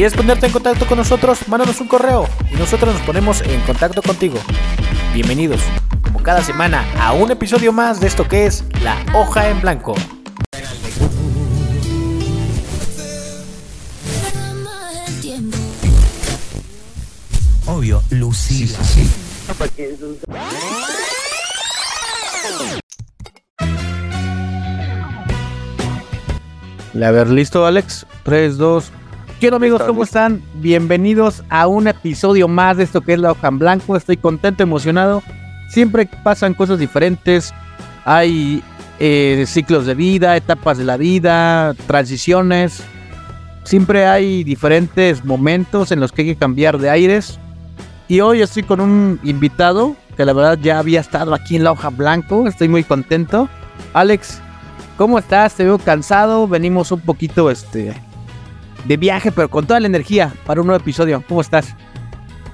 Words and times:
Si 0.00 0.02
quieres 0.04 0.16
ponerte 0.16 0.46
en 0.46 0.52
contacto 0.52 0.86
con 0.86 0.96
nosotros, 0.96 1.46
mándanos 1.46 1.78
un 1.82 1.86
correo 1.86 2.26
y 2.50 2.56
nosotros 2.56 2.94
nos 2.94 3.02
ponemos 3.02 3.42
en 3.42 3.60
contacto 3.60 4.00
contigo. 4.00 4.38
Bienvenidos, 5.12 5.60
como 6.02 6.22
cada 6.22 6.42
semana, 6.42 6.86
a 6.98 7.12
un 7.12 7.30
episodio 7.30 7.70
más 7.70 8.00
de 8.00 8.06
esto 8.06 8.26
que 8.26 8.46
es 8.46 8.64
La 8.82 8.96
Hoja 9.12 9.50
en 9.50 9.60
Blanco. 9.60 9.94
Obvio, 17.66 18.02
Lucila. 18.08 18.78
A 26.94 27.10
ver, 27.10 27.28
¿listo, 27.28 27.66
Alex? 27.66 28.06
3, 28.22 28.56
2. 28.56 28.92
¿Qué 29.40 29.46
onda, 29.46 29.56
amigos? 29.56 29.82
¿Cómo 29.84 30.02
están? 30.02 30.42
Bienvenidos 30.56 31.42
a 31.48 31.66
un 31.66 31.88
episodio 31.88 32.46
más 32.46 32.76
de 32.76 32.84
esto 32.84 33.00
que 33.00 33.14
es 33.14 33.18
La 33.18 33.32
Hoja 33.32 33.48
en 33.48 33.58
Blanco. 33.58 33.96
Estoy 33.96 34.18
contento, 34.18 34.62
emocionado. 34.62 35.22
Siempre 35.70 36.06
pasan 36.22 36.52
cosas 36.52 36.78
diferentes. 36.78 37.54
Hay 38.04 38.62
eh, 38.98 39.44
ciclos 39.46 39.86
de 39.86 39.94
vida, 39.94 40.36
etapas 40.36 40.76
de 40.76 40.84
la 40.84 40.98
vida, 40.98 41.72
transiciones. 41.86 42.82
Siempre 43.64 44.04
hay 44.04 44.44
diferentes 44.44 45.24
momentos 45.24 45.90
en 45.90 46.00
los 46.00 46.12
que 46.12 46.20
hay 46.20 46.28
que 46.28 46.36
cambiar 46.36 46.76
de 46.76 46.90
aires. 46.90 47.40
Y 48.08 48.20
hoy 48.20 48.42
estoy 48.42 48.64
con 48.64 48.78
un 48.78 49.18
invitado 49.22 49.96
que 50.18 50.26
la 50.26 50.34
verdad 50.34 50.58
ya 50.60 50.78
había 50.78 51.00
estado 51.00 51.32
aquí 51.32 51.56
en 51.56 51.64
La 51.64 51.72
Hoja 51.72 51.88
Blanco. 51.88 52.46
Estoy 52.46 52.68
muy 52.68 52.84
contento. 52.84 53.48
Alex, 53.94 54.42
¿Cómo 54.98 55.18
estás? 55.18 55.54
Te 55.54 55.64
veo 55.64 55.78
cansado. 55.78 56.46
Venimos 56.46 56.92
un 56.92 57.00
poquito 57.00 57.50
este 57.50 57.94
de 58.84 58.96
viaje, 58.96 59.32
pero 59.32 59.48
con 59.48 59.66
toda 59.66 59.80
la 59.80 59.86
energía 59.86 60.32
para 60.46 60.60
un 60.60 60.66
nuevo 60.66 60.82
episodio. 60.82 61.22
¿Cómo 61.28 61.40
estás? 61.40 61.74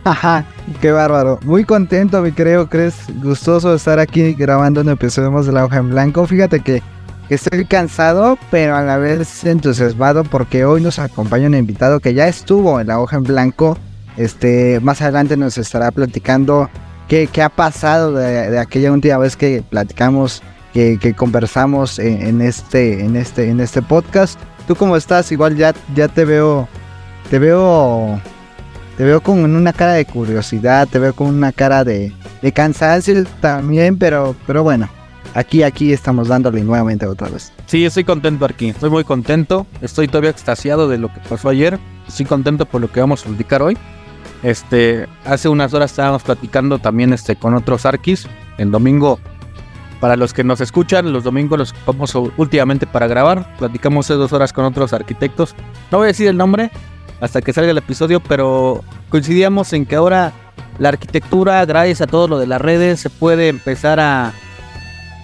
Ajá, 0.04 0.44
qué 0.80 0.92
bárbaro. 0.92 1.40
Muy 1.42 1.64
contento, 1.64 2.22
mi 2.22 2.30
creo, 2.30 2.68
crees. 2.68 2.94
Gustoso 3.22 3.74
estar 3.74 3.98
aquí 3.98 4.34
grabando 4.34 4.80
un 4.80 4.88
episodio 4.88 5.32
más 5.32 5.46
de 5.46 5.52
La 5.52 5.64
Hoja 5.64 5.78
en 5.78 5.90
Blanco. 5.90 6.26
Fíjate 6.26 6.60
que, 6.60 6.82
estoy 7.28 7.64
cansado, 7.64 8.38
pero 8.52 8.76
a 8.76 8.82
la 8.82 8.98
vez 8.98 9.44
entusiasmado 9.44 10.22
porque 10.22 10.64
hoy 10.64 10.80
nos 10.80 11.00
acompaña 11.00 11.48
un 11.48 11.56
invitado 11.56 11.98
que 11.98 12.14
ya 12.14 12.28
estuvo 12.28 12.80
en 12.80 12.86
La 12.86 13.00
Hoja 13.00 13.16
en 13.16 13.24
Blanco. 13.24 13.76
Este, 14.16 14.78
más 14.80 15.02
adelante 15.02 15.36
nos 15.36 15.58
estará 15.58 15.90
platicando 15.90 16.70
qué, 17.08 17.26
qué 17.26 17.42
ha 17.42 17.48
pasado 17.48 18.12
de, 18.12 18.58
aquella 18.60 18.92
última 18.92 19.18
vez 19.18 19.36
que 19.36 19.64
platicamos 19.68 20.40
que, 20.72 21.14
conversamos 21.16 21.98
en, 21.98 22.42
este, 22.42 23.04
en, 23.04 23.16
este, 23.16 23.48
en 23.48 23.60
este 23.60 23.82
podcast. 23.82 24.38
¿Tú 24.66 24.74
cómo 24.74 24.96
estás? 24.96 25.30
Igual 25.30 25.56
ya, 25.56 25.74
ya 25.94 26.08
te 26.08 26.24
veo, 26.24 26.68
te 27.30 27.38
veo, 27.38 28.20
te 28.96 29.04
veo 29.04 29.20
con 29.20 29.38
una 29.54 29.72
cara 29.72 29.92
de 29.92 30.04
curiosidad, 30.04 30.88
te 30.88 30.98
veo 30.98 31.14
con 31.14 31.28
una 31.28 31.52
cara 31.52 31.84
de, 31.84 32.12
cansancio 32.52 33.24
también, 33.40 33.96
pero, 33.96 34.34
pero 34.46 34.62
bueno, 34.62 34.88
aquí, 35.34 35.62
aquí 35.62 35.92
estamos 35.92 36.28
dándole 36.28 36.62
nuevamente 36.62 37.06
otra 37.06 37.28
vez. 37.28 37.52
Sí, 37.66 37.84
estoy 37.84 38.04
contento 38.04 38.44
aquí, 38.44 38.70
estoy 38.70 38.90
muy 38.90 39.04
contento, 39.04 39.66
estoy 39.82 40.08
todavía 40.08 40.30
extasiado 40.30 40.88
de 40.88 40.98
lo 40.98 41.12
que 41.12 41.20
pasó 41.28 41.48
ayer, 41.48 41.78
estoy 42.08 42.26
contento 42.26 42.66
por 42.66 42.80
lo 42.80 42.90
que 42.90 43.00
vamos 43.00 43.22
a 43.24 43.28
platicar 43.28 43.62
hoy. 43.62 43.78
Este, 44.42 45.06
hace 45.24 45.48
unas 45.48 45.74
horas 45.74 45.92
estábamos 45.92 46.22
platicando 46.22 46.78
también 46.78 47.12
este, 47.12 47.36
con 47.36 47.54
otros 47.54 47.86
arquis. 47.86 48.26
El 48.58 48.70
domingo 48.70 49.18
para 50.00 50.16
los 50.16 50.32
que 50.34 50.44
nos 50.44 50.60
escuchan, 50.60 51.12
los 51.12 51.24
domingos 51.24 51.58
los 51.58 51.72
ocupamos 51.72 52.14
últimamente 52.36 52.86
para 52.86 53.06
grabar. 53.06 53.56
Platicamos 53.58 54.08
dos 54.08 54.32
horas 54.32 54.52
con 54.52 54.64
otros 54.64 54.92
arquitectos. 54.92 55.54
No 55.90 55.98
voy 55.98 56.06
a 56.06 56.08
decir 56.08 56.28
el 56.28 56.36
nombre 56.36 56.70
hasta 57.20 57.40
que 57.40 57.52
salga 57.52 57.70
el 57.70 57.78
episodio, 57.78 58.20
pero 58.20 58.84
coincidíamos 59.08 59.72
en 59.72 59.86
que 59.86 59.96
ahora 59.96 60.32
la 60.78 60.90
arquitectura, 60.90 61.64
gracias 61.64 62.02
a 62.02 62.06
todo 62.06 62.28
lo 62.28 62.38
de 62.38 62.46
las 62.46 62.60
redes, 62.60 63.00
se 63.00 63.10
puede 63.10 63.48
empezar 63.48 63.98
a, 64.00 64.34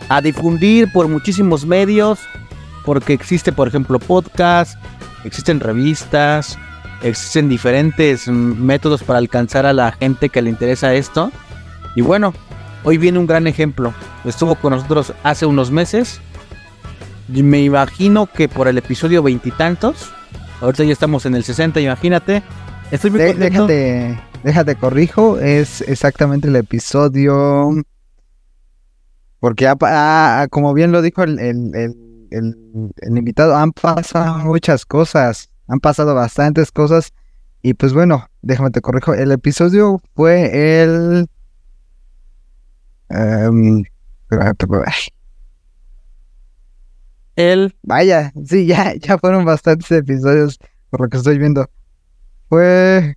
a 0.09 0.21
difundir 0.23 0.91
por 0.93 1.09
muchísimos 1.09 1.67
medios. 1.67 2.21
Porque 2.85 3.13
existe, 3.13 3.53
por 3.53 3.69
ejemplo, 3.69 4.01
podcast, 4.01 4.77
existen 5.25 5.61
revistas, 5.61 6.59
existen 7.03 7.49
diferentes 7.49 8.27
métodos 8.27 9.05
para 9.05 9.19
alcanzar 9.19 9.67
a 9.67 9.73
la 9.73 9.93
gente 9.93 10.31
que 10.31 10.43
le 10.43 10.51
interesa 10.51 10.95
esto. 10.95 11.31
Y 11.95 12.01
bueno, 12.01 12.33
Hoy 12.85 12.99
viene 12.99 13.19
un 13.19 13.27
gran 13.27 13.47
ejemplo. 13.47 13.95
Estuvo 14.25 14.57
con 14.57 14.73
nosotros 14.73 15.13
hace 15.23 15.47
unos 15.47 15.71
meses. 15.71 16.21
Y 17.33 17.43
me 17.43 17.63
imagino 17.63 18.27
que 18.27 18.49
por 18.49 18.67
el 18.69 18.79
episodio 18.79 19.23
veintitantos. 19.23 20.13
Ahorita 20.61 20.85
ya 20.85 20.93
estamos 20.93 21.25
en 21.27 21.35
el 21.35 21.45
60, 21.45 21.81
imagínate. 21.81 22.43
Estoy 22.91 23.11
muy 23.11 23.21
De, 23.21 23.35
déjate, 23.35 24.21
déjate 24.43 24.77
corrijo. 24.77 25.39
Es 25.39 25.81
exactamente 25.83 26.49
el 26.49 26.57
episodio. 26.57 27.71
Porque 29.39 29.67
ha, 29.67 29.77
ha, 29.81 30.49
como 30.49 30.75
bien 30.75 30.93
lo 30.93 31.03
dijo 31.03 31.23
el, 31.23 31.39
el, 31.39 31.75
el, 31.75 31.97
el, 32.31 33.17
invitado, 33.17 33.57
han 33.57 33.73
pasado 33.73 34.39
muchas 34.39 34.85
cosas. 34.87 35.51
Han 35.69 35.81
pasado 35.81 36.15
bastantes 36.15 36.73
cosas. 36.73 37.13
Y 37.63 37.75
pues 37.75 37.93
bueno, 37.93 38.29
déjame 38.43 38.71
te 38.71 38.81
corrijo. 38.81 39.15
El 39.15 39.31
episodio 39.31 40.01
fue 40.15 40.83
el 40.83 41.29
Um, 43.13 43.85
el. 47.37 47.75
Vaya, 47.83 48.33
sí, 48.45 48.67
ya, 48.67 48.95
ya 49.01 49.19
fueron 49.19 49.45
bastantes 49.45 49.91
episodios 49.91 50.59
por 50.91 51.03
lo 51.03 51.09
que 51.09 51.17
estoy 51.17 51.39
viendo. 51.39 51.69
Fue. 52.49 53.17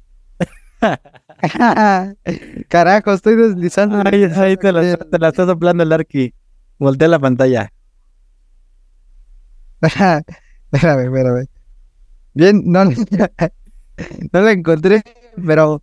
Carajo, 2.69 3.13
estoy 3.13 3.35
deslizando. 3.35 4.01
Ahí, 4.05 4.23
ahí 4.23 4.57
te, 4.57 4.71
la, 4.71 4.97
te 4.97 5.19
la 5.19 5.29
está 5.29 5.45
soplando 5.45 5.83
el 5.83 5.91
Arqui. 5.91 6.33
Voltea 6.79 7.07
la 7.07 7.19
pantalla. 7.19 7.71
espérame, 9.81 11.05
espérame. 11.05 11.45
Bien, 12.33 12.61
no, 12.65 12.85
no 12.85 14.41
la 14.41 14.51
encontré, 14.51 15.01
pero, 15.45 15.81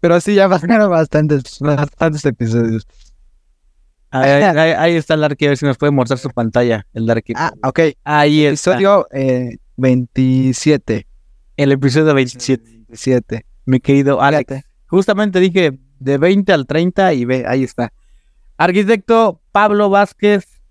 pero 0.00 0.20
sí, 0.20 0.34
ya 0.34 0.48
pasaron 0.48 0.90
bastantes, 0.90 1.60
bastantes 1.60 2.24
episodios. 2.24 2.86
Ahí, 4.22 4.42
ahí, 4.42 4.70
ahí, 4.72 4.96
está 4.96 5.14
el 5.14 5.20
Darky, 5.20 5.46
a 5.46 5.48
ver 5.48 5.58
si 5.58 5.66
nos 5.66 5.76
puede 5.78 5.92
mostrar 5.92 6.18
su 6.18 6.30
pantalla, 6.30 6.86
el 6.94 7.06
Darky. 7.06 7.32
Ah, 7.36 7.52
ok. 7.62 7.80
Ahí 8.04 8.46
episodio 8.46 9.06
eh, 9.12 9.58
27. 9.76 11.06
El 11.56 11.72
episodio 11.72 12.14
27. 12.14 12.62
27. 12.64 13.46
Mi 13.66 13.80
querido 13.80 14.22
Alex. 14.22 14.48
Fíjate. 14.48 14.68
Justamente 14.86 15.40
dije 15.40 15.78
de 15.98 16.18
20 16.18 16.52
al 16.52 16.66
30 16.66 17.14
y 17.14 17.24
ve, 17.24 17.44
ahí 17.46 17.64
está. 17.64 17.92
Arquitecto 18.56 19.40
Pablo 19.52 19.90
Vázquez, 19.90 20.62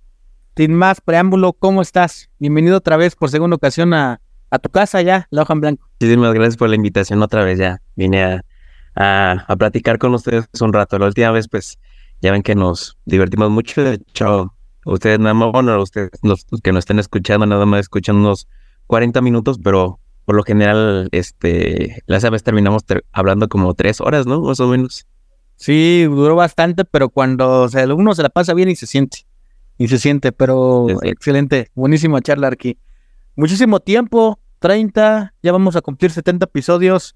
sin 0.56 0.74
más 0.74 1.02
preámbulo, 1.02 1.54
¿cómo 1.54 1.82
estás? 1.82 2.30
Bienvenido 2.40 2.78
otra 2.78 2.98
vez 2.98 3.16
por 3.16 3.30
segunda 3.30 3.56
ocasión 3.56 3.94
a, 3.94 4.22
a 4.50 4.60
tu 4.60 4.70
casa 4.70 5.02
ya, 5.02 5.28
La 5.30 5.42
Hoja 5.42 5.54
en 5.54 5.62
Blanco. 5.62 5.88
Muchísimas 6.00 6.34
gracias 6.34 6.58
por 6.58 6.70
la 6.70 6.76
invitación 6.76 7.22
otra 7.22 7.44
vez 7.44 7.60
ya. 7.60 7.82
Vine 7.96 8.24
a, 8.24 8.46
a, 8.96 9.46
a 9.48 9.56
platicar 9.56 9.98
con 10.00 10.14
ustedes 10.14 10.48
un 10.62 10.74
rato. 10.74 10.98
La 10.98 11.08
última 11.08 11.32
vez, 11.32 11.48
pues, 11.48 11.78
ya 12.26 12.32
ven 12.32 12.42
que 12.42 12.56
nos 12.56 12.98
divertimos 13.06 13.52
mucho. 13.52 13.86
Hecho, 13.86 14.54
ustedes 14.84 15.20
nada 15.20 15.36
más, 15.36 15.52
bueno, 15.52 15.80
ustedes 15.80 16.10
los 16.24 16.46
que 16.64 16.72
nos 16.72 16.80
estén 16.80 16.98
escuchando, 16.98 17.46
nada 17.46 17.68
más 17.68 17.82
escuchan 17.82 18.16
unos 18.16 18.48
40 18.88 19.22
minutos, 19.22 19.60
pero 19.64 20.00
por 20.26 20.36
lo 20.36 20.44
general, 20.44 21.08
este, 21.12 22.02
la 22.08 22.18
vez 22.32 22.42
terminamos 22.42 22.84
ter 22.84 23.06
hablando 23.12 23.48
como 23.48 23.76
tres 23.76 24.02
horas, 24.02 24.26
¿no? 24.26 24.42
Más 24.42 24.60
o 24.60 24.68
menos. 24.68 25.06
Sí, 25.56 26.06
duró 26.06 26.36
bastante, 26.36 26.84
pero 26.84 27.10
cuando 27.10 27.62
o 27.62 27.70
sea, 27.70 27.86
uno 27.94 28.16
se 28.16 28.24
la 28.24 28.30
pasa 28.30 28.56
bien 28.56 28.70
y 28.70 28.76
se 28.76 28.88
siente. 28.88 29.28
Y 29.78 29.88
se 29.88 30.00
siente, 30.00 30.32
pero 30.32 30.88
sí, 30.90 30.96
sí. 31.00 31.10
excelente. 31.10 31.70
Buenísima 31.76 32.22
charla 32.22 32.48
aquí. 32.48 32.80
Muchísimo 33.36 33.80
tiempo, 33.82 34.40
30, 34.60 35.36
ya 35.44 35.52
vamos 35.52 35.76
a 35.76 35.82
cumplir 35.82 36.10
70 36.10 36.46
episodios, 36.46 37.16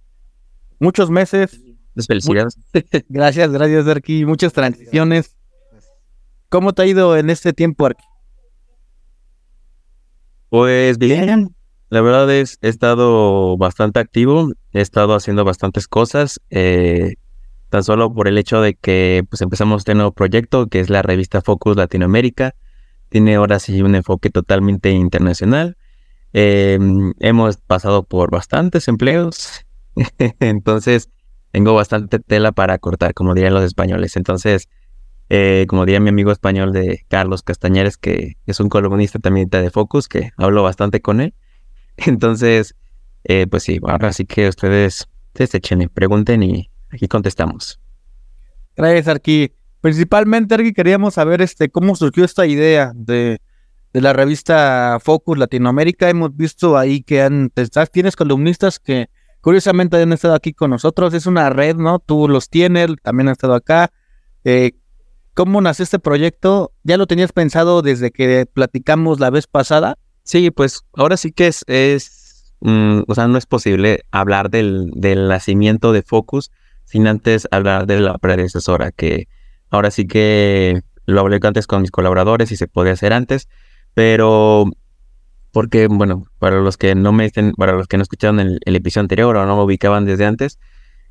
muchos 0.79 1.09
meses. 1.09 1.59
Felicidades. 1.95 2.57
Gracias, 3.09 3.51
gracias, 3.51 3.87
Arqui. 3.87 4.25
Muchas 4.25 4.53
transiciones. 4.53 5.35
¿Cómo 6.49 6.73
te 6.73 6.81
ha 6.81 6.85
ido 6.85 7.15
en 7.17 7.29
este 7.29 7.53
tiempo, 7.53 7.85
Arqui? 7.85 8.03
Pues 10.49 10.97
bien, 10.97 11.55
la 11.89 12.01
verdad 12.01 12.31
es, 12.31 12.57
he 12.61 12.69
estado 12.69 13.55
bastante 13.57 13.99
activo, 13.99 14.51
he 14.73 14.81
estado 14.81 15.13
haciendo 15.13 15.43
bastantes 15.43 15.87
cosas, 15.87 16.39
eh, 16.49 17.15
tan 17.69 17.83
solo 17.83 18.13
por 18.13 18.27
el 18.27 18.37
hecho 18.37 18.61
de 18.61 18.73
que 18.73 19.23
pues 19.29 19.41
empezamos 19.41 19.81
este 19.81 19.93
nuevo 19.93 20.11
proyecto 20.11 20.67
que 20.67 20.79
es 20.79 20.89
la 20.89 21.03
revista 21.03 21.41
Focus 21.41 21.77
Latinoamérica. 21.77 22.55
Tiene 23.09 23.35
ahora 23.35 23.59
sí 23.59 23.81
un 23.81 23.95
enfoque 23.95 24.29
totalmente 24.29 24.91
internacional. 24.91 25.77
Em, 26.33 27.13
hemos 27.19 27.57
pasado 27.57 28.03
por 28.03 28.31
bastantes 28.31 28.87
empleos, 28.87 29.65
entonces 30.39 31.09
tengo 31.51 31.73
bastante 31.73 32.19
tela 32.19 32.51
para 32.51 32.77
cortar, 32.77 33.13
como 33.13 33.33
dirían 33.33 33.53
los 33.53 33.63
españoles. 33.63 34.15
Entonces, 34.15 34.69
eh, 35.29 35.65
como 35.67 35.85
diría 35.85 35.99
mi 35.99 36.09
amigo 36.09 36.31
español 36.31 36.73
de 36.73 37.05
Carlos 37.07 37.43
Castañeres, 37.43 37.97
que 37.97 38.37
es 38.45 38.59
un 38.59 38.69
columnista 38.69 39.19
también 39.19 39.49
de 39.49 39.69
Focus, 39.69 40.07
que 40.07 40.31
hablo 40.37 40.63
bastante 40.63 41.01
con 41.01 41.21
él. 41.21 41.33
Entonces, 41.97 42.75
eh, 43.23 43.47
pues 43.47 43.63
sí, 43.63 43.79
ahora 43.83 44.13
sí 44.13 44.25
que 44.25 44.47
ustedes, 44.47 45.07
ustedes 45.27 45.55
echen, 45.55 45.89
pregunten 45.93 46.43
y 46.43 46.69
aquí 46.89 47.07
contestamos. 47.07 47.79
Gracias, 48.75 49.07
Arqui. 49.07 49.53
Principalmente, 49.81 50.55
Arqui, 50.55 50.73
queríamos 50.73 51.15
saber 51.15 51.41
este, 51.41 51.69
cómo 51.69 51.95
surgió 51.95 52.25
esta 52.25 52.45
idea 52.45 52.91
de, 52.95 53.39
de 53.93 54.01
la 54.01 54.13
revista 54.13 54.99
Focus 55.01 55.37
Latinoamérica. 55.37 56.09
Hemos 56.09 56.35
visto 56.35 56.77
ahí 56.77 57.01
que 57.01 57.21
han, 57.21 57.51
tienes 57.91 58.15
columnistas 58.15 58.79
que 58.79 59.09
curiosamente 59.41 60.01
han 60.01 60.13
estado 60.13 60.33
aquí 60.33 60.53
con 60.53 60.71
nosotros. 60.71 61.13
Es 61.13 61.25
una 61.25 61.49
red, 61.49 61.75
¿no? 61.75 61.99
Tú 61.99 62.27
los 62.27 62.49
tienes, 62.49 62.89
también 63.01 63.27
han 63.27 63.33
estado 63.33 63.55
acá. 63.55 63.91
Eh, 64.43 64.71
¿Cómo 65.33 65.61
nació 65.61 65.83
este 65.83 65.99
proyecto? 65.99 66.73
¿Ya 66.83 66.97
lo 66.97 67.07
tenías 67.07 67.31
pensado 67.31 67.81
desde 67.81 68.11
que 68.11 68.45
platicamos 68.45 69.19
la 69.19 69.29
vez 69.29 69.47
pasada? 69.47 69.97
Sí, 70.23 70.51
pues 70.51 70.81
ahora 70.93 71.17
sí 71.17 71.31
que 71.31 71.47
es, 71.47 71.63
es 71.67 72.53
mm, 72.59 73.01
o 73.07 73.15
sea, 73.15 73.27
no 73.27 73.37
es 73.37 73.45
posible 73.45 74.01
hablar 74.11 74.49
del, 74.49 74.91
del 74.93 75.27
nacimiento 75.27 75.93
de 75.93 76.01
Focus 76.01 76.51
sin 76.85 77.07
antes 77.07 77.47
hablar 77.51 77.85
de 77.85 77.99
la 77.99 78.17
predecesora, 78.17 78.91
que 78.91 79.27
ahora 79.69 79.91
sí 79.91 80.07
que 80.07 80.81
lo 81.05 81.21
hablé 81.21 81.39
antes 81.41 81.67
con 81.67 81.81
mis 81.81 81.91
colaboradores 81.91 82.51
y 82.51 82.57
se 82.57 82.67
podía 82.67 82.93
hacer 82.93 83.13
antes, 83.13 83.47
pero 83.93 84.65
porque, 85.51 85.87
bueno, 85.87 86.25
para 86.39 86.59
los 86.59 86.77
que 86.77 86.95
no 86.95 87.11
me 87.11 87.25
estén, 87.25 87.53
para 87.53 87.73
los 87.73 87.87
que 87.87 87.97
no 87.97 88.03
escucharon 88.03 88.39
el, 88.39 88.59
episodio 88.65 89.03
anterior 89.03 89.35
o 89.37 89.45
no 89.45 89.57
me 89.57 89.63
ubicaban 89.63 90.05
desde 90.05 90.25
antes, 90.25 90.59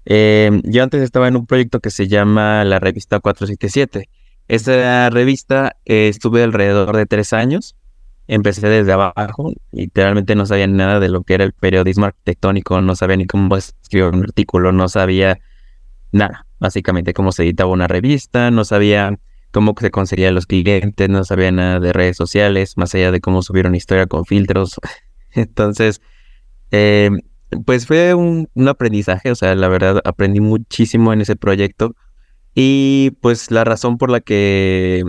eh, 0.05 0.61
yo 0.65 0.83
antes 0.83 1.03
estaba 1.03 1.29
en 1.29 1.37
un 1.37 1.47
proyecto 1.47 1.81
que 1.81 1.91
se 1.91 2.09
llama 2.09 2.65
la 2.65 2.79
revista 2.79 3.21
477. 3.21 4.09
Esa 4.49 5.11
revista 5.11 5.77
eh, 5.85 6.09
estuve 6.09 6.43
alrededor 6.43 6.97
de 6.97 7.07
tres 7.07 7.33
años 7.33 7.77
empecé 8.29 8.69
desde 8.69 8.93
abajo, 8.93 9.53
literalmente 9.73 10.35
no 10.35 10.45
sabía 10.47 10.67
nada 10.67 11.01
de 11.01 11.09
lo 11.09 11.23
que 11.23 11.35
era 11.35 11.45
el 11.45 11.55
periodismo 11.55 12.05
arquitectónico, 12.05 12.81
no 12.83 12.95
sabía 12.95 13.17
ni 13.17 13.27
cómo 13.27 13.57
escribir 13.57 14.11
un 14.13 14.23
artículo, 14.23 14.71
no 14.71 14.89
sabía 14.89 15.41
nada, 16.13 16.47
básicamente 16.61 17.15
cómo 17.15 17.33
se 17.33 17.45
editaba 17.45 17.71
una 17.71 17.89
revista, 17.89 18.51
no 18.51 18.65
sabía 18.65 19.19
cómo 19.53 19.75
se 19.81 19.91
conseguían 19.91 20.35
los 20.35 20.47
clientes, 20.47 21.09
no 21.09 21.25
sabía 21.25 21.53
nada 21.53 21.81
de 21.81 21.93
redes 21.93 22.17
sociales, 22.17 22.77
más 22.77 22.95
allá 22.95 23.11
de 23.11 23.21
cómo 23.21 23.43
subir 23.43 23.67
una 23.67 23.77
historia 23.77 24.07
con 24.07 24.25
filtros. 24.25 24.81
Entonces, 25.33 26.01
eh, 26.71 27.11
pues 27.65 27.87
fue 27.87 28.15
un, 28.15 28.49
un, 28.55 28.69
aprendizaje, 28.69 29.31
o 29.31 29.35
sea, 29.35 29.55
la 29.55 29.69
verdad 29.69 30.01
aprendí 30.05 30.41
muchísimo 30.41 31.13
en 31.13 31.23
ese 31.23 31.37
proyecto 31.37 31.95
y 32.55 33.13
pues 33.21 33.51
la 33.51 33.65
razón 33.65 33.99
por 33.99 34.11
la 34.11 34.21
que, 34.21 35.05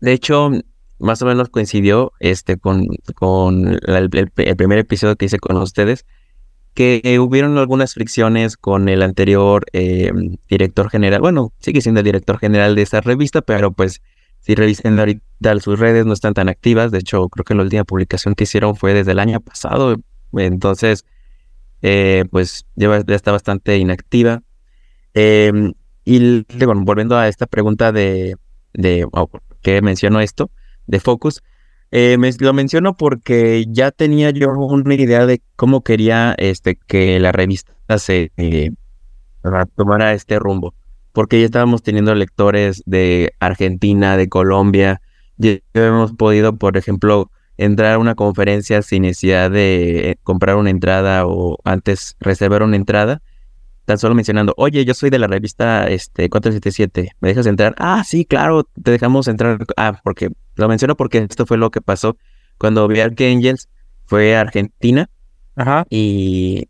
de 0.00 0.12
hecho, 0.12 0.52
más 1.00 1.20
o 1.22 1.26
menos 1.26 1.48
coincidió 1.48 2.12
este, 2.20 2.58
con, 2.58 2.86
con 3.16 3.78
el, 3.86 4.10
primer 4.30 4.78
episodio 4.78 5.16
que 5.16 5.26
hice 5.26 5.38
con 5.38 5.56
ustedes, 5.56 6.06
que 6.80 7.18
hubieron 7.18 7.58
algunas 7.58 7.92
fricciones 7.92 8.56
con 8.56 8.88
el 8.88 9.02
anterior 9.02 9.66
em, 9.74 10.38
director 10.48 10.88
general. 10.88 11.20
Bueno, 11.20 11.52
sigue 11.58 11.82
siendo 11.82 12.00
el 12.00 12.06
director 12.06 12.38
general 12.38 12.74
de 12.74 12.80
esa 12.80 13.02
revista, 13.02 13.42
pero 13.42 13.70
pues 13.70 14.00
si 14.38 14.54
revisen 14.54 14.98
ahorita 14.98 15.60
sus 15.60 15.78
redes 15.78 16.06
no 16.06 16.14
están 16.14 16.32
tan 16.32 16.48
activas. 16.48 16.90
De 16.90 16.96
hecho, 16.96 17.28
creo 17.28 17.44
que 17.44 17.54
la 17.54 17.64
última 17.64 17.84
publicación 17.84 18.34
que 18.34 18.44
hicieron 18.44 18.76
fue 18.76 18.94
desde 18.94 19.12
el 19.12 19.18
año 19.18 19.40
pasado. 19.40 19.94
Entonces, 20.32 21.04
eh, 21.82 22.24
pues 22.30 22.64
ya, 22.76 22.96
está 23.08 23.30
bastante 23.30 23.76
inactiva. 23.76 24.42
Em, 25.12 25.74
y 26.06 26.46
bueno, 26.64 26.80
volviendo 26.86 27.18
a 27.18 27.28
esta 27.28 27.44
pregunta 27.44 27.92
de, 27.92 28.36
de 28.72 29.06
qué 29.60 29.82
menciono 29.82 30.20
esto, 30.20 30.50
de 30.86 30.98
Focus. 30.98 31.42
Eh, 31.92 32.16
lo 32.38 32.52
menciono 32.52 32.96
porque 32.96 33.64
ya 33.68 33.90
tenía 33.90 34.30
yo 34.30 34.50
una 34.52 34.94
idea 34.94 35.26
de 35.26 35.42
cómo 35.56 35.82
quería 35.82 36.34
este, 36.38 36.76
que 36.76 37.18
la 37.18 37.32
revista 37.32 37.98
se 37.98 38.30
eh, 38.36 38.70
tomara 39.74 40.12
este 40.12 40.38
rumbo. 40.38 40.74
Porque 41.12 41.40
ya 41.40 41.46
estábamos 41.46 41.82
teniendo 41.82 42.14
lectores 42.14 42.82
de 42.86 43.34
Argentina, 43.40 44.16
de 44.16 44.28
Colombia. 44.28 45.00
Ya 45.38 45.58
hemos 45.74 46.12
podido, 46.12 46.56
por 46.56 46.76
ejemplo, 46.76 47.30
entrar 47.56 47.94
a 47.94 47.98
una 47.98 48.14
conferencia 48.14 48.82
sin 48.82 49.02
necesidad 49.02 49.50
de 49.50 50.18
comprar 50.22 50.56
una 50.56 50.70
entrada 50.70 51.26
o 51.26 51.58
antes 51.64 52.16
reservar 52.20 52.62
una 52.62 52.76
entrada 52.76 53.20
tan 53.90 53.98
solo 53.98 54.14
mencionando, 54.14 54.54
oye, 54.56 54.84
yo 54.84 54.94
soy 54.94 55.10
de 55.10 55.18
la 55.18 55.26
revista 55.26 55.88
este, 55.88 56.30
477, 56.30 57.16
¿me 57.18 57.28
dejas 57.30 57.46
entrar? 57.46 57.74
Ah, 57.76 58.04
sí, 58.04 58.24
claro, 58.24 58.62
te 58.80 58.92
dejamos 58.92 59.26
entrar. 59.26 59.58
Ah, 59.76 60.00
porque 60.04 60.30
lo 60.56 60.68
menciono 60.68 60.96
porque 60.96 61.18
esto 61.18 61.46
fue 61.46 61.56
lo 61.56 61.70
que 61.70 61.80
pasó 61.80 62.16
cuando 62.58 62.84
Ark 62.84 63.16
Angels 63.20 63.68
fue 64.06 64.36
a 64.36 64.40
Argentina. 64.40 65.08
Ajá. 65.56 65.86
Y, 65.90 66.68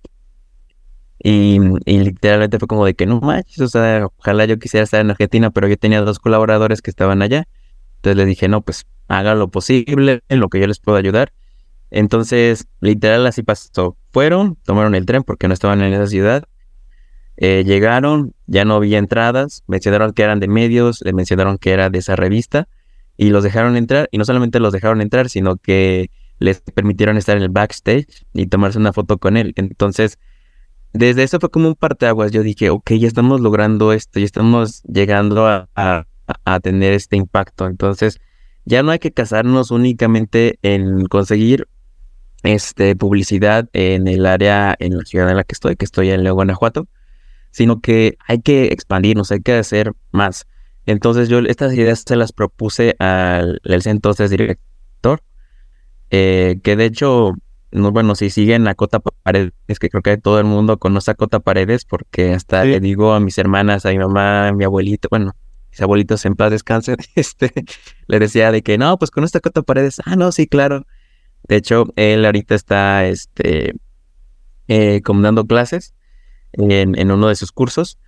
y, 1.19 1.59
literalmente 1.85 2.59
fue 2.59 2.69
como 2.69 2.85
de 2.85 2.94
que 2.94 3.06
no 3.06 3.21
manches, 3.21 3.61
o 3.61 3.69
sea, 3.69 4.06
ojalá 4.19 4.44
yo 4.47 4.59
quisiera 4.59 4.85
estar 4.85 5.00
en 5.00 5.11
Argentina, 5.11 5.50
pero 5.50 5.69
yo 5.69 5.77
tenía 5.77 6.00
dos 6.03 6.19
colaboradores 6.19 6.82
que 6.82 6.91
estaban 6.91 7.23
allá. 7.23 7.47
Entonces 7.97 8.17
le 8.17 8.25
dije, 8.27 8.49
no, 8.49 8.62
pues 8.62 8.87
haga 9.09 9.35
lo 9.35 9.49
posible 9.49 10.23
en 10.29 10.41
lo 10.41 10.49
que 10.49 10.61
yo 10.61 10.67
les 10.67 10.79
puedo 10.79 10.97
ayudar. 10.97 11.33
Entonces, 11.91 12.69
literal 12.81 13.26
así 13.26 13.43
pasó. 13.43 13.97
Fueron, 14.12 14.56
tomaron 14.65 14.94
el 14.94 15.06
tren 15.06 15.23
porque 15.23 15.49
no 15.49 15.55
estaban 15.55 15.81
en 15.83 15.93
esa 15.93 16.06
ciudad 16.06 16.44
eh, 17.43 17.65
llegaron, 17.65 18.35
ya 18.47 18.67
no 18.67 18.75
había 18.75 18.99
entradas, 18.99 19.65
mencionaron 19.67 20.12
que 20.12 20.23
eran 20.23 20.41
de 20.41 20.49
medios, 20.49 21.00
le 21.00 21.15
mencionaron 21.15 21.56
que 21.56 21.71
era 21.73 21.88
de 21.88 21.99
esa 21.99 22.15
revista 22.15 22.69
y 23.20 23.28
los 23.28 23.44
dejaron 23.44 23.76
entrar 23.76 24.08
y 24.11 24.17
no 24.17 24.25
solamente 24.25 24.61
los 24.61 24.72
dejaron 24.72 25.02
entrar, 25.02 25.28
sino 25.28 25.56
que 25.56 26.11
les 26.38 26.62
permitieron 26.62 27.19
estar 27.19 27.37
en 27.37 27.43
el 27.43 27.50
backstage 27.50 28.25
y 28.32 28.46
tomarse 28.46 28.78
una 28.78 28.94
foto 28.94 29.19
con 29.19 29.37
él. 29.37 29.52
Entonces, 29.56 30.19
desde 30.94 31.22
eso 31.22 31.38
fue 31.38 31.50
como 31.50 31.69
un 31.69 31.75
parteaguas. 31.75 32.32
Yo 32.32 32.43
dije, 32.43 32.70
ok, 32.70 32.93
ya 32.93 33.06
estamos 33.06 33.43
logrando 33.43 33.93
esto, 33.93 34.21
ya 34.21 34.25
estamos 34.25 34.83
llegando 34.85 35.47
a, 35.47 35.68
a 35.75 36.61
tener 36.61 36.95
este 36.95 37.16
impacto. 37.16 37.66
Entonces, 37.66 38.23
ya 38.64 38.83
no 38.83 38.90
hay 38.90 38.99
que 38.99 39.12
casarnos 39.12 39.71
únicamente 39.71 40.59
en 40.62 41.04
conseguir 41.04 41.68
este 42.42 42.97
publicidad 42.97 43.68
en 43.75 44.09
el 44.09 44.25
área, 44.25 44.75
en 44.78 44.97
la 44.97 45.04
ciudad 45.04 45.28
en 45.28 45.37
la 45.37 45.45
que 45.45 45.52
estoy, 45.52 45.76
que 45.76 45.85
estoy 45.85 46.09
en 46.09 46.25
León, 46.25 46.37
Guanajuato, 46.37 46.88
sino 47.50 47.83
que 47.83 48.16
hay 48.26 48.40
que 48.40 48.68
expandirnos, 48.68 49.30
hay 49.30 49.40
que 49.40 49.52
hacer 49.52 49.92
más. 50.11 50.47
Entonces 50.87 51.28
yo 51.28 51.38
estas 51.40 51.75
ideas 51.75 52.04
se 52.06 52.16
las 52.16 52.32
propuse 52.32 52.96
al, 52.99 53.60
entonces 53.64 54.30
director, 54.30 55.22
eh, 56.10 56.58
que 56.62 56.76
de 56.76 56.87
hecho, 56.87 57.34
no, 57.70 57.92
bueno, 57.92 58.14
si 58.14 58.30
siguen 58.30 58.66
a 58.66 58.75
Cota 58.75 59.00
Paredes, 59.00 59.52
que 59.78 59.88
creo 59.88 60.02
que 60.02 60.16
todo 60.16 60.38
el 60.38 60.46
mundo 60.46 60.78
conoce 60.78 61.10
a 61.10 61.14
Cota 61.14 61.40
Paredes, 61.40 61.84
porque 61.84 62.32
hasta 62.32 62.64
le 62.64 62.80
digo 62.80 63.12
a 63.12 63.20
mis 63.20 63.38
hermanas, 63.38 63.87
a 63.87 63.90
mi 63.90 63.99
mamá, 63.99 64.49
a 64.49 64.52
mi 64.52 64.64
abuelito, 64.64 65.08
bueno, 65.10 65.37
mis 65.70 65.80
abuelitos 65.80 66.25
en 66.25 66.34
paz 66.34 66.50
descansen, 66.50 66.96
este, 67.14 67.52
le 68.06 68.18
decía 68.18 68.50
de 68.50 68.62
que 68.62 68.78
no, 68.78 68.99
pues 68.99 69.10
con 69.10 69.25
esta 69.25 69.40
Cota 69.40 69.62
Paredes, 69.62 70.00
ah, 70.04 70.16
no, 70.16 70.32
sí, 70.32 70.46
claro. 70.46 70.87
De 71.49 71.56
hecho, 71.56 71.87
él 71.96 72.25
ahorita 72.25 72.54
está, 72.54 73.06
este, 73.06 73.75
eh, 74.68 75.02
como 75.02 75.22
dando 75.22 75.46
clases 75.46 75.94
en, 76.52 77.10
uno 77.10 77.28
de 77.28 77.37
sus 77.37 77.52
cursos, 77.52 77.99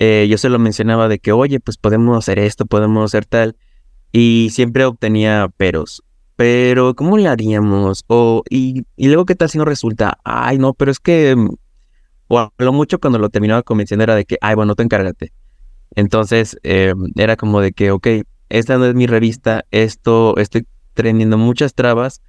eh, 0.00 0.26
yo 0.30 0.38
se 0.38 0.48
lo 0.48 0.58
mencionaba 0.58 1.08
de 1.08 1.18
que, 1.18 1.30
oye, 1.30 1.60
pues 1.60 1.76
podemos 1.76 2.16
hacer 2.16 2.38
esto, 2.38 2.64
podemos 2.66 3.04
hacer 3.04 3.26
tal, 3.26 3.56
y 4.12 4.48
siempre 4.50 4.86
obtenía 4.86 5.48
peros. 5.56 6.02
Pero, 6.36 6.94
¿cómo 6.94 7.18
le 7.18 7.28
haríamos? 7.28 8.04
O, 8.06 8.42
y, 8.48 8.86
y 8.96 9.08
luego, 9.08 9.26
¿qué 9.26 9.34
tal 9.34 9.50
si 9.50 9.58
no 9.58 9.66
resulta? 9.66 10.18
Ay, 10.24 10.58
no, 10.58 10.72
pero 10.72 10.90
es 10.90 11.00
que, 11.00 11.36
mm, 11.36 11.50
o 12.28 12.50
lo 12.58 12.72
mucho 12.72 12.98
cuando 12.98 13.18
lo 13.18 13.28
terminaba 13.28 13.62
convenciendo 13.62 14.02
era 14.04 14.14
de 14.14 14.24
que, 14.24 14.38
ay, 14.40 14.54
bueno, 14.54 14.74
tú 14.74 14.82
encárgate. 14.82 15.32
Entonces, 15.94 16.56
eh, 16.62 16.94
era 17.16 17.36
como 17.36 17.60
de 17.60 17.72
que, 17.72 17.90
ok, 17.90 18.06
esta 18.48 18.78
no 18.78 18.86
es 18.86 18.94
mi 18.94 19.06
revista, 19.06 19.66
esto, 19.70 20.36
estoy 20.38 20.66
teniendo 20.94 21.36
muchas 21.36 21.74
trabas. 21.74 22.22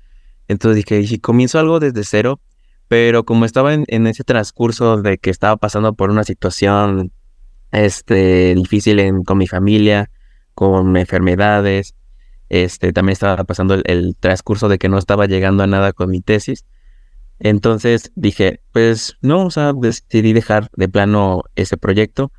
Entonces 0.50 0.84
dije, 0.84 1.08
si 1.08 1.20
comienzo 1.20 1.58
algo 1.60 1.80
desde 1.80 2.04
cero, 2.04 2.42
pero 2.90 3.24
como 3.24 3.46
estaba 3.46 3.74
en, 3.74 4.08
ese 4.08 4.26
transcurso 4.26 5.02
de 5.02 5.18
que 5.18 5.30
estaba 5.30 5.56
pasando 5.56 5.94
por 5.94 6.10
una 6.10 6.26
situación 6.26 7.14
este, 7.72 8.56
difícil 8.56 9.24
con 9.26 9.38
mi 9.38 9.48
familia, 9.48 10.10
con 10.54 10.98
enfermedades, 10.98 11.96
este, 12.50 12.92
también 12.92 13.14
estaba 13.14 13.44
pasando 13.46 13.76
el, 13.76 14.16
transcurso 14.20 14.68
de 14.68 14.78
que 14.78 14.90
no 14.90 14.98
estaba 14.98 15.26
llegando 15.26 15.64
a 15.64 15.68
nada 15.68 15.94
con 15.94 16.10
mi 16.10 16.22
tesis. 16.22 16.66
Entonces 17.40 18.12
dije, 18.16 18.60
pues 18.74 19.16
no, 19.22 19.46
o 19.46 19.52
sea, 19.52 19.72
decidí 19.74 20.34
dejar 20.34 20.70
de 20.76 20.90
plano 20.90 21.44
ese 21.56 21.78
proyecto. 21.78 22.32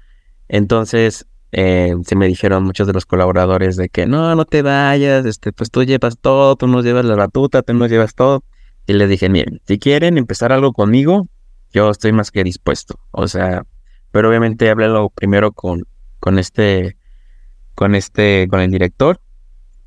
Entonces 0.49 1.27
eh, 1.51 1.95
se 2.05 2.15
me 2.15 2.27
dijeron 2.27 2.65
muchos 2.65 2.87
de 2.87 2.93
los 2.93 3.07
colaboradores 3.07 3.77
de 3.77 3.89
que 3.89 4.07
no, 4.07 4.35
no 4.35 4.45
te 4.45 4.61
vayas, 4.61 5.25
este, 5.25 5.53
pues 5.53 5.71
tú 5.71 5.83
llevas 5.83 6.19
todo, 6.19 6.57
tú 6.57 6.67
nos 6.67 6.85
llevas 6.85 7.07
la 7.07 7.17
batuta, 7.17 7.63
tú 7.63 7.73
nos 7.73 7.91
llevas 7.91 8.15
todo. 8.15 8.45
Y 8.87 8.93
les 8.93 9.09
dije, 9.09 9.31
miren, 9.31 9.63
si 9.67 9.79
quieren 9.79 10.19
empezar 10.19 10.53
algo 10.53 10.73
conmigo, 10.75 11.27
yo 11.73 11.91
estoy 11.91 12.13
más 12.13 12.31
que 12.31 12.45
dispuesto. 12.45 12.99
O 13.13 13.29
sea, 13.29 13.65
pero 14.13 14.29
obviamente 14.29 14.71
hablé 14.71 14.89
primero 15.15 15.53
con, 15.53 15.85
con 16.21 16.39
este, 16.39 16.97
con 17.75 17.95
este, 17.95 18.47
con 18.49 18.61
el 18.61 18.71
director, 18.71 19.21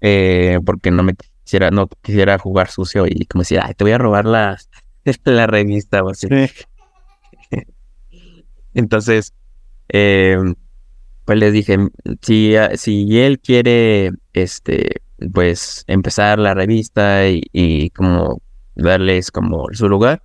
eh, 0.01 0.59
porque 0.65 0.91
no 0.91 1.03
me 1.03 1.15
quisiera, 1.43 1.71
no 1.71 1.87
quisiera 2.01 2.37
jugar 2.37 2.69
sucio 2.69 3.05
y 3.07 3.25
como 3.27 3.43
decir, 3.43 3.59
ay, 3.61 3.73
te 3.75 3.83
voy 3.83 3.93
a 3.93 3.97
robar 3.97 4.25
la, 4.25 4.57
la 5.23 5.47
revista 5.47 6.03
o 6.03 6.09
así. 6.09 6.27
Entonces, 8.73 9.33
eh, 9.89 10.37
pues 11.23 11.39
les 11.39 11.53
dije, 11.53 11.77
si, 12.21 12.53
si 12.75 13.19
él 13.19 13.39
quiere, 13.39 14.11
este, 14.33 15.01
pues 15.33 15.85
empezar 15.87 16.39
la 16.39 16.53
revista 16.53 17.27
y, 17.27 17.41
y 17.53 17.89
como 17.91 18.41
darles 18.75 19.31
como 19.31 19.67
su 19.71 19.87
lugar, 19.87 20.23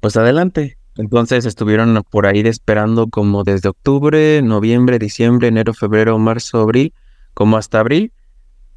pues 0.00 0.16
adelante. 0.16 0.78
Entonces 0.98 1.44
estuvieron 1.44 2.02
por 2.10 2.26
ahí 2.26 2.40
esperando 2.40 3.08
como 3.08 3.44
desde 3.44 3.68
octubre, 3.68 4.40
noviembre, 4.42 4.98
diciembre, 4.98 5.48
enero, 5.48 5.74
febrero, 5.74 6.18
marzo, 6.18 6.60
abril, 6.60 6.94
como 7.34 7.56
hasta 7.56 7.80
abril. 7.80 8.12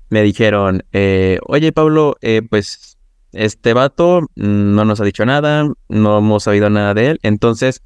Me 0.09 0.21
dijeron, 0.21 0.83
eh, 0.91 1.39
oye 1.47 1.71
Pablo, 1.71 2.17
eh, 2.21 2.41
pues 2.47 2.97
este 3.31 3.73
vato 3.73 4.27
no 4.35 4.85
nos 4.85 4.99
ha 4.99 5.05
dicho 5.05 5.25
nada, 5.25 5.71
no 5.87 6.17
hemos 6.17 6.43
sabido 6.43 6.69
nada 6.69 6.93
de 6.93 7.11
él, 7.11 7.19
entonces 7.21 7.83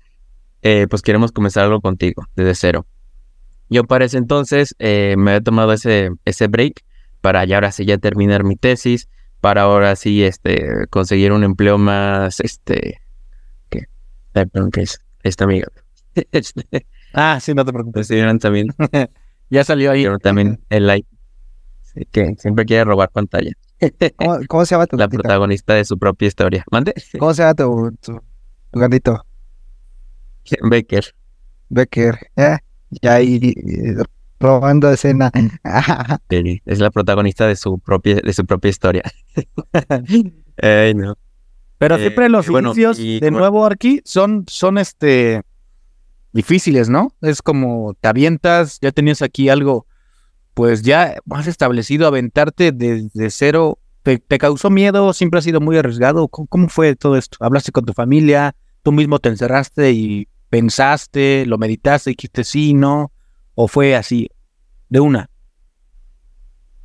eh, 0.61 0.87
pues 0.89 1.01
queremos 1.01 1.31
comenzar 1.31 1.65
algo 1.65 1.81
contigo 1.81 2.25
desde 2.35 2.55
cero. 2.55 2.85
Yo 3.69 3.83
para 3.83 4.05
ese 4.05 4.17
entonces 4.17 4.75
me 4.79 5.35
he 5.35 5.41
tomado 5.41 5.73
ese, 5.73 6.11
ese 6.25 6.47
break 6.47 6.83
para 7.21 7.45
ya 7.45 7.55
ahora 7.55 7.71
sí 7.71 7.85
ya 7.85 7.97
terminar 7.97 8.43
mi 8.43 8.55
tesis, 8.55 9.09
para 9.41 9.63
ahora 9.63 9.95
sí 9.95 10.23
este, 10.23 10.87
conseguir 10.89 11.33
un 11.33 11.43
empleo 11.43 11.77
más 11.77 12.39
este, 12.39 13.02
Perdón, 14.33 14.71
que 14.71 14.81
es 14.81 14.99
esta 15.23 15.45
amiga. 15.45 15.67
Ah, 17.15 17.39
sí, 17.39 17.53
no 17.53 17.63
te 17.63 17.71
preocupes. 17.71 18.07
también. 18.39 18.73
ya 19.51 19.63
salió 19.63 19.91
ahí. 19.91 20.03
Pero 20.03 20.17
también 20.17 20.59
el 20.69 20.87
like. 20.87 21.07
que 22.11 22.33
siempre 22.39 22.65
quiere 22.65 22.85
robar 22.85 23.11
pantalla. 23.11 23.51
¿Cómo, 24.47 24.65
se 24.65 24.73
llama 24.73 24.87
tu 24.87 24.97
La 24.97 25.07
protagonista 25.07 25.75
de 25.75 25.85
su 25.85 25.99
propia 25.99 26.27
historia. 26.27 26.65
¿Mande? 26.71 26.95
¿Cómo 27.19 27.31
se 27.35 27.43
llama 27.43 27.53
tu, 27.53 27.95
tu, 28.01 28.19
gatito? 28.71 29.23
Becker. 30.69 31.13
Becker. 31.69 32.17
Eh, 32.35 32.57
ya 32.89 33.13
ahí 33.13 33.53
robando 34.39 34.91
escena. 34.91 35.31
es 36.65 36.79
la 36.79 36.89
protagonista 36.89 37.45
de 37.45 37.55
su 37.55 37.77
propia, 37.77 38.15
de 38.15 38.33
su 38.33 38.43
propia 38.45 38.69
historia. 38.69 39.03
Ay, 40.57 40.95
no. 40.95 41.15
Pero 41.83 41.97
siempre 41.97 42.29
los 42.29 42.47
inicios, 42.47 42.97
de 42.97 43.29
nuevo, 43.29 43.65
aquí 43.65 44.01
son, 44.05 44.45
son 44.47 44.77
este 44.77 45.41
difíciles, 46.31 46.87
¿no? 46.87 47.13
Es 47.21 47.41
como 47.41 47.93
te 47.99 48.07
avientas, 48.07 48.79
ya 48.81 48.93
tenías 48.93 49.21
aquí 49.21 49.49
algo, 49.49 49.85
pues 50.53 50.81
ya 50.81 51.15
más 51.25 51.45
establecido, 51.45 52.07
aventarte 52.07 52.71
desde 52.71 53.29
cero. 53.29 53.79
¿Te, 54.01 54.19
causó 54.37 54.69
miedo? 54.69 55.11
¿Siempre 55.11 55.39
ha 55.39 55.41
sido 55.41 55.59
muy 55.59 55.77
arriesgado? 55.77 56.29
¿Cómo, 56.29 56.69
fue 56.69 56.95
todo 56.95 57.17
esto? 57.17 57.37
¿Hablaste 57.41 57.73
con 57.73 57.83
tu 57.83 57.91
familia? 57.91 58.55
¿Tú 58.81 58.93
mismo 58.93 59.19
te 59.19 59.27
encerraste 59.27 59.91
y 59.91 60.29
pensaste, 60.49 61.45
lo 61.45 61.57
meditaste 61.57 62.11
y 62.11 62.15
dijiste 62.15 62.45
sí, 62.45 62.73
no? 62.73 63.11
¿O 63.55 63.67
fue 63.67 63.95
así, 63.95 64.29
de 64.87 65.01
una? 65.01 65.29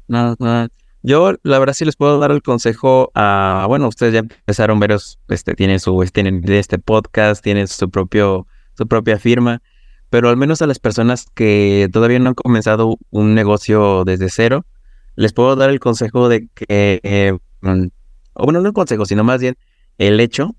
No, 0.08 0.34
no. 0.40 0.68
Yo, 1.02 1.34
la 1.42 1.58
verdad, 1.58 1.74
sí 1.74 1.84
les 1.84 1.96
puedo 1.96 2.18
dar 2.18 2.32
el 2.32 2.42
consejo 2.42 3.10
a, 3.14 3.64
bueno, 3.68 3.88
ustedes 3.88 4.12
ya 4.12 4.18
empezaron 4.20 4.80
ver, 4.80 4.96
este, 5.28 5.54
tienen 5.54 5.78
su, 5.78 6.04
tienen 6.12 6.42
este 6.50 6.78
podcast, 6.78 7.42
tienen 7.42 7.68
su 7.68 7.88
propio, 7.88 8.46
su 8.76 8.88
propia 8.88 9.18
firma, 9.18 9.62
pero 10.10 10.28
al 10.28 10.36
menos 10.36 10.60
a 10.60 10.66
las 10.66 10.78
personas 10.78 11.26
que 11.34 11.88
todavía 11.92 12.18
no 12.18 12.30
han 12.30 12.34
comenzado 12.34 12.96
un 13.10 13.34
negocio 13.34 14.04
desde 14.04 14.28
cero, 14.28 14.66
les 15.14 15.32
puedo 15.32 15.54
dar 15.54 15.70
el 15.70 15.80
consejo 15.80 16.28
de 16.28 16.48
que, 16.54 17.00
eh, 17.02 17.38
mm, 17.60 17.86
o 18.34 18.44
bueno, 18.44 18.60
no 18.60 18.68
el 18.68 18.74
consejo, 18.74 19.04
sino 19.06 19.22
más 19.24 19.40
bien 19.40 19.56
el 19.98 20.18
hecho 20.20 20.56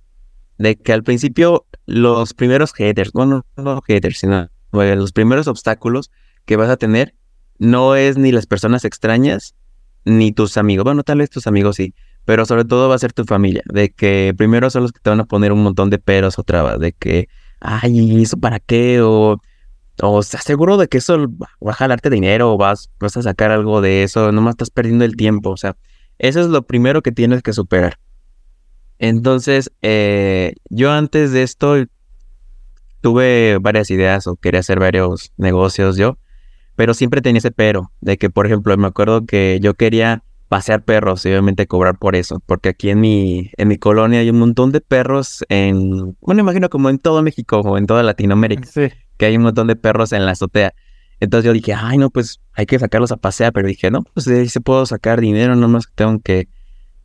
de 0.57 0.77
que 0.77 0.93
al 0.93 1.03
principio 1.03 1.65
los 1.85 2.33
primeros 2.33 2.73
haters, 2.73 3.11
bueno, 3.13 3.45
no 3.57 3.81
haters, 3.81 4.19
sino 4.19 4.49
los 4.71 5.11
primeros 5.11 5.47
obstáculos 5.47 6.11
que 6.45 6.55
vas 6.55 6.69
a 6.69 6.77
tener 6.77 7.15
no 7.57 7.95
es 7.95 8.17
ni 8.17 8.31
las 8.31 8.45
personas 8.45 8.85
extrañas, 8.85 9.55
ni 10.05 10.31
tus 10.31 10.57
amigos. 10.57 10.83
Bueno, 10.83 11.03
tal 11.03 11.19
vez 11.19 11.29
tus 11.29 11.47
amigos 11.47 11.75
sí, 11.75 11.93
pero 12.25 12.45
sobre 12.45 12.65
todo 12.65 12.89
va 12.89 12.95
a 12.95 12.99
ser 12.99 13.13
tu 13.13 13.25
familia. 13.25 13.63
De 13.65 13.89
que 13.91 14.33
primero 14.37 14.69
son 14.69 14.83
los 14.83 14.91
que 14.91 14.99
te 14.99 15.09
van 15.09 15.19
a 15.19 15.25
poner 15.25 15.51
un 15.51 15.63
montón 15.63 15.89
de 15.89 15.99
peros 15.99 16.39
o 16.39 16.43
trabas. 16.43 16.79
De 16.79 16.93
que, 16.93 17.29
ay, 17.59 18.21
¿eso 18.21 18.37
para 18.37 18.59
qué? 18.59 19.01
O, 19.01 19.41
o 20.01 20.19
estás 20.19 20.43
seguro 20.43 20.77
de 20.77 20.87
que 20.87 20.99
eso 20.99 21.27
va 21.37 21.71
a 21.71 21.73
jalarte 21.73 22.09
dinero 22.09 22.53
o 22.53 22.57
vas, 22.57 22.89
vas 22.99 23.17
a 23.17 23.21
sacar 23.21 23.51
algo 23.51 23.81
de 23.81 24.03
eso. 24.03 24.31
Nomás 24.31 24.53
estás 24.53 24.69
perdiendo 24.69 25.05
el 25.05 25.15
tiempo. 25.15 25.51
O 25.51 25.57
sea, 25.57 25.75
eso 26.17 26.41
es 26.41 26.47
lo 26.47 26.63
primero 26.65 27.01
que 27.01 27.11
tienes 27.11 27.41
que 27.41 27.53
superar. 27.53 27.99
Entonces, 28.99 29.71
eh, 29.81 30.55
yo 30.69 30.91
antes 30.91 31.31
de 31.31 31.43
esto 31.43 31.75
tuve 33.01 33.57
varias 33.61 33.89
ideas 33.91 34.27
o 34.27 34.35
quería 34.35 34.59
hacer 34.59 34.79
varios 34.79 35.31
negocios 35.37 35.95
yo 35.95 36.17
pero 36.79 36.93
siempre 36.93 37.21
tenía 37.21 37.39
ese 37.39 37.51
pero, 37.51 37.91
de 37.99 38.17
que, 38.17 38.29
por 38.29 38.45
ejemplo, 38.45 38.77
me 38.77 38.87
acuerdo 38.87 39.25
que 39.25 39.59
yo 39.61 39.73
quería 39.73 40.23
pasear 40.47 40.81
perros 40.81 41.25
y 41.25 41.29
obviamente 41.29 41.67
cobrar 41.67 41.97
por 41.97 42.15
eso, 42.15 42.41
porque 42.45 42.69
aquí 42.69 42.89
en 42.89 43.01
mi, 43.01 43.51
en 43.57 43.67
mi 43.67 43.77
colonia 43.77 44.21
hay 44.21 44.29
un 44.29 44.39
montón 44.39 44.71
de 44.71 44.79
perros 44.79 45.43
en, 45.49 46.15
bueno, 46.21 46.39
imagino 46.39 46.69
como 46.69 46.89
en 46.89 46.97
todo 46.97 47.21
México 47.21 47.59
o 47.59 47.77
en 47.77 47.85
toda 47.85 48.01
Latinoamérica, 48.01 48.69
que 49.17 49.25
hay 49.25 49.35
un 49.35 49.43
montón 49.43 49.67
de 49.67 49.75
perros 49.75 50.13
en 50.13 50.25
la 50.25 50.31
azotea. 50.31 50.73
Entonces 51.19 51.47
yo 51.47 51.51
dije, 51.51 51.73
ay, 51.73 51.97
no, 51.97 52.11
pues 52.11 52.39
hay 52.53 52.65
que 52.65 52.79
sacarlos 52.79 53.11
a 53.11 53.17
pasear, 53.17 53.51
pero 53.51 53.67
dije, 53.67 53.91
no, 53.91 54.03
pues 54.13 54.25
de 54.25 54.39
ahí 54.39 54.47
se 54.47 54.61
puedo 54.61 54.85
sacar 54.85 55.19
dinero, 55.19 55.57
nomás 55.57 55.85
que 55.85 55.93
tengo 55.95 56.21
que, 56.21 56.47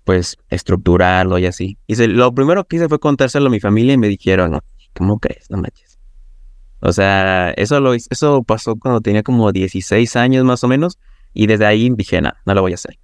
pues, 0.04 0.36
estructurarlo 0.50 1.36
y 1.40 1.46
así. 1.46 1.78
Y 1.88 1.96
lo 1.96 2.32
primero 2.32 2.62
que 2.62 2.76
hice 2.76 2.88
fue 2.88 3.00
contárselo 3.00 3.48
a 3.48 3.50
mi 3.50 3.58
familia 3.58 3.94
y 3.94 3.98
me 3.98 4.06
dijeron, 4.06 4.60
¿cómo 4.92 5.18
crees? 5.18 5.50
No 5.50 5.56
manches. 5.56 5.83
O 6.86 6.92
sea, 6.92 7.50
eso, 7.56 7.80
lo, 7.80 7.94
eso 7.94 8.42
pasó 8.42 8.76
cuando 8.76 9.00
tenía 9.00 9.22
como 9.22 9.50
16 9.52 10.16
años 10.16 10.44
más 10.44 10.62
o 10.64 10.68
menos 10.68 10.98
y 11.32 11.46
desde 11.46 11.64
ahí 11.64 11.88
dije, 11.96 12.20
nada, 12.20 12.42
no 12.44 12.52
lo 12.52 12.60
voy 12.60 12.72
a 12.72 12.74
hacer. 12.74 12.98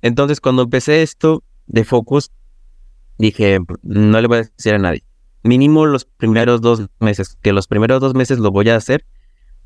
Entonces, 0.00 0.40
cuando 0.40 0.62
empecé 0.62 1.02
esto 1.02 1.42
de 1.66 1.84
Focus, 1.84 2.30
dije, 3.18 3.58
no 3.82 4.20
le 4.20 4.28
voy 4.28 4.38
a 4.38 4.42
decir 4.42 4.74
a 4.74 4.78
nadie. 4.78 5.02
Mínimo 5.42 5.86
los 5.86 6.04
primeros 6.04 6.60
dos 6.60 6.86
meses, 7.00 7.36
que 7.42 7.52
los 7.52 7.66
primeros 7.66 8.00
dos 8.00 8.14
meses 8.14 8.38
lo 8.38 8.52
voy 8.52 8.68
a 8.68 8.76
hacer 8.76 9.04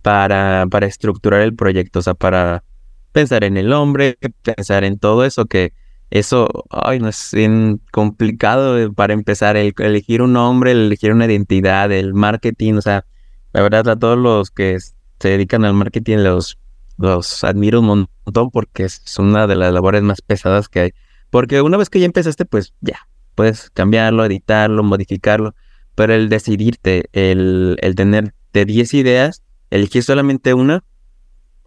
para, 0.01 0.67
para 0.71 0.87
estructurar 0.87 1.43
el 1.43 1.55
proyecto, 1.55 1.99
o 1.99 2.03
sea, 2.03 2.15
para 2.15 2.65
pensar 3.13 3.45
en 3.45 3.59
el 3.59 3.69
nombre, 3.69 4.17
pensar 4.43 4.85
en 4.85 4.99
todo 4.99 5.23
eso, 5.23 5.45
que 5.45 5.75
eso, 6.09 6.49
ay, 6.71 6.99
no 6.99 7.09
es 7.09 7.29
bien 7.35 7.83
complicado 7.93 8.91
para 8.95 9.13
empezar, 9.13 9.59
el, 9.59 9.75
elegir 9.81 10.23
un 10.23 10.33
nombre, 10.33 10.73
elegir 10.73 11.13
una 11.13 11.27
identidad, 11.27 11.93
el 11.93 12.15
marketing, 12.15 12.75
o 12.75 12.81
sea, 12.81 13.05
la 13.53 13.63
verdad, 13.63 13.89
a 13.89 13.97
todos 13.97 14.19
los 14.19 14.51
que 14.51 14.79
se 14.79 15.29
dedican 15.29 15.65
al 15.65 15.75
marketing 15.75 16.19
los, 16.19 16.59
los 16.99 17.45
admiro 17.45 17.81
un 17.81 18.09
montón 18.25 18.51
porque 18.51 18.85
es 18.85 19.19
una 19.19 19.47
de 19.47 19.57
las 19.57 19.73
labores 19.73 20.03
más 20.03 20.23
pesadas 20.23 20.69
que 20.69 20.81
hay. 20.81 20.91
Porque 21.31 21.61
una 21.61 21.77
vez 21.77 21.91
que 21.91 22.01
ya 22.01 22.07
empezaste, 22.07 22.45
pues 22.45 22.75
ya, 22.81 23.07
puedes 23.35 23.71
cambiarlo, 23.71 24.25
editarlo, 24.25 24.83
modificarlo. 24.83 25.55
Pero 25.95 26.15
el 26.15 26.29
decidirte, 26.29 27.05
el, 27.13 27.77
el 27.83 27.95
tener 27.95 28.35
de 28.53 28.65
10 28.65 28.95
ideas, 28.95 29.43
elegir 29.71 30.03
solamente 30.03 30.55
una, 30.55 30.83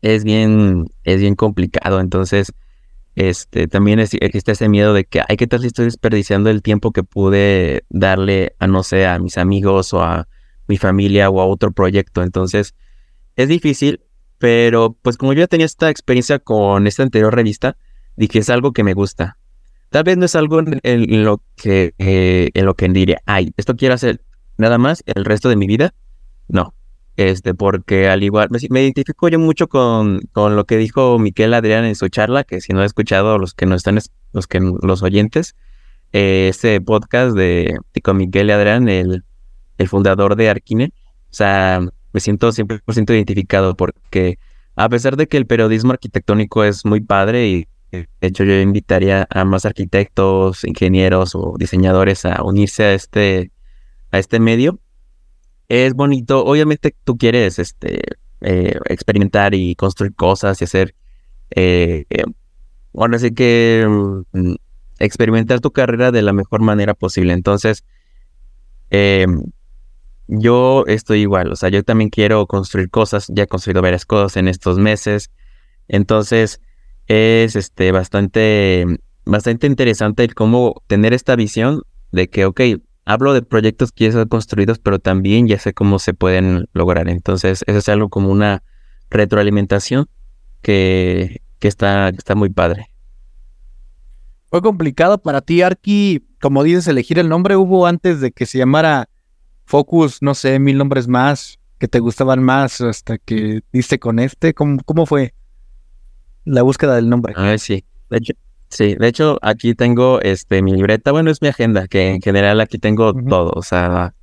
es 0.01 0.23
bien, 0.23 0.87
es 1.03 1.21
bien 1.21 1.35
complicado. 1.35 1.99
Entonces, 1.99 2.51
este, 3.15 3.67
también 3.67 3.99
existe 3.99 4.51
ese 4.51 4.69
miedo 4.69 4.93
de 4.93 5.05
que, 5.05 5.21
hay 5.27 5.37
que 5.37 5.47
tal 5.47 5.61
si 5.61 5.67
estoy 5.67 5.85
desperdiciando 5.85 6.49
el 6.49 6.61
tiempo 6.61 6.91
que 6.91 7.03
pude 7.03 7.85
darle 7.89 8.55
a, 8.59 8.67
no 8.67 8.83
sé, 8.83 9.05
a 9.05 9.19
mis 9.19 9.37
amigos 9.37 9.93
o 9.93 10.03
a 10.03 10.27
mi 10.67 10.77
familia 10.77 11.29
o 11.29 11.41
a 11.41 11.45
otro 11.45 11.71
proyecto. 11.71 12.23
Entonces, 12.23 12.75
es 13.35 13.47
difícil, 13.47 14.01
pero 14.37 14.97
pues 15.01 15.17
como 15.17 15.33
yo 15.33 15.39
ya 15.39 15.47
tenía 15.47 15.65
esta 15.65 15.89
experiencia 15.89 16.39
con 16.39 16.87
esta 16.87 17.03
anterior 17.03 17.33
revista, 17.33 17.77
dije, 18.15 18.39
es 18.39 18.49
algo 18.49 18.73
que 18.73 18.83
me 18.83 18.93
gusta. 18.93 19.37
Tal 19.89 20.03
vez 20.03 20.17
no 20.17 20.25
es 20.25 20.35
algo 20.35 20.59
en, 20.59 21.23
lo 21.23 21.41
que 21.55 21.93
eh, 21.99 22.49
en 22.53 22.65
lo 22.65 22.75
que 22.75 22.89
diría, 22.89 23.21
ay, 23.25 23.53
esto 23.57 23.75
quiero 23.75 23.93
hacer 23.93 24.21
nada 24.57 24.77
más 24.77 25.03
el 25.05 25.23
resto 25.25 25.49
de 25.49 25.55
mi 25.55 25.67
vida. 25.67 25.93
No, 26.47 26.73
este, 27.15 27.53
porque 27.53 28.09
al 28.09 28.23
igual, 28.23 28.49
me, 28.69 28.81
identifico 28.81 29.29
yo 29.29 29.37
mucho 29.37 29.67
con, 29.67 30.21
con, 30.31 30.55
lo 30.55 30.65
que 30.65 30.77
dijo 30.77 31.19
Miquel 31.19 31.53
Adrián 31.53 31.85
en 31.85 31.95
su 31.95 32.09
charla, 32.09 32.43
que 32.43 32.59
si 32.59 32.73
no 32.73 32.81
he 32.81 32.85
escuchado 32.85 33.37
los 33.37 33.53
que 33.53 33.67
no 33.67 33.75
están, 33.75 33.99
los 34.31 34.47
que 34.47 34.59
los 34.59 35.03
oyentes, 35.03 35.55
eh, 36.11 36.47
ese 36.49 36.81
podcast 36.81 37.35
de, 37.35 37.77
con 38.03 38.17
Miguel 38.17 38.49
Adrián, 38.49 38.89
el, 38.89 39.23
el 39.77 39.87
fundador 39.87 40.35
de 40.35 40.49
Arquine. 40.49 40.93
O 41.29 41.33
sea, 41.33 41.81
me 42.11 42.19
siento 42.19 42.51
100% 42.51 43.13
identificado 43.13 43.75
porque 43.75 44.37
a 44.75 44.89
pesar 44.89 45.17
de 45.17 45.27
que 45.27 45.37
el 45.37 45.45
periodismo 45.45 45.91
arquitectónico 45.91 46.63
es 46.63 46.85
muy 46.85 47.01
padre 47.01 47.47
y 47.47 47.67
de 47.91 48.07
hecho 48.21 48.43
yo 48.43 48.59
invitaría 48.59 49.27
a 49.29 49.45
más 49.45 49.65
arquitectos, 49.65 50.63
ingenieros 50.63 51.35
o 51.35 51.55
diseñadores 51.57 52.25
a 52.25 52.41
unirse 52.43 52.83
a 52.83 52.93
este, 52.93 53.51
a 54.11 54.19
este 54.19 54.39
medio, 54.39 54.79
es 55.69 55.93
bonito. 55.93 56.43
Obviamente 56.43 56.95
tú 57.03 57.17
quieres 57.17 57.59
este, 57.59 58.01
eh, 58.41 58.79
experimentar 58.89 59.53
y 59.53 59.75
construir 59.75 60.13
cosas 60.15 60.59
y 60.61 60.65
hacer, 60.65 60.95
eh, 61.51 62.05
eh, 62.09 62.23
bueno, 62.93 63.15
así 63.15 63.31
que 63.31 63.85
mm, 64.33 64.53
experimentar 64.99 65.59
tu 65.61 65.71
carrera 65.71 66.11
de 66.11 66.21
la 66.21 66.33
mejor 66.33 66.61
manera 66.61 66.93
posible. 66.93 67.33
Entonces, 67.33 67.83
em, 68.89 69.43
yo 70.27 70.85
estoy 70.87 71.21
igual, 71.21 71.51
o 71.51 71.55
sea, 71.55 71.69
yo 71.69 71.83
también 71.83 72.09
quiero 72.09 72.45
construir 72.47 72.89
cosas, 72.89 73.27
ya 73.29 73.43
he 73.43 73.47
construido 73.47 73.81
varias 73.81 74.05
cosas 74.05 74.37
en 74.37 74.47
estos 74.47 74.77
meses, 74.79 75.31
entonces 75.87 76.61
es 77.07 77.55
este 77.55 77.91
bastante, 77.91 78.85
bastante 79.25 79.67
interesante 79.67 80.23
el 80.23 80.33
cómo 80.33 80.81
tener 80.87 81.13
esta 81.13 81.35
visión 81.35 81.81
de 82.11 82.29
que, 82.29 82.45
ok, 82.45 82.61
hablo 83.05 83.33
de 83.33 83.41
proyectos 83.41 83.91
que 83.91 84.05
ya 84.05 84.09
están 84.11 84.27
construidos, 84.27 84.79
pero 84.79 84.99
también 84.99 85.47
ya 85.47 85.59
sé 85.59 85.73
cómo 85.73 85.99
se 85.99 86.13
pueden 86.13 86.67
lograr, 86.73 87.09
entonces 87.09 87.63
eso 87.67 87.77
es 87.77 87.89
algo 87.89 88.09
como 88.09 88.29
una 88.29 88.63
retroalimentación 89.09 90.07
que, 90.61 91.41
que 91.59 91.67
está, 91.67 92.11
que 92.11 92.17
está 92.17 92.35
muy 92.35 92.49
padre. 92.49 92.87
Fue 94.49 94.61
complicado 94.61 95.17
para 95.17 95.41
ti, 95.41 95.61
Arki, 95.63 96.27
como 96.39 96.63
dices, 96.63 96.87
elegir 96.87 97.17
el 97.17 97.27
nombre. 97.27 97.55
Hubo 97.55 97.87
antes 97.87 98.21
de 98.21 98.31
que 98.31 98.45
se 98.45 98.59
llamara 98.59 99.09
Focus, 99.65 100.21
no 100.21 100.33
sé, 100.33 100.59
mil 100.59 100.77
nombres 100.77 101.07
más 101.07 101.59
que 101.83 101.89
te 101.89 101.99
gustaban 101.99 102.41
más 102.41 102.79
hasta 102.79 103.17
que 103.17 103.61
diste 103.73 103.99
con 103.99 104.19
este. 104.19 104.53
¿Cómo, 104.53 104.79
cómo 104.85 105.05
fue 105.05 105.33
la 106.45 106.61
búsqueda 106.61 106.95
del 106.95 107.09
nombre? 107.09 107.33
Ah, 107.35 107.57
sí. 107.57 107.83
De 108.09 108.19
hecho, 108.19 108.33
sí, 108.69 108.95
de 108.95 109.05
hecho, 109.05 109.37
aquí 109.41 109.75
tengo 109.75 110.21
este 110.21 110.61
mi 110.61 110.73
libreta. 110.73 111.11
Bueno, 111.11 111.29
es 111.29 111.41
mi 111.41 111.49
agenda, 111.49 111.89
que 111.89 112.11
en 112.11 112.21
general 112.21 112.61
aquí 112.61 112.77
tengo 112.77 113.13
todo. 113.13 113.51
O 113.53 113.61
sea, 113.63 114.13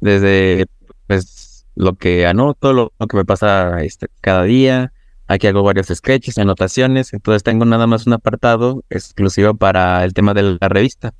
desde 0.00 0.66
pues 1.08 1.66
lo 1.74 1.96
que 1.96 2.26
anoto, 2.26 2.72
lo, 2.72 2.92
que 3.08 3.16
me 3.16 3.24
pasa 3.24 3.82
este, 3.82 4.06
cada 4.20 4.44
día. 4.44 4.92
Aquí 5.26 5.48
hago 5.48 5.64
varios 5.64 5.88
sketches, 5.88 6.38
anotaciones. 6.38 7.12
Entonces 7.12 7.42
tengo 7.42 7.64
nada 7.64 7.88
más 7.88 8.06
un 8.06 8.12
apartado 8.12 8.84
exclusivo 8.88 9.54
para 9.54 10.04
el 10.04 10.12
tema 10.12 10.32
de 10.32 10.58
la 10.60 10.68
revista. 10.68 11.12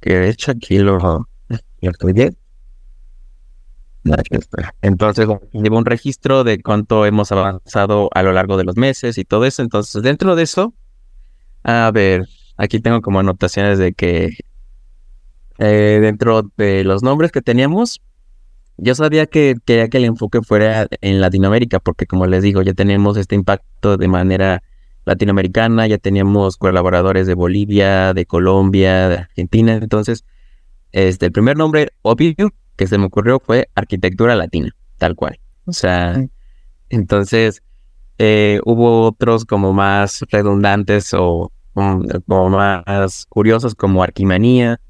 Que 0.00 0.16
de 0.16 0.28
hecho 0.30 0.50
aquí 0.50 0.78
lo, 0.78 0.98
lo 0.98 1.92
entonces, 4.82 5.26
llevo 5.52 5.78
un 5.78 5.84
registro 5.84 6.44
de 6.44 6.62
cuánto 6.62 7.06
hemos 7.06 7.32
avanzado 7.32 8.08
a 8.14 8.22
lo 8.22 8.32
largo 8.32 8.56
de 8.56 8.64
los 8.64 8.76
meses 8.76 9.18
y 9.18 9.24
todo 9.24 9.44
eso. 9.44 9.62
Entonces, 9.62 10.02
dentro 10.02 10.36
de 10.36 10.42
eso, 10.42 10.74
a 11.62 11.90
ver, 11.92 12.26
aquí 12.56 12.80
tengo 12.80 13.02
como 13.02 13.20
anotaciones 13.20 13.78
de 13.78 13.92
que 13.92 14.30
eh, 15.58 15.98
dentro 16.00 16.50
de 16.56 16.84
los 16.84 17.02
nombres 17.02 17.32
que 17.32 17.42
teníamos, 17.42 18.00
yo 18.78 18.94
sabía 18.94 19.26
que 19.26 19.56
quería 19.66 19.88
que 19.88 19.98
el 19.98 20.06
enfoque 20.06 20.40
fuera 20.40 20.88
en 21.02 21.20
Latinoamérica, 21.20 21.80
porque 21.80 22.06
como 22.06 22.26
les 22.26 22.42
digo, 22.42 22.62
ya 22.62 22.72
tenemos 22.72 23.18
este 23.18 23.34
impacto 23.34 23.98
de 23.98 24.08
manera 24.08 24.62
latinoamericana, 25.04 25.86
ya 25.86 25.98
teníamos 25.98 26.56
colaboradores 26.56 27.26
de 27.26 27.34
Bolivia, 27.34 28.14
de 28.14 28.24
Colombia, 28.24 29.08
de 29.08 29.18
Argentina. 29.18 29.74
Entonces, 29.74 30.24
este, 30.92 31.26
el 31.26 31.32
primer 31.32 31.58
nombre 31.58 31.90
obvio 32.02 32.52
que 32.80 32.86
se 32.86 32.96
me 32.96 33.04
ocurrió 33.04 33.38
fue 33.40 33.68
arquitectura 33.74 34.34
latina, 34.34 34.74
tal 34.96 35.14
cual. 35.14 35.38
O 35.66 35.72
sea, 35.74 36.26
entonces 36.88 37.62
eh, 38.16 38.58
hubo 38.64 39.02
otros 39.02 39.44
como 39.44 39.74
más 39.74 40.24
redundantes 40.30 41.12
o 41.12 41.52
como 41.74 42.48
más 42.48 43.26
curiosos 43.26 43.74
como 43.74 44.02
Arquimanía 44.02 44.80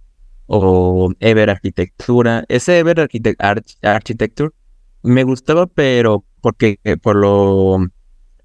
o 0.46 1.12
Ever 1.18 1.50
Arquitectura. 1.50 2.44
Ese 2.46 2.79
Ever 2.79 3.09
Architecture 3.83 4.50
me 5.03 5.24
gustaba, 5.24 5.66
pero 5.66 6.24
porque 6.40 6.79
eh, 6.85 6.96
por 6.96 7.16
lo 7.16 7.88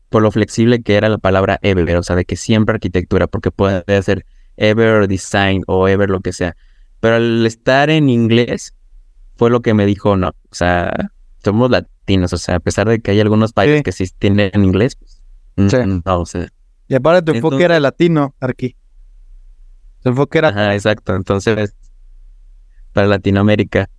por 0.09 0.23
lo 0.23 0.31
flexible 0.31 0.81
que 0.81 0.95
era 0.95 1.07
la 1.07 1.19
palabra 1.19 1.59
Ever, 1.61 1.97
o 1.97 2.01
sea, 2.01 2.15
de 2.15 2.25
que 2.25 2.35
siempre 2.35 2.73
arquitectura, 2.73 3.27
porque 3.27 3.51
puede 3.51 4.01
ser 4.01 4.25
Ever 4.57 5.07
Design 5.07 5.61
o 5.67 5.87
Ever 5.87 6.09
lo 6.09 6.21
que 6.21 6.33
sea. 6.33 6.57
Pero 6.99 7.17
al 7.17 7.45
estar 7.45 7.91
en 7.91 8.09
inglés, 8.09 8.73
fue 9.35 9.49
lo 9.49 9.61
que 9.61 9.73
me 9.73 9.85
dijo, 9.85 10.15
no, 10.15 10.29
o 10.29 10.55
sea, 10.55 11.11
somos 11.43 11.69
latinos, 11.69 12.33
o 12.33 12.37
sea, 12.37 12.55
a 12.55 12.59
pesar 12.59 12.87
de 12.87 12.99
que 12.99 13.11
hay 13.11 13.19
algunos 13.19 13.53
países 13.53 13.83
que 13.83 13.91
sí 13.91 14.05
tienen 14.17 14.51
inglés, 14.55 14.95
pues, 14.95 15.21
mm, 15.55 16.01
no, 16.05 16.19
o 16.21 16.25
sea. 16.25 16.47
Y 16.87 16.95
aparte 16.95 17.31
tu 17.31 17.37
enfoque 17.37 17.63
era 17.63 17.79
latino, 17.79 18.35
aquí. 18.39 18.75
Tu 20.01 20.09
enfoque 20.09 20.37
era... 20.37 20.49
Ajá, 20.49 20.73
exacto, 20.73 21.15
entonces, 21.15 21.75
para 22.93 23.07
Latinoamérica. 23.07 23.89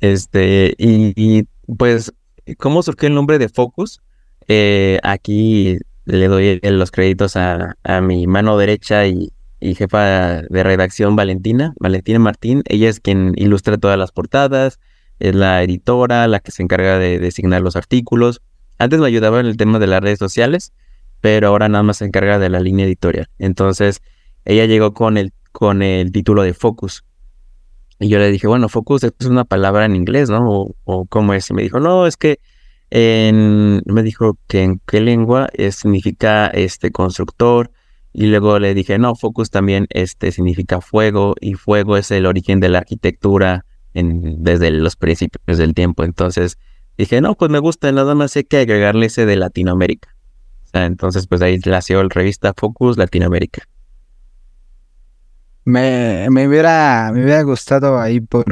Este, 0.00 0.74
y, 0.76 1.44
pues, 1.78 2.12
¿cómo 2.58 2.82
surgió 2.82 3.08
el 3.08 3.14
nombre 3.14 3.38
de 3.38 3.48
Focus? 3.48 4.02
Eh, 4.48 4.98
aquí 5.02 5.78
le 6.04 6.28
doy 6.28 6.60
los 6.62 6.90
créditos 6.90 7.36
a, 7.36 7.76
a 7.82 8.00
mi 8.00 8.26
mano 8.26 8.58
derecha 8.58 9.06
y 9.06 9.32
y 9.64 9.74
jefa 9.74 10.42
de 10.42 10.62
redacción 10.62 11.16
Valentina, 11.16 11.72
Valentina 11.80 12.18
Martín. 12.18 12.62
Ella 12.66 12.90
es 12.90 13.00
quien 13.00 13.32
ilustra 13.34 13.78
todas 13.78 13.98
las 13.98 14.12
portadas, 14.12 14.78
es 15.20 15.34
la 15.34 15.62
editora, 15.62 16.28
la 16.28 16.40
que 16.40 16.50
se 16.50 16.62
encarga 16.62 16.98
de 16.98 17.18
designar 17.18 17.62
los 17.62 17.74
artículos. 17.74 18.42
Antes 18.78 19.00
me 19.00 19.06
ayudaba 19.06 19.40
en 19.40 19.46
el 19.46 19.56
tema 19.56 19.78
de 19.78 19.86
las 19.86 20.02
redes 20.02 20.18
sociales, 20.18 20.74
pero 21.22 21.48
ahora 21.48 21.70
nada 21.70 21.82
más 21.82 21.96
se 21.96 22.04
encarga 22.04 22.38
de 22.38 22.50
la 22.50 22.60
línea 22.60 22.84
editorial. 22.84 23.30
Entonces, 23.38 24.02
ella 24.44 24.66
llegó 24.66 24.92
con 24.92 25.16
el, 25.16 25.32
con 25.50 25.80
el 25.80 26.12
título 26.12 26.42
de 26.42 26.52
Focus. 26.52 27.02
Y 27.98 28.08
yo 28.10 28.18
le 28.18 28.30
dije, 28.30 28.46
bueno, 28.46 28.68
Focus 28.68 29.04
es 29.04 29.26
una 29.26 29.44
palabra 29.44 29.86
en 29.86 29.96
inglés, 29.96 30.28
¿no? 30.28 30.74
O, 30.84 31.06
cómo 31.06 31.32
es. 31.32 31.48
Y 31.48 31.54
me 31.54 31.62
dijo, 31.62 31.80
no, 31.80 32.06
es 32.06 32.18
que 32.18 32.38
en, 32.90 33.80
me 33.86 34.02
dijo 34.02 34.36
que 34.46 34.62
en 34.62 34.82
qué 34.86 35.00
lengua 35.00 35.48
significa 35.70 36.48
este 36.48 36.90
constructor, 36.90 37.70
y 38.16 38.26
luego 38.26 38.60
le 38.60 38.74
dije, 38.74 38.96
no, 38.96 39.16
Focus 39.16 39.50
también 39.50 39.88
este, 39.90 40.30
significa 40.30 40.80
fuego 40.80 41.34
y 41.40 41.54
fuego 41.54 41.96
es 41.96 42.12
el 42.12 42.26
origen 42.26 42.60
de 42.60 42.68
la 42.68 42.78
arquitectura 42.78 43.66
desde 43.92 44.70
los 44.70 44.94
principios 44.94 45.58
del 45.58 45.74
tiempo. 45.74 46.04
Entonces 46.04 46.56
dije, 46.96 47.20
no, 47.20 47.34
pues 47.34 47.50
me 47.50 47.58
gusta, 47.58 47.90
nada 47.90 48.14
más 48.14 48.36
hay 48.36 48.44
que 48.44 48.58
agregarle 48.58 49.06
ese 49.06 49.26
de 49.26 49.34
Latinoamérica. 49.34 50.14
O 50.62 50.68
sea, 50.68 50.86
entonces 50.86 51.26
pues 51.26 51.42
ahí 51.42 51.58
nació 51.66 52.04
la 52.04 52.08
revista 52.08 52.54
Focus 52.56 52.96
Latinoamérica. 52.96 53.64
Me, 55.64 56.28
me, 56.30 56.46
hubiera, 56.46 57.10
me 57.12 57.24
hubiera 57.24 57.42
gustado 57.42 57.98
ahí 57.98 58.20
por 58.20 58.44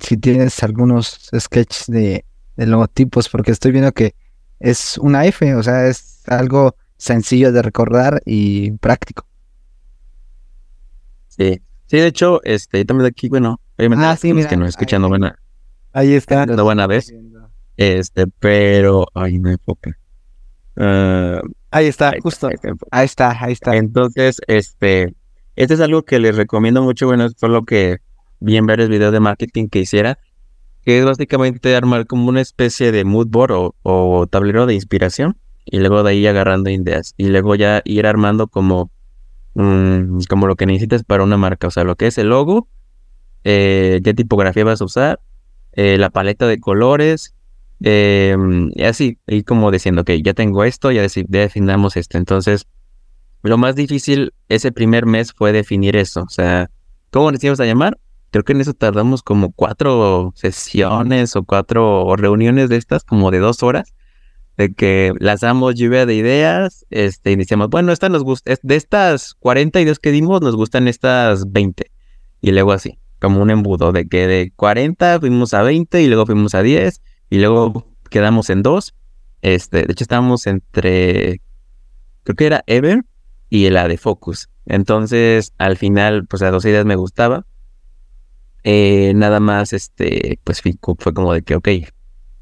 si 0.00 0.16
tienes 0.16 0.62
algunos 0.62 1.28
sketches 1.38 1.88
de, 1.88 2.24
de 2.56 2.66
logotipos, 2.66 3.28
porque 3.28 3.50
estoy 3.50 3.72
viendo 3.72 3.92
que 3.92 4.14
es 4.60 4.96
una 4.96 5.26
F, 5.26 5.54
o 5.56 5.62
sea, 5.62 5.88
es 5.88 6.22
algo 6.26 6.74
sencillo 7.02 7.50
de 7.50 7.62
recordar 7.62 8.22
y 8.24 8.70
práctico. 8.78 9.26
Sí, 11.26 11.60
sí, 11.86 11.96
de 11.96 12.06
hecho, 12.06 12.40
este, 12.44 12.84
también 12.84 13.04
de 13.04 13.08
aquí, 13.08 13.28
bueno, 13.28 13.60
obviamente 13.76 14.04
ah, 14.04 14.16
sí, 14.16 14.32
que 14.48 14.56
nos 14.56 14.68
escuchan 14.68 15.02
no 15.02 15.08
buena. 15.08 15.36
Ahí 15.92 16.14
está. 16.14 16.46
No 16.46 16.62
buena 16.62 16.86
vez. 16.86 17.12
Este, 17.76 18.26
pero, 18.38 19.06
ay, 19.14 19.38
no 19.38 19.50
enfoca. 19.50 19.98
Uh, 20.76 21.40
ahí 21.72 21.86
está, 21.86 22.14
justo. 22.22 22.48
Ahí 22.92 23.04
está, 23.04 23.36
ahí 23.44 23.52
está. 23.52 23.76
Entonces, 23.76 24.40
este, 24.46 25.12
este 25.56 25.74
es 25.74 25.80
algo 25.80 26.02
que 26.04 26.20
les 26.20 26.36
recomiendo 26.36 26.82
mucho, 26.82 27.06
bueno, 27.06 27.24
es 27.24 27.34
por 27.34 27.50
lo 27.50 27.64
que 27.64 27.98
vi 28.38 28.56
en 28.56 28.66
varios 28.66 28.88
videos 28.88 29.12
de 29.12 29.20
marketing 29.20 29.68
que 29.68 29.80
hiciera, 29.80 30.18
que 30.84 31.00
es 31.00 31.04
básicamente 31.04 31.74
armar 31.74 32.06
como 32.06 32.28
una 32.28 32.40
especie 32.40 32.92
de 32.92 33.04
mood 33.04 33.26
board 33.26 33.52
o, 33.52 33.74
o 33.82 34.26
tablero 34.28 34.66
de 34.66 34.74
inspiración 34.74 35.36
y 35.64 35.78
luego 35.78 36.02
de 36.02 36.10
ahí 36.10 36.26
agarrando 36.26 36.70
ideas 36.70 37.14
y 37.16 37.28
luego 37.28 37.54
ya 37.54 37.82
ir 37.84 38.06
armando 38.06 38.48
como, 38.48 38.90
mm, 39.54 40.20
como 40.28 40.46
lo 40.46 40.56
que 40.56 40.66
necesitas 40.66 41.04
para 41.04 41.24
una 41.24 41.36
marca, 41.36 41.68
o 41.68 41.70
sea, 41.70 41.84
lo 41.84 41.96
que 41.96 42.06
es 42.06 42.18
el 42.18 42.28
logo, 42.28 42.68
eh, 43.44 44.00
qué 44.04 44.14
tipografía 44.14 44.64
vas 44.64 44.80
a 44.80 44.84
usar, 44.84 45.20
eh, 45.72 45.98
la 45.98 46.10
paleta 46.10 46.46
de 46.46 46.60
colores, 46.60 47.34
eh, 47.84 48.36
y 48.74 48.82
así, 48.84 49.18
y 49.26 49.42
como 49.42 49.70
diciendo, 49.70 50.04
que 50.04 50.22
ya 50.22 50.34
tengo 50.34 50.64
esto, 50.64 50.92
ya 50.92 51.04
definamos 51.28 51.96
esto. 51.96 52.16
Entonces, 52.16 52.66
lo 53.42 53.58
más 53.58 53.74
difícil 53.74 54.32
ese 54.48 54.70
primer 54.70 55.06
mes 55.06 55.32
fue 55.32 55.52
definir 55.52 55.96
eso, 55.96 56.22
o 56.22 56.28
sea, 56.28 56.70
¿cómo 57.10 57.32
nos 57.32 57.42
íbamos 57.42 57.60
a 57.60 57.66
llamar? 57.66 57.98
Creo 58.30 58.44
que 58.44 58.52
en 58.52 58.62
eso 58.62 58.72
tardamos 58.72 59.22
como 59.22 59.52
cuatro 59.52 60.32
sesiones 60.36 61.36
o 61.36 61.44
cuatro 61.44 62.16
reuniones 62.16 62.68
de 62.70 62.76
estas, 62.76 63.04
como 63.04 63.30
de 63.30 63.40
dos 63.40 63.62
horas, 63.62 63.92
de 64.56 64.74
que 64.74 65.12
lanzamos 65.18 65.74
lluvia 65.74 66.06
de 66.06 66.14
ideas, 66.14 66.86
este, 66.90 67.32
y 67.32 67.36
decíamos, 67.36 67.68
bueno, 67.70 67.92
esta 67.92 68.08
nos 68.08 68.22
gusta, 68.22 68.54
de 68.62 68.76
estas 68.76 69.34
40 69.34 69.80
ideas 69.80 69.98
que 69.98 70.10
dimos, 70.10 70.40
nos 70.42 70.56
gustan 70.56 70.88
estas 70.88 71.50
20. 71.50 71.90
Y 72.40 72.50
luego 72.52 72.72
así, 72.72 72.98
como 73.20 73.40
un 73.40 73.50
embudo, 73.50 73.92
de 73.92 74.08
que 74.08 74.26
de 74.26 74.52
40 74.54 75.20
fuimos 75.20 75.54
a 75.54 75.62
20 75.62 76.02
y 76.02 76.06
luego 76.08 76.26
fuimos 76.26 76.54
a 76.54 76.62
10 76.62 77.00
y 77.30 77.38
luego 77.38 77.86
quedamos 78.10 78.50
en 78.50 78.62
2. 78.62 78.94
Este, 79.42 79.84
de 79.84 79.92
hecho 79.92 80.04
estábamos 80.04 80.46
entre, 80.46 81.40
creo 82.24 82.36
que 82.36 82.46
era 82.46 82.62
Ever 82.66 83.04
y 83.48 83.68
la 83.70 83.88
de 83.88 83.96
Focus. 83.96 84.50
Entonces, 84.66 85.52
al 85.58 85.76
final, 85.76 86.26
pues 86.26 86.42
las 86.42 86.52
dos 86.52 86.64
ideas 86.64 86.84
me 86.84 86.96
gustaba. 86.96 87.46
Eh, 88.64 89.12
nada 89.16 89.40
más, 89.40 89.72
este, 89.72 90.38
pues 90.44 90.62
fue 90.62 91.14
como 91.14 91.32
de 91.32 91.42
que, 91.42 91.56
ok, 91.56 91.68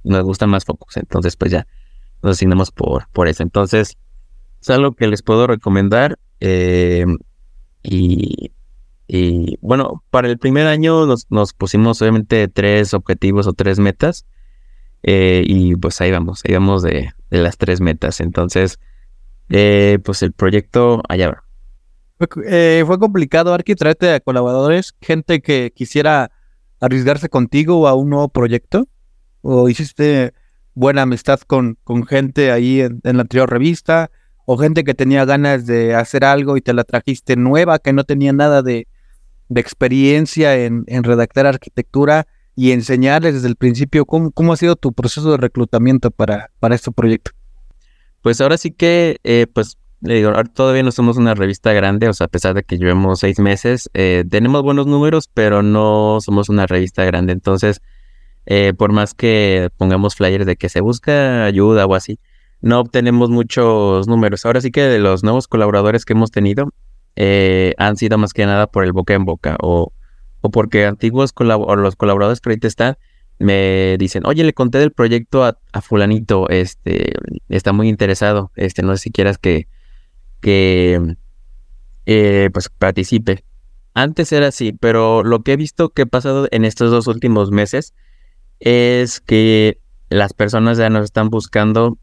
nos 0.04 0.24
gustan 0.24 0.50
más 0.50 0.64
Focus. 0.64 0.98
Entonces, 0.98 1.36
pues 1.36 1.50
ya 1.52 1.66
nos 2.22 2.32
asignamos 2.32 2.70
por, 2.70 3.08
por 3.12 3.28
eso. 3.28 3.42
Entonces, 3.42 3.96
es 4.60 4.70
algo 4.70 4.92
que 4.92 5.06
les 5.06 5.22
puedo 5.22 5.46
recomendar. 5.46 6.18
Eh, 6.40 7.06
y, 7.82 8.52
y, 9.08 9.58
bueno, 9.60 10.02
para 10.10 10.28
el 10.28 10.38
primer 10.38 10.66
año 10.66 11.06
nos, 11.06 11.26
nos 11.30 11.52
pusimos 11.52 12.00
obviamente 12.02 12.48
tres 12.48 12.94
objetivos 12.94 13.46
o 13.46 13.52
tres 13.52 13.78
metas. 13.78 14.26
Eh, 15.02 15.42
y 15.46 15.76
pues 15.76 16.00
ahí 16.00 16.10
vamos, 16.10 16.42
ahí 16.46 16.54
vamos 16.54 16.82
de, 16.82 17.12
de 17.30 17.38
las 17.38 17.56
tres 17.56 17.80
metas. 17.80 18.20
Entonces, 18.20 18.78
eh, 19.48 19.98
pues 20.04 20.22
el 20.22 20.32
proyecto 20.32 21.02
allá 21.08 21.28
va. 21.28 21.44
Fue, 22.18 22.98
complicado, 22.98 23.54
Arqui, 23.54 23.74
traerte 23.74 24.12
a 24.12 24.20
colaboradores, 24.20 24.94
gente 25.00 25.40
que 25.40 25.72
quisiera 25.74 26.30
arriesgarse 26.78 27.30
contigo 27.30 27.88
a 27.88 27.94
un 27.94 28.10
nuevo 28.10 28.28
proyecto. 28.28 28.88
¿O 29.40 29.70
hiciste 29.70 30.34
buena 30.74 31.02
amistad 31.02 31.40
con, 31.40 31.76
con 31.84 32.06
gente 32.06 32.50
ahí 32.50 32.80
en, 32.80 33.00
la 33.02 33.22
anterior 33.22 33.50
revista, 33.50 34.10
o 34.46 34.56
gente 34.56 34.84
que 34.84 34.94
tenía 34.94 35.24
ganas 35.24 35.66
de 35.66 35.94
hacer 35.94 36.24
algo 36.24 36.56
y 36.56 36.60
te 36.60 36.72
la 36.74 36.84
trajiste 36.84 37.36
nueva, 37.36 37.78
que 37.78 37.92
no 37.92 38.04
tenía 38.04 38.32
nada 38.32 38.62
de, 38.62 38.86
experiencia 39.54 40.56
en, 40.56 40.84
redactar 40.86 41.46
arquitectura 41.46 42.26
y 42.54 42.72
enseñarles 42.72 43.34
desde 43.34 43.48
el 43.48 43.56
principio 43.56 44.04
cómo, 44.04 44.30
cómo 44.30 44.52
ha 44.52 44.56
sido 44.56 44.76
tu 44.76 44.92
proceso 44.92 45.30
de 45.30 45.36
reclutamiento 45.36 46.10
para, 46.10 46.50
para 46.60 46.74
este 46.74 46.92
proyecto. 46.92 47.32
Pues 48.22 48.40
ahora 48.40 48.58
sí 48.58 48.70
que, 48.70 49.18
eh, 49.24 49.46
pues 49.52 49.78
todavía 50.54 50.82
no 50.82 50.92
somos 50.92 51.16
una 51.16 51.34
revista 51.34 51.72
grande, 51.72 52.08
o 52.08 52.12
sea, 52.12 52.26
a 52.26 52.28
pesar 52.28 52.54
de 52.54 52.62
que 52.62 52.78
llevemos 52.78 53.20
seis 53.20 53.38
meses, 53.38 53.90
eh, 53.94 54.24
tenemos 54.28 54.62
buenos 54.62 54.86
números, 54.86 55.28
pero 55.32 55.62
no 55.62 56.18
somos 56.20 56.48
una 56.48 56.66
revista 56.66 57.04
grande. 57.04 57.32
Entonces, 57.32 57.82
eh, 58.46 58.72
por 58.76 58.92
más 58.92 59.14
que 59.14 59.70
pongamos 59.76 60.14
flyers 60.14 60.46
de 60.46 60.56
que 60.56 60.68
se 60.68 60.80
busca 60.80 61.44
ayuda 61.44 61.86
o 61.86 61.94
así, 61.94 62.18
no 62.60 62.80
obtenemos 62.80 63.30
muchos 63.30 64.08
números. 64.08 64.44
Ahora 64.44 64.60
sí 64.60 64.70
que 64.70 64.82
de 64.82 64.98
los 64.98 65.22
nuevos 65.22 65.48
colaboradores 65.48 66.04
que 66.04 66.12
hemos 66.12 66.30
tenido 66.30 66.72
eh, 67.16 67.74
han 67.78 67.96
sido 67.96 68.18
más 68.18 68.32
que 68.32 68.46
nada 68.46 68.66
por 68.66 68.84
el 68.84 68.92
boca 68.92 69.14
en 69.14 69.24
boca 69.24 69.56
o, 69.60 69.92
o 70.40 70.50
porque 70.50 70.86
antiguos 70.86 71.32
o 71.36 71.76
los 71.76 71.96
colaboradores 71.96 72.40
que 72.40 72.50
ahorita 72.50 72.68
están 72.68 72.96
me 73.40 73.96
dicen, 73.98 74.26
oye, 74.26 74.44
le 74.44 74.52
conté 74.52 74.78
del 74.78 74.92
proyecto 74.92 75.44
a, 75.44 75.56
fulanito, 75.80 76.48
este, 76.50 77.14
está 77.48 77.72
muy 77.72 77.88
interesado, 77.88 78.52
este, 78.54 78.82
no 78.82 78.94
sé 78.94 79.04
si 79.04 79.10
quieras 79.10 79.38
que, 79.38 79.66
que, 80.42 81.16
eh, 82.04 82.50
pues 82.52 82.68
participe. 82.68 83.42
Antes 83.94 84.30
era 84.32 84.48
así, 84.48 84.72
pero 84.72 85.24
lo 85.24 85.42
que 85.42 85.54
he 85.54 85.56
visto 85.56 85.88
que 85.88 86.02
ha 86.02 86.06
pasado 86.06 86.48
en 86.50 86.66
estos 86.66 86.90
dos 86.90 87.06
últimos 87.06 87.50
meses 87.50 87.94
es 88.60 89.20
que 89.20 89.78
las 90.10 90.34
personas 90.34 90.78
ya 90.78 90.90
nos 90.90 91.04
están 91.04 91.30
buscando 91.30 91.98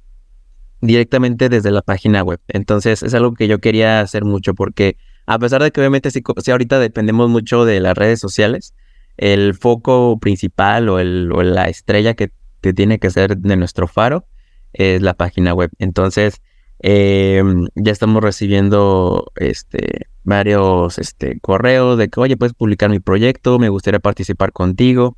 directamente 0.82 1.50
desde 1.50 1.72
la 1.72 1.82
página 1.82 2.24
web. 2.24 2.40
Entonces 2.48 3.04
es 3.04 3.14
algo 3.14 3.34
que 3.34 3.48
yo 3.48 3.60
quería 3.60 4.02
hacer 4.02 4.26
mucho 4.26 4.54
porque 4.54 4.98
a 5.26 5.40
pesar 5.40 5.62
de 5.62 5.72
que 5.72 5.82
obviamente 5.82 6.10
si, 6.12 6.24
ahorita 6.52 6.80
dependemos 6.80 7.30
mucho 7.30 7.66
de 7.66 7.80
las 7.80 7.98
redes 7.98 8.20
sociales, 8.20 8.74
el 9.18 9.56
foco 9.56 10.20
principal 10.20 10.90
o, 10.90 11.00
el, 11.00 11.32
o 11.34 11.44
la 11.44 11.66
estrella 11.66 12.14
que, 12.14 12.32
tiene 12.76 13.00
que 13.00 13.10
ser 13.10 13.38
de 13.38 13.56
nuestro 13.56 13.88
faro 13.88 14.26
es 14.74 15.02
la 15.02 15.14
página 15.14 15.54
web. 15.54 15.70
Entonces 15.80 16.42
em, 16.80 17.68
ya 17.76 17.94
estamos 17.94 18.22
recibiendo 18.22 19.32
este, 19.38 20.08
varios 20.26 20.98
este, 20.98 21.40
correos 21.40 21.98
de 21.98 22.10
que, 22.10 22.20
oye, 22.20 22.36
puedes 22.36 22.54
publicar 22.54 22.90
mi 22.90 23.00
proyecto, 23.00 23.58
me 23.58 23.70
gustaría 23.70 24.02
participar 24.02 24.52
contigo. 24.52 25.18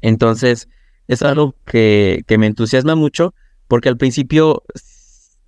Entonces, 0.00 0.68
es 1.08 1.22
algo 1.22 1.54
que, 1.64 2.24
me 2.38 2.46
entusiasma 2.46 2.94
mucho 2.94 3.34
porque 3.66 3.88
al 3.88 3.96
principio 3.96 4.62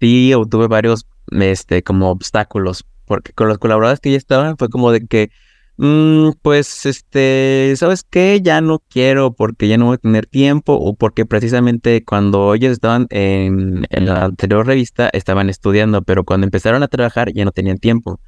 sí 0.00 0.34
obtuve 0.34 0.66
varios 0.66 1.06
este, 1.32 1.82
como 1.82 2.10
obstáculos, 2.10 2.84
porque 3.06 3.32
con 3.32 3.48
los 3.48 3.58
colaboradores 3.58 4.00
que 4.00 4.10
ya 4.10 4.16
estaban 4.16 4.56
fue 4.56 4.68
como 4.68 4.90
de 4.90 5.06
que, 5.06 5.30
mm, 5.76 6.30
pues, 6.42 6.86
este, 6.86 7.74
¿sabes 7.76 8.04
qué? 8.08 8.40
Ya 8.42 8.60
no 8.60 8.80
quiero 8.88 9.32
porque 9.32 9.68
ya 9.68 9.76
no 9.78 9.86
voy 9.86 9.94
a 9.94 9.98
tener 9.98 10.26
tiempo 10.26 10.74
o 10.74 10.94
porque 10.94 11.26
precisamente 11.26 12.04
cuando 12.04 12.54
ellos 12.54 12.72
estaban 12.72 13.06
en, 13.10 13.86
la 13.90 14.24
anterior 14.24 14.66
revista 14.66 15.10
estaban 15.12 15.50
estudiando, 15.50 16.02
pero 16.02 16.24
cuando 16.24 16.46
empezaron 16.46 16.82
a 16.82 16.88
trabajar 16.88 17.32
ya 17.32 17.44
no 17.44 17.52
tenían 17.52 17.78
tiempo. 17.78 18.20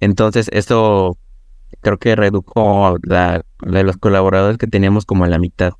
Entonces, 0.00 0.48
esto 0.52 1.18
creo 1.80 1.98
que 1.98 2.16
redujo 2.16 2.98
la, 3.02 3.44
de 3.60 3.82
los 3.82 3.96
colaboradores 3.96 4.58
que 4.58 4.66
teníamos 4.66 5.04
como 5.04 5.24
a 5.24 5.28
la 5.28 5.38
mitad. 5.38 5.72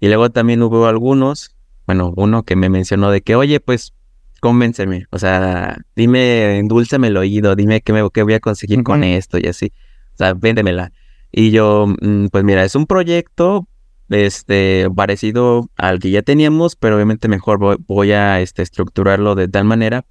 Y 0.00 0.08
luego 0.08 0.30
también 0.30 0.62
hubo 0.62 0.86
algunos, 0.86 1.54
bueno, 1.86 2.12
uno 2.16 2.42
que 2.42 2.56
me 2.56 2.68
mencionó 2.68 3.10
de 3.10 3.22
que, 3.22 3.36
oye, 3.36 3.60
pues 3.60 3.94
convénceme, 4.40 5.06
o 5.10 5.18
sea, 5.20 5.78
dime, 5.94 6.58
endúlzame 6.58 7.06
el 7.06 7.16
oído, 7.16 7.54
dime 7.54 7.80
qué, 7.80 7.92
me, 7.92 8.08
qué 8.12 8.24
voy 8.24 8.34
a 8.34 8.40
conseguir 8.40 8.82
con 8.82 9.04
esto 9.04 9.38
y 9.38 9.46
así, 9.46 9.72
o 10.14 10.16
sea, 10.16 10.34
véndemela. 10.34 10.92
Y 11.30 11.52
yo, 11.52 11.86
mm, 11.86 12.26
pues 12.26 12.42
mira, 12.42 12.64
es 12.64 12.74
un 12.74 12.86
proyecto 12.86 13.68
este, 14.10 14.88
parecido 14.94 15.70
al 15.76 16.00
que 16.00 16.10
ya 16.10 16.22
teníamos, 16.22 16.76
pero 16.76 16.96
obviamente 16.96 17.28
mejor 17.28 17.78
voy, 17.86 18.12
a 18.12 18.40
este, 18.40 18.62
estructurarlo 18.62 19.34
de 19.34 19.48
tal 19.48 19.64
manera 19.64 20.04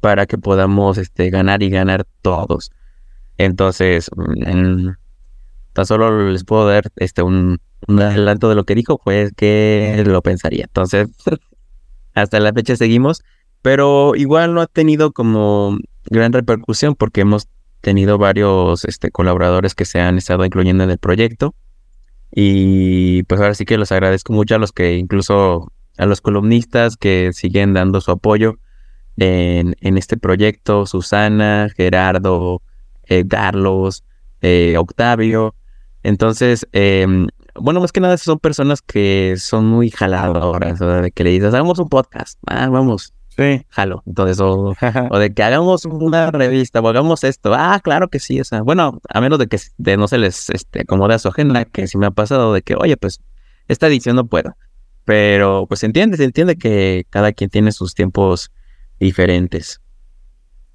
para 0.00 0.26
que 0.26 0.38
podamos 0.38 0.98
este, 0.98 1.30
ganar 1.30 1.62
y 1.62 1.70
ganar 1.70 2.06
todos. 2.22 2.72
Entonces, 3.38 4.10
mm, 4.16 4.88
tan 5.72 5.86
solo 5.86 6.30
les 6.30 6.44
puedo 6.44 6.66
dar 6.66 6.90
este 6.96 7.22
un, 7.22 7.60
adelanto 7.88 8.48
de 8.48 8.54
lo 8.54 8.64
que 8.64 8.74
dijo, 8.74 8.98
pues 8.98 9.32
que 9.36 10.02
lo 10.06 10.22
pensaría. 10.22 10.64
Entonces, 10.64 11.08
hasta 12.14 12.40
la 12.40 12.52
fecha 12.52 12.76
seguimos, 12.76 13.22
pero 13.62 14.14
igual 14.16 14.54
no 14.54 14.60
ha 14.60 14.66
tenido 14.66 15.12
como 15.12 15.78
gran 16.06 16.32
repercusión 16.32 16.94
porque 16.94 17.22
hemos 17.22 17.48
tenido 17.80 18.18
varios 18.18 18.84
este, 18.84 19.10
colaboradores 19.10 19.74
que 19.74 19.84
se 19.84 20.00
han 20.00 20.18
estado 20.18 20.44
incluyendo 20.44 20.84
en 20.84 20.90
el 20.90 20.98
proyecto. 20.98 21.54
Y 22.32 23.22
pues 23.24 23.40
ahora 23.40 23.54
sí 23.54 23.64
que 23.64 23.78
los 23.78 23.92
agradezco 23.92 24.32
mucho 24.32 24.56
a 24.56 24.58
los 24.58 24.72
que 24.72 24.96
incluso 24.96 25.72
a 25.98 26.06
los 26.06 26.20
columnistas 26.20 26.96
que 26.96 27.32
siguen 27.32 27.74
dando 27.74 28.00
su 28.00 28.10
apoyo 28.10 28.58
en, 29.16 29.76
en 29.80 29.98
este 29.98 30.16
proyecto, 30.16 30.86
Susana, 30.86 31.68
Gerardo, 31.74 32.62
eh, 33.06 33.26
Carlos, 33.26 34.04
eh, 34.42 34.76
Octavio. 34.78 35.54
Entonces, 36.02 36.66
em, 36.72 37.26
bueno, 37.54 37.80
más 37.80 37.92
que 37.92 38.00
nada 38.00 38.16
son 38.16 38.38
personas 38.38 38.82
que 38.82 39.34
son 39.38 39.66
muy 39.66 39.90
jaladoras, 39.90 40.80
o 40.80 41.02
de 41.02 41.10
que 41.10 41.24
le 41.24 41.30
dices, 41.30 41.54
hagamos 41.54 41.78
un 41.78 41.88
podcast, 41.88 42.38
ah, 42.46 42.68
vamos, 42.68 43.14
sí, 43.36 43.64
jalo. 43.68 44.02
Entonces, 44.06 44.38
o, 44.40 44.74
de 45.18 45.34
que 45.34 45.42
hagamos 45.42 45.84
una 45.84 46.30
revista 46.30 46.80
o 46.80 46.88
hagamos 46.88 47.24
esto, 47.24 47.54
ah, 47.54 47.80
claro 47.82 48.08
que 48.08 48.18
sí, 48.18 48.40
o 48.40 48.44
sea, 48.44 48.62
bueno, 48.62 49.00
a 49.08 49.20
menos 49.20 49.38
de 49.38 49.46
que 49.46 49.58
de 49.78 49.96
no 49.96 50.08
se 50.08 50.18
les 50.18 50.50
este, 50.50 50.82
acomode 50.82 51.14
a 51.14 51.18
su 51.18 51.28
agenda, 51.28 51.64
que 51.64 51.86
sí 51.86 51.98
me 51.98 52.06
ha 52.06 52.10
pasado 52.10 52.52
de 52.52 52.62
que, 52.62 52.74
oye, 52.76 52.96
pues, 52.96 53.20
esta 53.68 53.88
edición 53.88 54.16
no 54.16 54.26
puedo. 54.26 54.56
Pero, 55.04 55.66
pues, 55.68 55.80
se 55.80 55.86
entiende, 55.86 56.16
se 56.16 56.24
entiende 56.24 56.56
que 56.56 57.06
cada 57.10 57.32
quien 57.32 57.50
tiene 57.50 57.72
sus 57.72 57.94
tiempos 57.94 58.50
diferentes. 58.98 59.80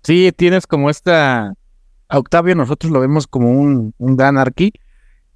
Sí, 0.03 0.31
tienes 0.35 0.65
como 0.67 0.89
esta 0.89 1.53
Octavio 2.17 2.55
nosotros 2.55 2.91
lo 2.91 2.99
vemos 2.99 3.27
como 3.27 3.51
un, 3.51 3.93
un 3.97 4.17
gran 4.17 4.37
arqui 4.37 4.73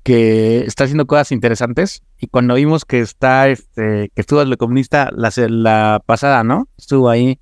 que 0.05 0.59
está 0.59 0.83
haciendo 0.83 1.07
cosas 1.07 1.31
interesantes. 1.31 2.03
Y 2.19 2.27
cuando 2.27 2.53
vimos 2.53 2.85
que 2.85 2.99
está, 2.99 3.47
este, 3.49 4.11
que 4.13 4.21
estuvo 4.21 4.41
el 4.41 4.55
comunista 4.57 5.09
la, 5.11 5.31
la 5.47 6.03
pasada, 6.05 6.43
¿no? 6.43 6.69
Estuvo 6.77 7.09
ahí 7.09 7.39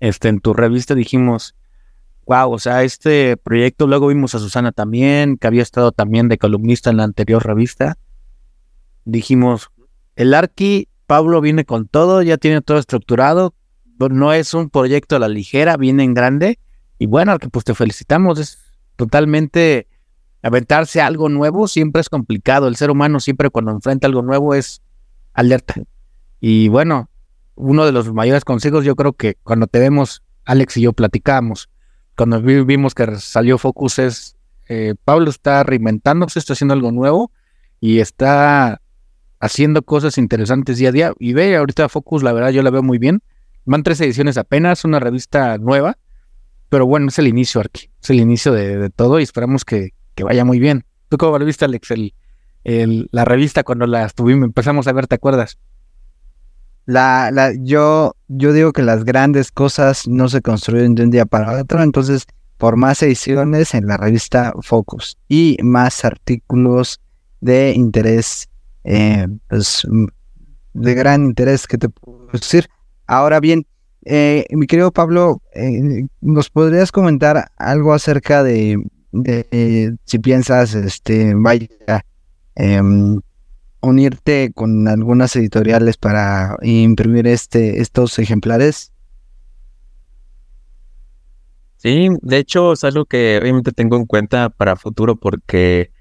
este, 0.00 0.28
en 0.28 0.40
tu 0.40 0.54
revista, 0.54 0.96
dijimos, 0.96 1.54
wow, 2.26 2.50
o 2.50 2.58
sea, 2.58 2.82
este 2.82 3.36
proyecto, 3.36 3.86
luego 3.86 4.08
vimos 4.08 4.34
a 4.34 4.40
Susana 4.40 4.72
también, 4.72 5.36
que 5.36 5.46
había 5.46 5.62
estado 5.62 5.92
también 5.92 6.28
de 6.28 6.38
columnista 6.38 6.90
en 6.90 6.96
la 6.96 7.04
anterior 7.04 7.46
revista. 7.46 7.96
Dijimos, 9.04 9.70
el 10.16 10.34
Arqui, 10.34 10.88
Pablo 11.06 11.40
viene 11.40 11.64
con 11.64 11.86
todo, 11.86 12.22
ya 12.22 12.38
tiene 12.38 12.60
todo 12.60 12.78
estructurado, 12.78 13.54
no 13.98 14.32
es 14.32 14.52
un 14.52 14.68
proyecto 14.68 15.14
a 15.14 15.20
la 15.20 15.28
ligera, 15.28 15.76
viene 15.76 16.02
en 16.02 16.14
grande 16.14 16.58
y 16.98 17.06
bueno, 17.06 17.38
que 17.38 17.48
pues 17.48 17.64
te 17.64 17.74
felicitamos, 17.74 18.38
es 18.38 18.58
totalmente 18.96 19.86
aventarse 20.42 21.00
algo 21.00 21.28
nuevo 21.28 21.68
siempre 21.68 22.00
es 22.00 22.08
complicado. 22.08 22.68
El 22.68 22.76
ser 22.76 22.90
humano 22.90 23.20
siempre 23.20 23.50
cuando 23.50 23.70
enfrenta 23.72 24.06
algo 24.06 24.22
nuevo 24.22 24.54
es 24.54 24.82
alerta. 25.32 25.74
Y 26.40 26.68
bueno, 26.68 27.10
uno 27.54 27.84
de 27.86 27.92
los 27.92 28.12
mayores 28.12 28.44
consejos, 28.44 28.84
yo 28.84 28.96
creo 28.96 29.12
que 29.12 29.36
cuando 29.42 29.66
te 29.66 29.78
vemos, 29.78 30.22
Alex 30.44 30.76
y 30.76 30.82
yo 30.82 30.92
platicamos, 30.92 31.68
cuando 32.16 32.40
vimos 32.40 32.94
que 32.94 33.16
salió 33.16 33.58
Focus 33.58 33.98
es, 33.98 34.36
eh, 34.68 34.94
Pablo 35.04 35.30
está 35.30 35.62
reinventándose, 35.62 36.38
está 36.38 36.52
haciendo 36.52 36.74
algo 36.74 36.90
nuevo 36.90 37.30
y 37.80 38.00
está 38.00 38.80
haciendo 39.40 39.82
cosas 39.82 40.18
interesantes 40.18 40.78
día 40.78 40.88
a 40.88 40.92
día. 40.92 41.12
Y 41.18 41.32
ve, 41.32 41.56
ahorita 41.56 41.88
Focus, 41.88 42.22
la 42.22 42.32
verdad, 42.32 42.50
yo 42.50 42.62
la 42.62 42.70
veo 42.70 42.82
muy 42.82 42.98
bien. 42.98 43.22
Van 43.64 43.82
tres 43.82 44.00
ediciones 44.00 44.36
apenas, 44.36 44.84
una 44.84 44.98
revista 44.98 45.58
nueva, 45.58 45.98
pero 46.68 46.86
bueno, 46.86 47.08
es 47.08 47.18
el 47.18 47.28
inicio, 47.28 47.60
Arqui, 47.60 47.90
es 48.02 48.10
el 48.10 48.20
inicio 48.20 48.52
de, 48.52 48.90
todo 48.90 49.20
y 49.20 49.22
esperamos 49.22 49.64
que, 49.64 49.92
vaya 50.22 50.44
muy 50.44 50.58
bien. 50.58 50.84
¿Tú 51.08 51.16
cómo 51.16 51.38
lo 51.38 51.44
viste, 51.44 51.64
Alex, 51.64 51.92
el, 52.64 53.08
la 53.12 53.24
revista 53.24 53.64
cuando 53.64 53.86
la 53.86 54.04
estuvimos, 54.04 54.46
empezamos 54.46 54.86
a 54.86 54.92
ver, 54.92 55.06
te 55.06 55.14
acuerdas? 55.14 55.58
La, 56.84 57.30
la, 57.30 57.52
yo, 57.58 58.16
yo 58.28 58.52
digo 58.52 58.72
que 58.72 58.82
las 58.82 59.04
grandes 59.04 59.50
cosas 59.52 60.08
no 60.08 60.28
se 60.28 60.40
construyen 60.40 60.94
de 60.94 61.04
un 61.04 61.10
día 61.10 61.26
para 61.26 61.60
otro, 61.60 61.82
entonces 61.82 62.26
por 62.58 62.76
más 62.76 63.02
ediciones 63.02 63.72
en 63.72 63.86
la 63.86 63.96
revista 63.96 64.52
Focus 64.62 65.16
y 65.28 65.56
más 65.62 66.04
artículos 66.04 67.00
de 67.40 67.72
interés, 67.72 68.48
eh, 68.84 69.28
pues, 69.48 69.86
de 70.74 70.94
gran 70.94 71.24
interés 71.24 71.66
que 71.66 71.78
te 71.78 71.88
puedo 71.88 72.26
decir. 72.32 72.68
Ahora 73.06 73.40
bien, 73.40 73.64
eh, 74.04 74.46
mi 74.50 74.66
querido 74.66 74.92
Pablo, 74.92 75.42
eh, 75.54 76.06
¿nos 76.20 76.50
podrías 76.50 76.92
comentar 76.92 77.50
algo 77.56 77.92
acerca 77.92 78.42
de, 78.42 78.82
de 79.12 79.96
si 80.04 80.18
piensas, 80.18 80.74
este, 80.74 81.34
vaya, 81.34 81.68
em, 82.54 83.20
unirte 83.80 84.52
con 84.54 84.88
algunas 84.88 85.34
editoriales 85.36 85.96
para 85.96 86.56
imprimir 86.62 87.26
este, 87.26 87.80
estos 87.80 88.18
ejemplares? 88.18 88.92
Sí, 91.76 92.08
de 92.22 92.38
hecho 92.38 92.72
es 92.72 92.82
algo 92.82 93.04
que 93.04 93.38
obviamente 93.40 93.72
tengo 93.72 93.96
en 93.96 94.06
cuenta 94.06 94.50
para 94.50 94.74
futuro 94.76 95.16
porque 95.16 95.92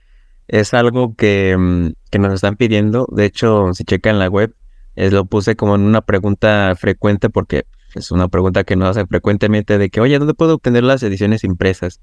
es 0.48 0.74
algo 0.74 1.16
que, 1.16 1.56
mm, 1.58 1.90
que 2.10 2.20
nos 2.20 2.34
están 2.34 2.56
pidiendo. 2.56 3.08
De 3.12 3.26
hecho, 3.26 3.74
si 3.74 3.84
checan 3.84 4.18
la 4.18 4.28
web, 4.28 4.56
lo 4.96 5.26
puse 5.26 5.56
como 5.56 5.76
en 5.76 5.82
una 5.82 6.02
pregunta 6.02 6.74
frecuente 6.76 7.30
porque 7.30 7.66
es 7.98 8.12
una 8.12 8.28
pregunta 8.28 8.64
que 8.64 8.76
nos 8.76 8.90
hacen 8.90 9.08
frecuentemente 9.08 9.78
de 9.78 9.90
que, 9.90 10.00
oye, 10.00 10.18
¿dónde 10.20 10.34
puedo 10.34 10.56
obtener 10.56 10.84
las 10.84 11.04
ediciones 11.04 11.44
impresas? 11.44 12.02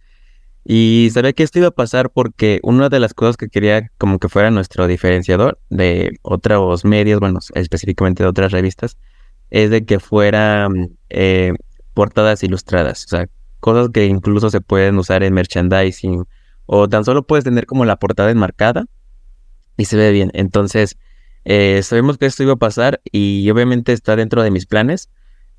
Y 0.65 1.11
sabía 1.13 1.35
que 1.35 1.43
esto 1.43 1.59
iba 1.59 1.69
a 1.69 1.73
pasar 1.73 2.11
porque 2.11 2.61
una 2.63 2.89
de 2.89 2.99
las 2.99 3.13
cosas 3.13 3.37
que 3.37 3.49
quería 3.49 3.91
como 3.99 4.19
que 4.19 4.29
fuera 4.29 4.51
nuestro 4.51 4.87
diferenciador 4.87 5.59
de 5.69 6.19
otros 6.23 6.85
medios, 6.85 7.21
bueno, 7.21 7.41
específicamente 7.55 8.23
de 8.23 8.29
otras 8.29 8.51
revistas, 8.51 8.97
es 9.51 9.71
de 9.71 9.85
que 9.85 10.01
fueran 10.01 10.97
eh, 11.11 11.53
portadas 11.93 12.43
ilustradas, 12.43 13.05
o 13.05 13.09
sea, 13.09 13.29
cosas 13.61 13.91
que 13.91 14.07
incluso 14.07 14.51
se 14.51 14.61
pueden 14.61 14.99
usar 14.99 15.23
en 15.23 15.35
merchandising 15.35 16.25
o 16.67 16.89
tan 16.89 17.05
solo 17.05 17.27
puedes 17.27 17.45
tener 17.45 17.67
como 17.67 17.85
la 17.85 17.97
portada 17.97 18.31
enmarcada 18.31 18.87
y 19.77 19.85
se 19.85 19.97
ve 19.97 20.13
bien. 20.13 20.31
Entonces, 20.35 20.99
eh, 21.45 21.81
sabemos 21.83 22.19
que 22.19 22.27
esto 22.27 22.43
iba 22.43 22.55
a 22.55 22.57
pasar 22.57 23.01
y 23.11 23.49
obviamente 23.51 23.93
está 23.93 24.17
dentro 24.17 24.43
de 24.43 24.51
mis 24.51 24.67
planes, 24.67 25.11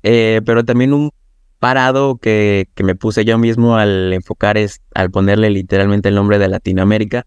eh, 0.08 0.40
pero 0.44 0.64
también 0.64 0.92
un 0.92 1.10
parado 1.58 2.18
que, 2.18 2.68
me 2.76 2.94
puse 2.94 3.24
yo 3.24 3.38
mismo 3.38 3.76
al 3.76 4.12
enfocar 4.12 4.56
es, 4.56 4.80
al 4.94 5.10
ponerle 5.10 5.50
literalmente 5.50 6.10
el 6.10 6.14
nombre 6.14 6.38
de 6.38 6.46
Latinoamérica, 6.46 7.26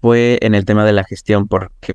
fue 0.00 0.38
en 0.40 0.54
el 0.54 0.64
tema 0.64 0.86
de 0.86 0.94
la 0.94 1.04
gestión, 1.04 1.46
porque 1.46 1.92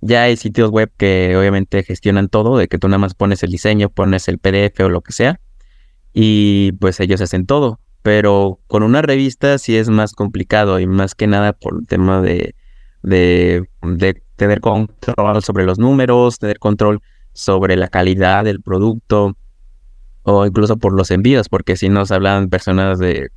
ya 0.00 0.24
hay 0.24 0.36
sitios 0.36 0.70
web 0.70 0.90
que 0.96 1.36
obviamente 1.36 1.84
gestionan 1.84 2.28
todo, 2.28 2.58
de 2.58 2.66
que 2.66 2.78
tú 2.78 2.88
nada 2.88 2.98
más 2.98 3.14
pones 3.14 3.44
el 3.44 3.52
diseño, 3.52 3.90
pones 3.90 4.26
el 4.26 4.38
PDF 4.38 4.80
o 4.80 4.88
lo 4.88 5.02
que 5.02 5.12
sea, 5.12 5.38
y 6.12 6.72
pues 6.72 6.98
ellos 6.98 7.20
hacen 7.20 7.46
todo. 7.46 7.78
Pero 8.02 8.58
con 8.66 8.82
una 8.82 9.02
revista 9.02 9.58
sí 9.58 9.76
es 9.76 9.88
más 9.88 10.14
complicado 10.14 10.80
y 10.80 10.88
más 10.88 11.14
que 11.14 11.28
nada 11.28 11.52
por 11.52 11.78
el 11.78 11.86
tema 11.86 12.20
de, 12.22 12.56
de 13.02 14.22
tener 14.34 14.60
control 14.60 15.44
sobre 15.44 15.64
los 15.64 15.78
números, 15.78 16.40
tener 16.40 16.58
control 16.58 17.00
sobre 17.36 17.76
la 17.76 17.88
calidad 17.88 18.44
del 18.44 18.62
producto, 18.62 19.36
o 20.22 20.46
incluso 20.46 20.76
por 20.78 20.92
los 20.92 21.10
envíos, 21.10 21.48
porque 21.48 21.76
si 21.76 21.88
nos 21.88 22.10
hablan 22.10 22.48
personas 22.48 22.98
de, 22.98 23.30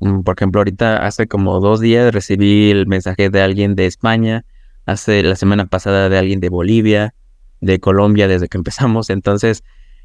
mm, 0.00 0.20
por 0.22 0.36
ejemplo, 0.38 0.60
ahorita 0.60 1.04
hace 1.04 1.26
como 1.26 1.60
dos 1.60 1.80
días 1.80 2.14
recibí 2.14 2.70
el 2.70 2.86
mensaje 2.86 3.28
de 3.30 3.42
alguien 3.42 3.74
de 3.74 3.86
España, 3.86 4.44
hace 4.86 5.22
la 5.22 5.36
semana 5.36 5.66
pasada 5.66 6.08
de 6.08 6.18
alguien 6.18 6.40
de 6.40 6.48
Bolivia, 6.48 7.14
de 7.60 7.80
Colombia 7.80 8.28
desde 8.28 8.48
que 8.48 8.58
empezamos, 8.58 9.10
entonces 9.10 9.62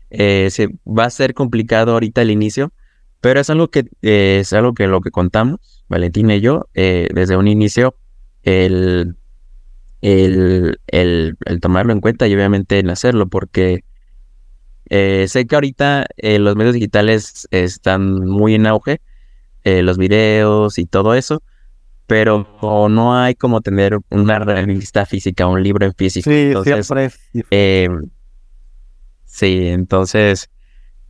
eh, 0.10 0.50
se, 0.52 0.70
va 0.86 1.06
a 1.06 1.10
ser 1.10 1.34
complicado 1.34 1.94
ahorita 1.94 2.24
el 2.24 2.32
inicio, 2.32 2.74
pero 3.22 3.40
es 3.40 3.50
algo 3.50 3.70
que 3.70 3.86
eh, 4.02 4.40
es 4.42 4.52
algo 4.54 4.74
que 4.74 4.88
lo 4.88 5.02
que 5.02 5.12
contamos, 5.12 5.84
Valentina 5.88 6.36
y 6.36 6.42
yo, 6.42 6.68
eh, 6.74 7.08
desde 7.14 7.38
un 7.38 7.48
inicio, 7.48 7.96
el, 8.44 9.16
el, 10.02 10.80
el, 10.88 11.38
el 11.46 11.60
tomarlo 11.60 11.94
en 11.94 12.02
cuenta 12.02 12.28
y 12.28 12.36
obviamente 12.36 12.80
el 12.80 12.90
hacerlo, 12.90 13.28
porque 13.28 13.84
eh, 14.90 15.26
sé 15.28 15.46
que 15.46 15.56
ahorita 15.56 16.06
eh, 16.18 16.40
los 16.40 16.56
medios 16.56 16.74
digitales 16.74 17.48
están 17.52 18.26
muy 18.26 18.56
en 18.56 18.68
auge, 18.68 19.02
eh, 19.64 19.82
los 19.82 19.98
videos 19.98 20.78
y 20.78 20.86
todo 20.86 21.14
eso, 21.14 21.42
pero 22.06 22.48
no 22.90 23.18
hay 23.18 23.36
como 23.36 23.62
tener 23.62 23.98
una 24.10 24.40
revista 24.40 25.06
física, 25.06 25.46
un 25.48 25.62
libro 25.62 25.86
en 25.86 25.94
físico. 25.94 26.30
Sí, 26.30 26.54
entonces, 26.54 27.20
em, 27.50 28.10
sí, 29.26 29.68
entonces, 29.68 30.50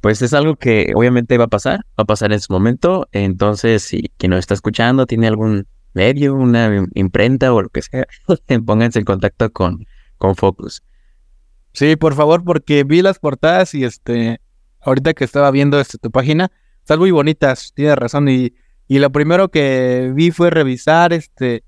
pues 0.02 0.22
es 0.24 0.34
algo 0.34 0.56
que 0.56 0.92
obviamente 0.96 1.38
va 1.38 1.46
a 1.46 1.50
pasar, 1.50 1.82
va 2.00 2.04
a 2.04 2.06
pasar 2.06 2.34
en 2.34 2.40
su 2.40 2.52
momento. 2.52 3.08
Entonces, 3.12 3.84
si 3.84 4.12
quien 4.18 4.32
nos 4.32 4.40
está 4.40 4.56
escuchando 4.56 5.06
tiene 5.06 5.28
algún 5.28 5.68
medio, 5.98 6.36
una 6.36 6.88
imprenta 6.94 7.52
o 7.54 7.62
lo 7.62 7.70
que 7.70 7.82
sea, 7.82 8.06
pónganse 8.66 9.00
en 9.00 9.06
contacto 9.06 9.52
con, 9.52 9.86
con 10.18 10.36
Focus. 10.36 10.84
Sí, 11.74 11.96
por 11.96 12.16
favor, 12.16 12.44
porque 12.44 12.84
vi 12.84 13.02
las 13.02 13.20
portadas 13.20 13.74
y 13.74 13.84
este, 13.84 14.40
ahorita 14.82 15.14
que 15.14 15.24
estaba 15.24 15.52
viendo 15.52 15.80
este, 15.80 15.98
tu 15.98 16.12
página, 16.12 16.52
están 16.80 17.00
muy 17.00 17.12
bonitas, 17.12 17.74
tienes 17.76 17.96
razón. 17.98 18.30
Y, 18.30 18.54
y 18.88 19.00
lo 19.00 19.12
primero 19.12 19.50
que 19.50 20.12
vi 20.16 20.32
fue 20.32 20.50
revisar, 20.50 21.14
este, 21.14 21.64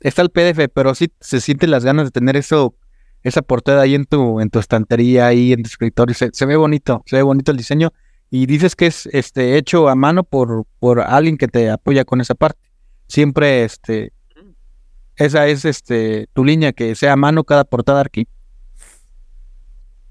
está 0.00 0.22
el 0.22 0.30
PDF, 0.30 0.68
pero 0.72 0.94
sí 0.94 1.12
se 1.20 1.40
sienten 1.40 1.70
las 1.70 1.84
ganas 1.84 2.06
de 2.06 2.10
tener 2.10 2.36
eso, 2.36 2.76
esa 3.22 3.42
portada 3.42 3.82
ahí 3.82 3.94
en 3.94 4.04
tu, 4.04 4.40
en 4.40 4.50
tu 4.50 4.58
estantería, 4.58 5.26
ahí 5.26 5.52
en 5.52 5.62
tu 5.62 5.68
escritorio. 5.68 6.14
Se, 6.14 6.30
se 6.32 6.46
ve 6.46 6.56
bonito, 6.56 7.02
se 7.06 7.16
ve 7.16 7.22
bonito 7.22 7.50
el 7.52 7.56
diseño. 7.56 7.92
Y 8.30 8.44
dices 8.44 8.76
que 8.76 8.86
es 8.86 9.06
este 9.06 9.56
hecho 9.56 9.88
a 9.88 9.94
mano 9.94 10.22
por, 10.22 10.66
por 10.78 11.00
alguien 11.00 11.38
que 11.38 11.48
te 11.48 11.70
apoya 11.70 12.04
con 12.04 12.20
esa 12.20 12.34
parte. 12.34 12.67
Siempre 13.08 13.64
este 13.64 14.12
esa 15.18 15.48
es 15.48 15.64
este 15.64 16.28
tu 16.32 16.44
línea, 16.44 16.72
que 16.72 16.94
sea 16.94 17.14
a 17.14 17.16
mano 17.16 17.42
cada 17.42 17.64
portada 17.64 18.02
aquí. 18.02 18.28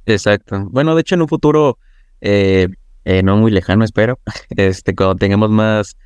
Exacto. 0.05 0.67
Bueno, 0.69 0.95
de 0.95 1.01
hecho, 1.01 1.15
en 1.15 1.21
un 1.21 1.27
futuro 1.27 1.79
eh, 2.21 2.67
eh, 3.05 3.23
no 3.23 3.37
muy 3.37 3.51
lejano, 3.51 3.85
espero, 3.85 4.19
este, 4.49 4.95
cuando 4.95 5.15
tengamos 5.15 5.49
más, 5.49 5.97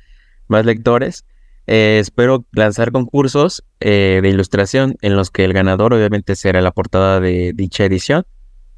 más 0.46 0.64
lectores, 0.64 1.24
eh, 1.66 1.98
espero 2.00 2.44
lanzar 2.52 2.92
concursos 2.92 3.64
de 3.80 4.22
ilustración 4.24 4.96
en 5.00 5.16
los 5.16 5.30
que 5.30 5.44
el 5.44 5.52
ganador 5.52 5.94
obviamente 5.94 6.36
será 6.36 6.60
la 6.60 6.70
portada 6.70 7.18
de 7.20 7.52
dicha 7.54 7.84
edición. 7.84 8.24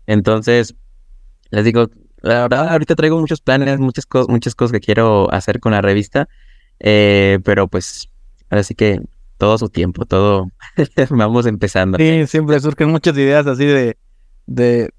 Entonces, 0.07 0.75
les 1.51 1.65
digo, 1.65 1.91
la 2.23 2.43
verdad, 2.43 2.69
ahorita 2.71 2.95
traigo 2.95 3.21
muchos 3.21 3.43
planes, 3.43 3.79
muchas 3.79 4.07
cosas, 4.07 4.29
muchas 4.29 4.55
cosas 4.55 4.73
que 4.73 4.81
quiero 4.81 5.31
hacer 5.33 5.61
con 5.61 5.73
la 5.73 5.83
revista, 5.83 6.29
pero 6.79 7.69
pues, 7.69 8.09
ahora 8.51 8.63
sí 8.63 8.75
que 8.75 9.01
todo 9.39 9.59
su 9.59 9.69
tiempo, 9.69 10.07
todo 10.07 10.49
vamos 11.11 11.47
empezando. 11.47 11.99
Sí, 11.99 12.27
siempre 12.27 12.61
surgen 12.61 12.91
muchas 12.91 13.17
ideas 13.17 13.47
así 13.47 13.67
de, 13.67 13.97
de 14.47 14.91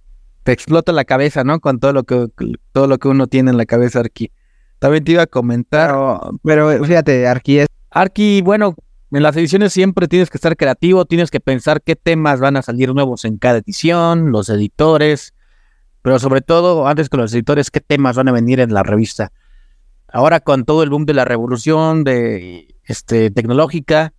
te 0.44 0.52
explota 0.52 0.92
la 0.92 1.06
cabeza, 1.06 1.44
¿no? 1.44 1.60
Con 1.60 1.80
todo 1.80 1.94
lo 1.94 2.04
que 2.04 2.28
todo 2.72 2.88
lo 2.88 2.98
que 3.00 3.08
uno 3.08 3.28
tiene 3.28 3.52
en 3.52 3.58
la 3.58 3.66
cabeza, 3.66 4.00
Arqui. 4.00 4.32
También 4.80 5.04
te 5.04 5.14
iba 5.14 5.24
a 5.24 5.28
comentar. 5.28 5.96
Pero, 6.44 6.84
fíjate, 6.84 7.28
Arqui 7.28 7.60
es. 7.60 7.68
Arqui, 7.90 8.42
bueno, 8.42 8.76
en 9.12 9.24
las 9.24 9.36
ediciones 9.38 9.74
siempre 9.74 10.08
tienes 10.08 10.30
que 10.30 10.38
estar 10.38 10.56
creativo, 10.58 11.06
tienes 11.06 11.32
que 11.32 11.40
pensar 11.40 11.82
qué 11.82 11.96
temas 11.96 12.40
van 12.40 12.58
a 12.58 12.62
salir 12.62 12.94
nuevos 12.94 13.26
en 13.26 13.38
cada 13.38 13.60
edición, 13.60 14.32
los 14.32 14.50
editores, 14.50 15.34
pero 16.02 16.20
sobre 16.20 16.42
todo, 16.42 16.88
antes 16.88 17.10
que 17.10 17.18
los 17.18 17.34
editores, 17.34 17.72
qué 17.72 17.80
temas 17.80 18.16
van 18.18 18.28
a 18.28 18.32
venir 18.32 18.60
en 18.60 18.74
la 18.74 18.84
revista. 18.84 19.32
Ahora 20.08 20.40
con 20.40 20.66
todo 20.66 20.84
el 20.84 20.90
boom 20.90 21.06
de 21.06 21.14
la 21.14 21.26
revolución 21.26 22.04
de 22.04 22.76
este 22.84 23.32
tecnológica, 23.32 24.14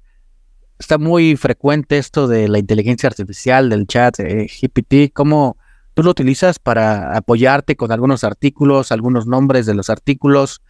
está 0.79 0.99
muy 0.99 1.37
frecuente 1.37 1.99
esto 1.99 2.29
de 2.29 2.49
la 2.49 2.59
inteligencia 2.59 3.09
artificial, 3.09 3.71
del 3.71 3.87
chat 3.87 4.19
eh, 4.21 4.47
GPT, 4.47 5.13
cómo 5.13 5.57
tú 5.95 6.03
lo 6.03 6.11
utilizas 6.11 6.59
para 6.59 7.17
apoyarte 7.17 7.77
con 7.77 7.93
algunos 7.93 8.25
artículos, 8.25 8.93
algunos 8.93 9.27
nombres 9.27 9.65
de 9.67 9.75
los 9.75 9.89
artículos, 9.89 10.61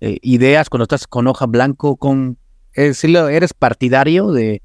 eh, 0.00 0.18
ideas 0.22 0.68
cuando 0.68 0.82
estás 0.82 1.06
con 1.06 1.26
hoja 1.26 1.46
blanco, 1.46 1.96
con 1.96 2.38
eh, 2.74 2.92
¿eres 3.30 3.54
partidario 3.54 4.30
de, 4.32 4.62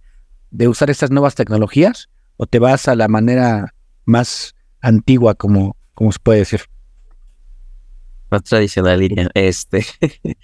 usar 0.68 0.90
estas 0.90 1.10
nuevas 1.10 1.36
tecnologías 1.36 2.10
o 2.38 2.46
te 2.46 2.60
vas 2.60 2.88
a 2.88 2.96
la 2.96 3.08
manera 3.08 3.74
más 4.06 4.56
antigua, 4.82 5.36
como, 5.36 5.78
como 5.94 6.12
se 6.12 6.20
puede 6.20 6.40
decir. 6.40 6.62
Más 8.34 8.42
tradicional, 8.42 9.00
diría. 9.00 9.30
Este. 9.36 9.86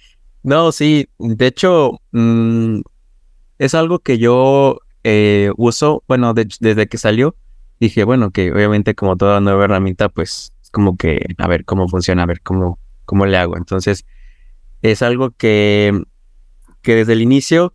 no, 0.44 0.70
sí. 0.70 1.08
De 1.18 1.48
hecho, 1.48 2.00
mm, 2.12 2.82
es 3.58 3.74
algo 3.74 3.98
que 3.98 4.16
yo 4.16 4.78
eh, 5.02 5.50
uso, 5.56 6.04
bueno, 6.06 6.32
desde 6.32 6.86
que 6.86 6.98
salió, 6.98 7.34
dije, 7.80 8.04
bueno, 8.04 8.30
que 8.30 8.52
obviamente 8.52 8.94
como 8.94 9.16
toda 9.16 9.40
nueva 9.40 9.64
herramienta, 9.64 10.08
pues 10.08 10.52
como 10.70 10.96
que 10.96 11.34
a 11.38 11.48
ver 11.48 11.64
cómo 11.64 11.88
funciona, 11.88 12.22
a 12.22 12.26
ver 12.26 12.42
cómo, 12.42 12.78
cómo 13.06 13.26
le 13.26 13.36
hago. 13.36 13.56
Entonces, 13.56 14.06
es 14.82 15.02
algo 15.02 15.32
que, 15.32 16.00
que 16.82 16.94
desde 16.94 17.14
el 17.14 17.22
inicio, 17.22 17.74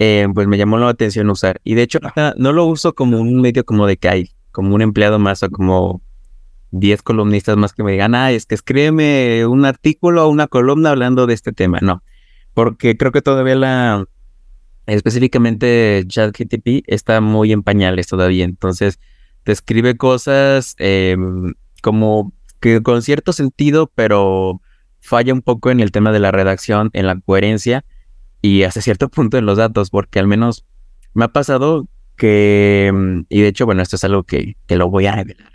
eh, 0.00 0.26
pues 0.34 0.48
me 0.48 0.58
llamó 0.58 0.78
la 0.78 0.88
atención 0.88 1.30
usar. 1.30 1.60
Y 1.62 1.76
de 1.76 1.82
hecho, 1.82 2.00
no 2.38 2.52
lo 2.52 2.64
uso 2.64 2.96
como 2.96 3.20
un 3.20 3.40
medio 3.40 3.64
como 3.64 3.86
de 3.86 3.98
que 3.98 4.08
hay, 4.08 4.30
como 4.50 4.74
un 4.74 4.82
empleado 4.82 5.20
más 5.20 5.44
o 5.44 5.50
como 5.50 6.02
10 6.72 7.02
columnistas 7.02 7.56
más 7.56 7.72
que 7.72 7.82
me 7.82 7.92
digan, 7.92 8.14
ah, 8.14 8.32
es 8.32 8.46
que 8.46 8.54
escríbeme 8.54 9.46
un 9.46 9.64
artículo 9.64 10.26
o 10.26 10.28
una 10.28 10.46
columna 10.46 10.90
hablando 10.90 11.26
de 11.26 11.34
este 11.34 11.52
tema. 11.52 11.78
No, 11.80 12.02
porque 12.54 12.96
creo 12.96 13.12
que 13.12 13.22
todavía 13.22 13.54
la, 13.56 14.04
específicamente 14.86 16.04
ChatGTP 16.06 16.84
está 16.86 17.20
muy 17.20 17.52
en 17.52 17.62
pañales 17.62 18.06
todavía. 18.06 18.44
Entonces, 18.44 19.00
te 19.42 19.52
escribe 19.52 19.96
cosas 19.96 20.74
em, 20.78 21.54
como 21.82 22.32
que 22.60 22.82
con 22.82 23.02
cierto 23.02 23.32
sentido, 23.32 23.90
pero 23.94 24.60
falla 25.00 25.32
un 25.32 25.42
poco 25.42 25.70
en 25.70 25.80
el 25.80 25.92
tema 25.92 26.12
de 26.12 26.20
la 26.20 26.32
redacción, 26.32 26.90
en 26.94 27.06
la 27.06 27.20
coherencia 27.20 27.84
y 28.42 28.62
hasta 28.62 28.80
cierto 28.80 29.08
punto 29.10 29.38
en 29.38 29.46
los 29.46 29.58
datos, 29.58 29.90
porque 29.90 30.18
al 30.18 30.26
menos 30.26 30.64
me 31.14 31.24
ha 31.24 31.28
pasado 31.28 31.88
que, 32.16 32.90
mm, 32.92 33.20
y 33.28 33.40
de 33.42 33.48
hecho, 33.48 33.66
bueno, 33.66 33.82
esto 33.82 33.96
es 33.96 34.04
algo 34.04 34.24
que, 34.24 34.56
que 34.66 34.76
lo 34.76 34.90
voy 34.90 35.06
a 35.06 35.16
revelar, 35.16 35.52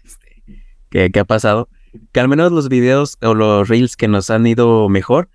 que, 0.92 1.12
ha 1.20 1.26
pasado, 1.26 1.70
que 2.12 2.20
al 2.20 2.28
menos 2.28 2.52
los 2.52 2.70
videos 2.70 3.18
o 3.22 3.34
los 3.34 3.68
reels 3.68 3.96
que 3.96 4.08
nos 4.08 4.30
han 4.30 4.46
ido 4.46 4.88
mejor 4.90 5.30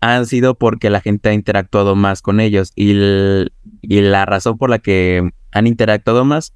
han 0.00 0.26
sido 0.26 0.56
porque 0.56 0.90
la 0.90 1.00
gente 1.00 1.28
ha 1.28 1.32
interactuado 1.32 1.94
más 1.94 2.22
con 2.22 2.40
ellos 2.40 2.72
y, 2.74 2.92
y 3.82 4.00
la 4.00 4.24
razón 4.26 4.58
por 4.58 4.70
la 4.70 4.80
que 4.80 5.30
han 5.52 5.66
interactuado 5.68 6.24
más 6.24 6.54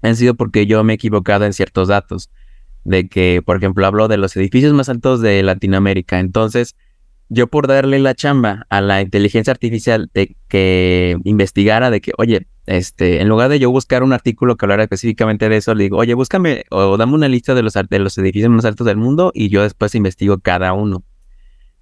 han 0.00 0.16
sido 0.16 0.34
porque 0.34 0.66
yo 0.66 0.82
me 0.82 0.94
he 0.94 0.96
equivocado 0.96 1.44
en 1.44 1.52
ciertos 1.52 1.86
datos 1.86 2.30
de 2.82 3.08
que, 3.08 3.42
por 3.44 3.56
ejemplo, 3.56 3.86
hablo 3.86 4.08
de 4.08 4.16
los 4.16 4.36
edificios 4.36 4.72
más 4.72 4.88
altos 4.88 5.20
de 5.20 5.42
Latinoamérica. 5.44 6.18
Entonces, 6.18 6.74
yo 7.28 7.46
por 7.46 7.68
darle 7.68 8.00
la 8.00 8.14
chamba 8.14 8.66
a 8.68 8.80
la 8.80 9.00
inteligencia 9.00 9.52
artificial 9.52 10.10
de 10.12 10.34
que 10.48 11.16
investigara 11.24 11.90
de 11.90 12.00
que, 12.00 12.12
oye, 12.18 12.48
este, 12.66 13.20
en 13.20 13.28
lugar 13.28 13.48
de 13.48 13.58
yo 13.58 13.70
buscar 13.70 14.02
un 14.02 14.12
artículo 14.12 14.56
que 14.56 14.64
hablara 14.64 14.84
específicamente 14.84 15.48
de 15.48 15.56
eso, 15.56 15.74
le 15.74 15.84
digo, 15.84 15.98
oye, 15.98 16.14
búscame 16.14 16.64
o 16.70 16.96
dame 16.96 17.14
una 17.14 17.28
lista 17.28 17.54
de 17.54 17.62
los, 17.62 17.74
de 17.74 17.98
los 17.98 18.16
edificios 18.18 18.50
más 18.50 18.64
altos 18.64 18.86
del 18.86 18.96
mundo 18.96 19.32
y 19.34 19.48
yo 19.48 19.62
después 19.62 19.94
investigo 19.94 20.38
cada 20.38 20.72
uno. 20.72 21.02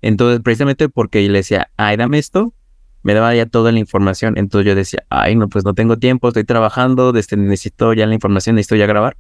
Entonces, 0.03 0.41
precisamente 0.41 0.89
porque 0.89 1.21
le 1.29 1.39
decía, 1.39 1.71
ay, 1.77 1.97
dame 1.97 2.19
esto, 2.19 2.55
me 3.03 3.15
daba 3.15 3.35
ya 3.35 3.47
toda 3.47 3.73
la 3.73 3.79
información. 3.79 4.35
Entonces 4.39 4.67
yo 4.67 4.75
decía, 4.75 5.05
ay, 5.11 5.37
no, 5.37 5.49
pues 5.49 5.65
no 5.65 5.75
tengo 5.75 5.99
tiempo, 5.99 6.29
estoy 6.29 6.45
trabajando, 6.45 7.15
este, 7.15 7.37
necesito 7.37 7.93
ya 7.93 8.07
la 8.07 8.15
información, 8.15 8.57
necesito 8.57 8.77
ya 8.77 8.87
grabar. 8.87 9.17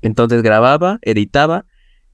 Entonces 0.00 0.42
grababa, 0.42 0.98
editaba 1.02 1.64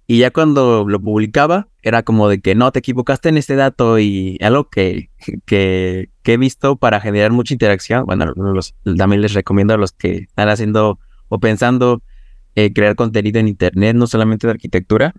y 0.06 0.18
ya 0.18 0.30
cuando 0.30 0.84
lo 0.86 1.00
publicaba 1.00 1.68
era 1.82 2.02
como 2.02 2.28
de 2.28 2.40
que 2.40 2.54
no, 2.54 2.70
te 2.72 2.80
equivocaste 2.80 3.28
en 3.28 3.38
este 3.38 3.56
dato 3.56 3.98
y 3.98 4.38
algo 4.42 4.68
que, 4.68 5.10
que, 5.46 6.10
he 6.24 6.36
visto 6.36 6.76
para 6.76 7.00
generar 7.00 7.30
mucha 7.32 7.54
interacción. 7.54 8.04
Bueno, 8.06 8.32
también 8.96 9.22
les 9.22 9.34
recomiendo 9.34 9.74
a 9.74 9.76
los 9.76 9.92
que 9.92 10.16
están 10.28 10.48
haciendo 10.48 10.98
o 11.28 11.38
pensando 11.38 12.02
eh, 12.54 12.72
crear 12.72 12.96
contenido 12.96 13.40
en 13.40 13.48
Internet, 13.48 13.96
no 13.96 14.06
solamente 14.06 14.46
de 14.46 14.52
arquitectura, 14.52 15.14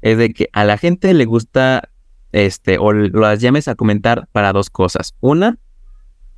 es 0.00 0.18
de 0.18 0.32
que 0.32 0.48
a 0.52 0.64
la 0.64 0.78
gente 0.78 1.14
le 1.14 1.24
gusta, 1.24 1.90
este, 2.32 2.78
o 2.78 2.92
las 2.92 3.40
llames 3.40 3.68
a 3.68 3.74
comentar 3.74 4.28
para 4.32 4.52
dos 4.52 4.70
cosas. 4.70 5.14
Una 5.20 5.58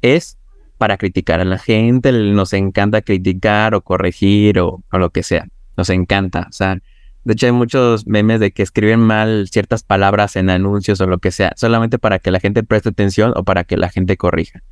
es 0.03 0.39
para 0.79 0.97
criticar 0.97 1.41
a 1.41 1.45
la 1.45 1.59
gente, 1.59 2.13
nos 2.13 2.53
encanta 2.53 3.03
criticar 3.03 3.75
o 3.75 3.83
corregir 3.83 4.59
o 4.59 4.83
lo 4.91 5.11
que 5.11 5.23
sea 5.23 5.47
nos 5.77 5.91
encanta. 5.91 6.47
O 6.49 6.53
sea, 6.53 6.81
de 7.25 7.33
hecho 7.35 7.47
hay 7.47 7.53
muchos 7.53 8.07
memes 8.07 8.41
de 8.41 8.53
que 8.53 8.63
escriben 8.63 9.01
mal 9.01 9.49
ciertas 9.51 9.83
palabras 9.83 10.37
en 10.37 10.51
anuncios 10.51 11.01
o 11.01 11.07
lo 11.07 11.19
que 11.19 11.31
sea, 11.31 11.53
solamente 11.57 11.99
para 11.99 12.19
que 12.19 12.31
la 12.31 12.41
gente 12.41 12.63
preste 12.63 12.89
atención 12.89 13.33
o 13.37 13.45
para 13.45 13.65
que 13.65 13.77
la 13.77 13.91
gente 13.91 14.17
corrija. 14.17 14.63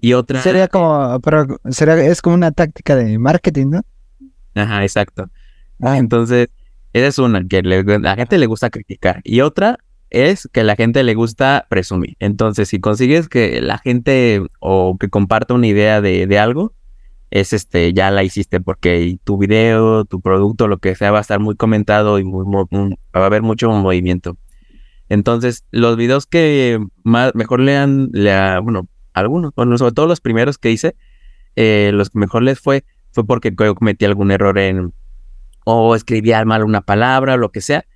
Y 0.00 0.12
otra... 0.12 0.42
Sería 0.42 0.68
como, 0.68 1.20
pero 1.20 1.60
sería, 1.70 1.96
es 1.96 2.20
como 2.20 2.34
una 2.34 2.52
táctica 2.52 2.96
de 2.96 3.18
marketing, 3.18 3.66
¿no? 3.70 3.82
Ajá, 4.54 4.82
exacto. 4.82 5.30
Ah. 5.80 5.98
Entonces, 5.98 6.48
esa 6.92 7.06
es 7.06 7.18
una, 7.18 7.46
que 7.46 7.58
a 7.58 7.62
la 7.62 8.16
gente 8.16 8.38
le 8.38 8.46
gusta 8.46 8.70
criticar. 8.70 9.20
Y 9.24 9.40
otra 9.40 9.78
es 10.10 10.48
que 10.52 10.60
a 10.60 10.64
la 10.64 10.76
gente 10.76 11.02
le 11.02 11.14
gusta 11.14 11.66
presumir. 11.68 12.16
Entonces, 12.20 12.68
si 12.68 12.80
consigues 12.80 13.28
que 13.28 13.60
la 13.60 13.78
gente 13.78 14.42
o 14.60 14.96
que 14.98 15.08
comparta 15.08 15.54
una 15.54 15.66
idea 15.66 16.00
de, 16.00 16.26
de 16.26 16.38
algo, 16.38 16.74
es 17.30 17.52
este, 17.52 17.92
ya 17.92 18.10
la 18.10 18.22
hiciste 18.22 18.60
porque 18.60 19.18
tu 19.24 19.38
video, 19.38 20.04
tu 20.04 20.20
producto, 20.20 20.68
lo 20.68 20.78
que 20.78 20.94
sea, 20.94 21.10
va 21.10 21.18
a 21.18 21.22
estar 21.22 21.40
muy 21.40 21.56
comentado 21.56 22.18
y 22.18 22.24
muy, 22.24 22.44
va 22.44 23.22
a 23.22 23.26
haber 23.26 23.42
mucho 23.42 23.70
movimiento. 23.70 24.36
Entonces, 25.08 25.64
los 25.70 25.96
videos 25.96 26.26
que 26.26 26.78
más, 27.04 27.34
mejor 27.34 27.60
lean, 27.60 28.10
lea, 28.12 28.60
bueno, 28.60 28.88
algunos, 29.12 29.52
bueno, 29.54 29.78
sobre 29.78 29.92
todo 29.92 30.06
los 30.06 30.20
primeros 30.20 30.58
que 30.58 30.70
hice, 30.70 30.96
eh, 31.54 31.90
los 31.94 32.10
que 32.10 32.18
mejor 32.18 32.42
les 32.42 32.60
fue, 32.60 32.84
fue 33.12 33.24
porque 33.24 33.54
cometí 33.54 34.04
algún 34.04 34.30
error 34.30 34.58
en, 34.58 34.92
o 35.64 35.94
escribí 35.94 36.32
mal 36.44 36.64
una 36.64 36.80
palabra, 36.80 37.34
o 37.34 37.36
lo 37.38 37.50
que 37.50 37.60
sea. 37.60 37.86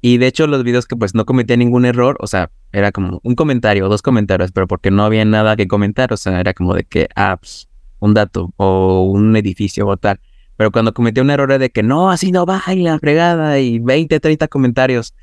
Y 0.00 0.18
de 0.18 0.26
hecho, 0.26 0.46
los 0.46 0.64
videos 0.64 0.86
que 0.86 0.96
pues 0.96 1.14
no 1.14 1.24
cometía 1.24 1.56
ningún 1.56 1.86
error, 1.86 2.16
o 2.20 2.26
sea, 2.26 2.50
era 2.72 2.92
como 2.92 3.20
un 3.22 3.34
comentario, 3.34 3.88
dos 3.88 4.02
comentarios, 4.02 4.52
pero 4.52 4.66
porque 4.66 4.90
no 4.90 5.04
había 5.04 5.24
nada 5.24 5.56
que 5.56 5.66
comentar, 5.66 6.12
o 6.12 6.16
sea, 6.16 6.40
era 6.40 6.52
como 6.52 6.74
de 6.74 6.84
que, 6.84 7.08
ah, 7.16 7.38
pues, 7.40 7.68
un 8.04 8.14
dato 8.14 8.52
o 8.56 9.02
un 9.02 9.36
edificio 9.36 9.86
o 9.86 9.96
tal. 9.96 10.20
Pero 10.56 10.70
cuando 10.70 10.94
cometí 10.94 11.20
un 11.20 11.30
error 11.30 11.58
de 11.58 11.70
que 11.70 11.82
no, 11.82 12.10
así 12.10 12.30
no 12.30 12.46
va 12.46 12.62
y 12.68 12.82
la 12.82 12.98
fregada 12.98 13.58
y 13.58 13.78
20, 13.78 14.20
30 14.20 14.48
comentarios. 14.48 15.14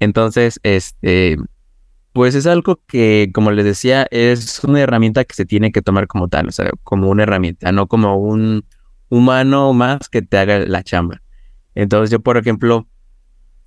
Entonces, 0.00 0.60
este, 0.62 1.38
pues 2.12 2.34
es 2.34 2.46
algo 2.46 2.80
que, 2.86 3.30
como 3.32 3.50
les 3.52 3.64
decía, 3.64 4.06
es 4.10 4.62
una 4.64 4.80
herramienta 4.80 5.24
que 5.24 5.34
se 5.34 5.46
tiene 5.46 5.72
que 5.72 5.82
tomar 5.82 6.06
como 6.06 6.28
tal, 6.28 6.48
o 6.48 6.52
sea, 6.52 6.70
como 6.82 7.08
una 7.08 7.22
herramienta, 7.22 7.72
no 7.72 7.86
como 7.86 8.16
un 8.16 8.64
humano 9.08 9.72
más 9.72 10.08
que 10.08 10.20
te 10.20 10.36
haga 10.36 10.58
la 10.60 10.82
chamba. 10.82 11.22
Entonces 11.74 12.10
yo, 12.10 12.20
por 12.20 12.36
ejemplo, 12.36 12.86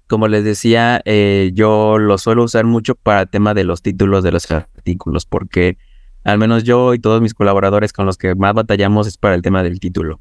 como 0.08 0.28
les 0.28 0.44
decía, 0.44 1.02
eh, 1.06 1.52
yo 1.54 1.98
lo 1.98 2.18
suelo 2.18 2.44
usar 2.44 2.66
mucho 2.66 2.96
para 2.96 3.22
el 3.22 3.30
tema 3.30 3.54
de 3.54 3.64
los 3.64 3.82
títulos 3.82 4.24
de 4.24 4.32
los 4.32 4.50
artículos, 4.52 5.26
porque 5.26 5.78
al 6.24 6.38
menos 6.38 6.64
yo 6.64 6.94
y 6.94 7.00
todos 7.00 7.22
mis 7.22 7.34
colaboradores 7.34 7.94
con 7.94 8.06
los 8.06 8.18
que 8.18 8.36
más 8.36 8.54
batallamos 8.54 9.08
es 9.08 9.18
para 9.18 9.36
el 9.36 9.42
tema 9.42 9.64
del 9.64 9.80
título. 9.80 10.20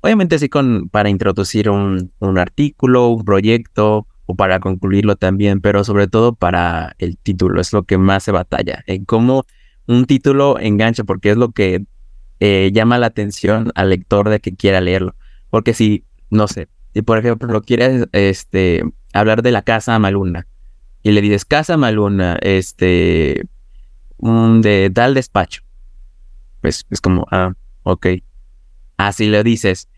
Obviamente 0.00 0.38
sí 0.38 0.48
con, 0.48 0.88
para 0.88 1.08
introducir 1.08 1.70
un, 1.70 2.12
artículo, 2.38 3.08
un 3.08 3.24
proyecto 3.24 4.06
o 4.26 4.34
para 4.36 4.60
concluirlo 4.60 5.16
también, 5.16 5.60
pero 5.60 5.84
sobre 5.84 6.06
todo 6.06 6.34
para 6.34 6.94
el 6.98 7.16
título, 7.16 7.60
es 7.60 7.72
lo 7.72 7.82
que 7.82 7.98
más 7.98 8.22
se 8.22 8.32
batalla, 8.32 8.84
en 8.86 9.04
cómo 9.04 9.44
un 9.86 10.04
título 10.04 10.58
engancha, 10.58 11.04
porque 11.04 11.30
es 11.30 11.36
lo 11.36 11.50
que 11.52 11.84
eh, 12.40 12.70
llama 12.72 12.98
la 12.98 13.06
atención 13.06 13.72
al 13.74 13.90
lector 13.90 14.28
de 14.28 14.38
que 14.38 14.54
quiera 14.54 14.80
leerlo. 14.80 15.14
Porque 15.50 15.72
si, 15.72 16.04
no 16.30 16.46
sé, 16.46 16.68
si 16.92 17.02
por 17.02 17.18
ejemplo 17.18 17.62
quieres 17.62 18.06
este, 18.12 18.84
hablar 19.12 19.42
de 19.42 19.50
la 19.50 19.62
casa 19.62 19.98
Maluna 19.98 20.46
y 21.02 21.12
le 21.12 21.22
dices 21.22 21.44
casa 21.44 21.76
Maluna, 21.76 22.36
este, 22.42 23.46
un 24.18 24.60
de 24.60 24.90
tal 24.94 25.14
despacho. 25.14 25.62
Pues 26.60 26.86
es 26.90 27.00
como, 27.00 27.26
ah, 27.30 27.52
ok. 27.84 28.06
Así 28.96 29.28
le 29.28 29.42
dices, 29.42 29.88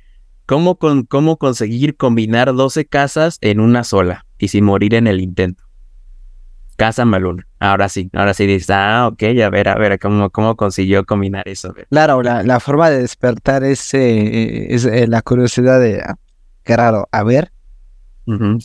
¿cómo, 0.46 0.76
con, 0.76 1.04
¿cómo 1.04 1.36
conseguir 1.38 1.96
combinar 1.96 2.54
12 2.54 2.84
casas 2.84 3.38
en 3.40 3.60
una 3.60 3.84
sola 3.84 4.26
y 4.38 4.48
sin 4.48 4.64
morir 4.64 4.94
en 4.94 5.06
el 5.06 5.20
intento? 5.20 5.64
Casa 6.76 7.04
Maluna. 7.04 7.46
Ahora 7.58 7.90
sí, 7.90 8.08
ahora 8.14 8.32
sí 8.32 8.46
dices, 8.46 8.70
ah, 8.70 9.08
ok, 9.12 9.22
a 9.44 9.50
ver, 9.50 9.68
a 9.68 9.74
ver, 9.74 9.98
¿cómo, 9.98 10.30
cómo 10.30 10.56
consiguió 10.56 11.04
combinar 11.04 11.46
eso? 11.46 11.74
Claro, 11.90 12.22
la, 12.22 12.42
la 12.42 12.58
forma 12.58 12.88
de 12.88 13.02
despertar 13.02 13.64
ese, 13.64 14.74
es 14.74 14.86
eh, 14.86 15.06
la 15.06 15.20
curiosidad 15.20 15.78
de, 15.78 16.00
ah, 16.00 16.16
claro, 16.62 17.06
a 17.12 17.22
ver. 17.22 17.52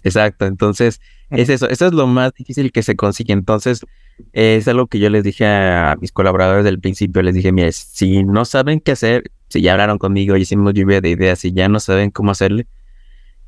Exacto, 0.03 0.45
entonces 0.45 0.99
es 1.29 1.49
eso, 1.49 1.69
eso 1.69 1.87
es 1.87 1.93
lo 1.93 2.07
más 2.07 2.33
difícil 2.33 2.71
que 2.71 2.83
se 2.83 2.95
consigue. 2.95 3.33
Entonces, 3.33 3.85
es 4.33 4.67
algo 4.67 4.87
que 4.87 4.99
yo 4.99 5.09
les 5.09 5.23
dije 5.23 5.45
a 5.45 5.97
mis 5.99 6.11
colaboradores 6.11 6.63
del 6.63 6.79
principio. 6.79 7.21
Les 7.21 7.33
dije, 7.33 7.51
mire, 7.51 7.71
si 7.71 8.23
no 8.23 8.45
saben 8.45 8.79
qué 8.79 8.91
hacer, 8.91 9.31
si 9.49 9.61
ya 9.61 9.73
hablaron 9.73 9.97
conmigo 9.97 10.37
y 10.37 10.41
hicimos 10.41 10.73
lluvia 10.73 11.01
de 11.01 11.09
ideas 11.09 11.43
y 11.45 11.51
ya 11.51 11.67
no 11.67 11.79
saben 11.79 12.11
cómo 12.11 12.31
hacerle, 12.31 12.67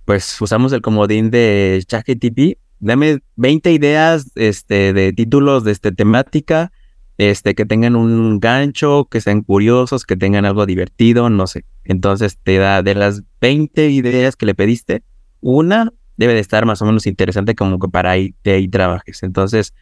pues 0.06 0.40
usamos 0.42 0.74
el 0.74 0.82
comodín 0.82 1.30
de 1.32 1.84
ChatGPT. 1.86 2.58
Dame 2.80 3.20
20 3.36 3.72
ideas 3.72 4.32
este, 4.36 4.94
de 4.94 5.14
títulos 5.14 5.64
de 5.64 5.72
este, 5.72 5.92
temática 5.92 6.72
este, 7.18 7.56
que 7.56 7.66
tengan 7.66 7.96
un 7.96 8.40
gancho, 8.40 9.08
que 9.10 9.22
sean 9.22 9.42
curiosos, 9.42 10.06
que 10.06 10.16
tengan 10.16 10.46
algo 10.46 10.66
divertido, 10.66 11.30
no 11.30 11.48
sé. 11.48 11.66
Entonces 11.84 12.38
te 12.44 12.58
da 12.58 12.84
de 12.84 12.96
las 12.96 13.24
20 13.42 13.90
ideas 13.90 14.36
que 14.36 14.46
le 14.46 14.54
pediste, 14.54 15.04
una 15.42 15.94
debe 16.18 16.34
de 16.34 16.40
estar 16.40 16.66
más 16.66 16.82
o 16.82 16.86
menos 16.86 17.08
interesante 17.08 17.56
como 17.56 17.80
que 17.80 17.88
para 17.88 18.12
ahí, 18.12 18.36
de 18.44 18.54
ahí 18.54 18.68
trabajes. 18.68 19.24
Entonces, 19.24 19.74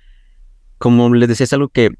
como 0.77 1.13
les 1.13 1.29
decía, 1.29 1.45
es 1.45 1.53
algo 1.53 1.69
que 1.69 1.91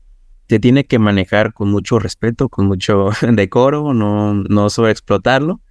se 0.47 0.59
tiene 0.59 0.85
que 0.85 0.99
manejar 0.99 1.53
con 1.53 1.71
mucho 1.71 1.99
respeto, 1.99 2.49
con 2.49 2.67
mucho 2.67 3.09
decoro, 3.31 3.93
no, 3.93 4.33
no 4.33 4.69
sobreexplotarlo. 4.69 5.61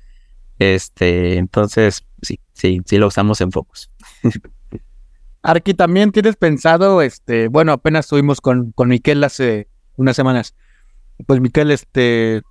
Este, 0.58 1.36
entonces, 1.36 2.06
sí, 2.22 2.40
sí, 2.52 2.80
sí 2.84 2.98
lo 2.98 3.08
usamos 3.08 3.40
en 3.40 3.52
Focus. 3.52 3.90
Arqui, 5.42 5.74
también 5.74 6.10
tienes 6.10 6.36
pensado, 6.36 7.02
este, 7.02 7.48
bueno, 7.48 7.72
apenas 7.72 8.06
estuvimos 8.06 8.40
con, 8.40 8.72
con 8.72 8.88
Miquel 8.88 9.22
hace 9.24 9.68
unas 9.96 10.16
semanas. 10.16 10.54
Pues 11.26 11.40
Miquel, 11.40 11.70
este, 11.70 12.42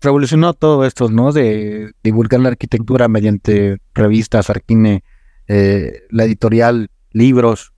revolucionó 0.00 0.54
todo 0.54 0.84
esto, 0.84 1.08
¿no? 1.10 1.32
De 1.32 1.92
divulgar 2.02 2.40
la 2.40 2.48
arquitectura 2.48 3.06
mediante 3.08 3.78
revistas, 3.94 4.50
Arquine, 4.50 5.04
eh, 5.52 6.04
la 6.10 6.26
editorial, 6.26 6.90
libros. 7.10 7.72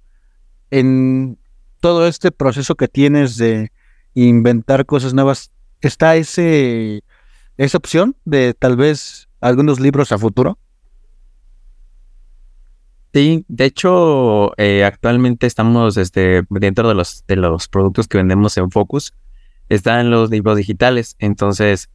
En 0.70 1.38
todo 1.80 2.06
este 2.06 2.30
proceso 2.30 2.74
que 2.74 2.86
tienes 2.86 3.38
de 3.38 3.72
inventar 4.12 4.84
cosas 4.84 5.14
nuevas, 5.14 5.52
¿está 5.80 6.16
ese, 6.16 7.02
esa 7.56 7.78
opción 7.78 8.14
de 8.26 8.52
tal 8.52 8.76
vez 8.76 9.30
algunos 9.40 9.80
libros 9.80 10.12
a 10.12 10.18
futuro? 10.18 10.58
Sí, 13.14 13.46
de 13.48 13.64
hecho, 13.64 14.52
eh, 14.58 14.84
actualmente 14.84 15.46
estamos 15.46 15.96
este, 15.96 16.42
dentro 16.50 16.90
de 16.90 16.94
los, 16.94 17.24
de 17.26 17.36
los 17.36 17.68
productos 17.68 18.06
que 18.06 18.18
vendemos 18.18 18.54
en 18.58 18.70
Focus, 18.70 19.14
están 19.70 20.10
los 20.10 20.28
libros 20.28 20.58
digitales. 20.58 21.16
Entonces, 21.20 21.88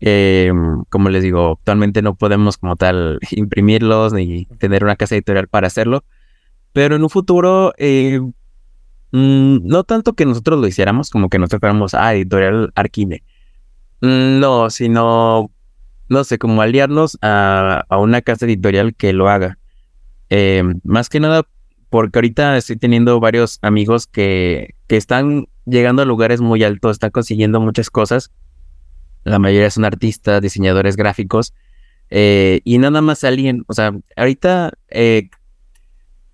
eh, 0.00 0.52
como 0.90 1.08
les 1.08 1.22
digo, 1.22 1.52
actualmente 1.58 2.02
no 2.02 2.14
podemos 2.14 2.56
como 2.56 2.76
tal 2.76 3.18
imprimirlos 3.30 4.12
ni 4.12 4.46
tener 4.58 4.84
una 4.84 4.96
casa 4.96 5.14
editorial 5.14 5.48
para 5.48 5.66
hacerlo. 5.66 6.04
Pero 6.72 6.96
en 6.96 7.02
un 7.02 7.10
futuro, 7.10 7.72
eh, 7.78 8.20
mm, 9.12 9.58
no 9.66 9.84
tanto 9.84 10.12
que 10.14 10.26
nosotros 10.26 10.60
lo 10.60 10.66
hiciéramos, 10.66 11.10
como 11.10 11.28
que 11.28 11.38
nosotros 11.38 11.60
fuéramos 11.60 11.94
a 11.94 12.14
editorial 12.14 12.72
Arquine. 12.74 13.22
Mm, 14.00 14.40
no, 14.40 14.70
sino, 14.70 15.50
no 16.08 16.24
sé, 16.24 16.38
como 16.38 16.62
aliarnos 16.62 17.18
a, 17.22 17.84
a 17.88 17.98
una 17.98 18.22
casa 18.22 18.46
editorial 18.46 18.94
que 18.94 19.12
lo 19.12 19.28
haga. 19.28 19.58
Eh, 20.30 20.62
más 20.84 21.08
que 21.08 21.20
nada 21.20 21.44
porque 21.90 22.18
ahorita 22.18 22.56
estoy 22.56 22.76
teniendo 22.76 23.18
varios 23.18 23.58
amigos 23.62 24.06
que, 24.06 24.74
que 24.86 24.96
están 24.96 25.48
llegando 25.64 26.02
a 26.02 26.04
lugares 26.04 26.40
muy 26.40 26.62
altos, 26.62 26.96
están 26.96 27.10
consiguiendo 27.10 27.60
muchas 27.60 27.90
cosas. 27.90 28.30
La 29.28 29.38
mayoría 29.38 29.70
son 29.70 29.84
artistas, 29.84 30.40
diseñadores 30.42 30.96
gráficos. 30.96 31.54
Eh, 32.10 32.60
y 32.64 32.78
nada 32.78 33.00
más 33.00 33.24
alguien, 33.24 33.64
o 33.68 33.74
sea, 33.74 33.92
ahorita, 34.16 34.72
eh, 34.88 35.28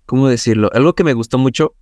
¿cómo 0.05 0.27
decirlo? 0.29 0.69
Algo 0.73 0.93
que 0.93 1.03
me 1.03 1.13
gustó 1.13 1.37
mucho 1.37 1.75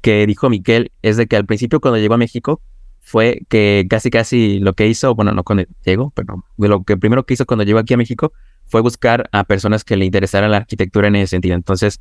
que 0.00 0.26
dijo 0.26 0.50
Miquel 0.50 0.92
es 1.02 1.16
de 1.16 1.26
que 1.26 1.36
al 1.36 1.46
principio 1.46 1.80
cuando 1.80 1.98
llegó 1.98 2.14
a 2.14 2.18
México 2.18 2.60
fue 3.00 3.42
que 3.48 3.86
casi 3.88 4.10
casi 4.10 4.58
lo 4.60 4.74
que 4.74 4.86
hizo, 4.86 5.14
bueno, 5.14 5.32
no 5.32 5.44
cuando 5.44 5.64
llegó, 5.84 6.10
pero 6.10 6.44
lo 6.56 6.84
que 6.84 6.96
primero 6.96 7.24
que 7.24 7.34
hizo 7.34 7.46
cuando 7.46 7.64
llegó 7.64 7.78
aquí 7.78 7.94
a 7.94 7.96
México 7.96 8.32
fue 8.64 8.80
buscar 8.80 9.28
a 9.32 9.44
personas 9.44 9.84
que 9.84 9.96
le 9.96 10.04
interesara 10.04 10.48
la 10.48 10.58
arquitectura 10.58 11.08
en 11.08 11.16
ese 11.16 11.28
sentido. 11.28 11.54
Entonces, 11.54 12.00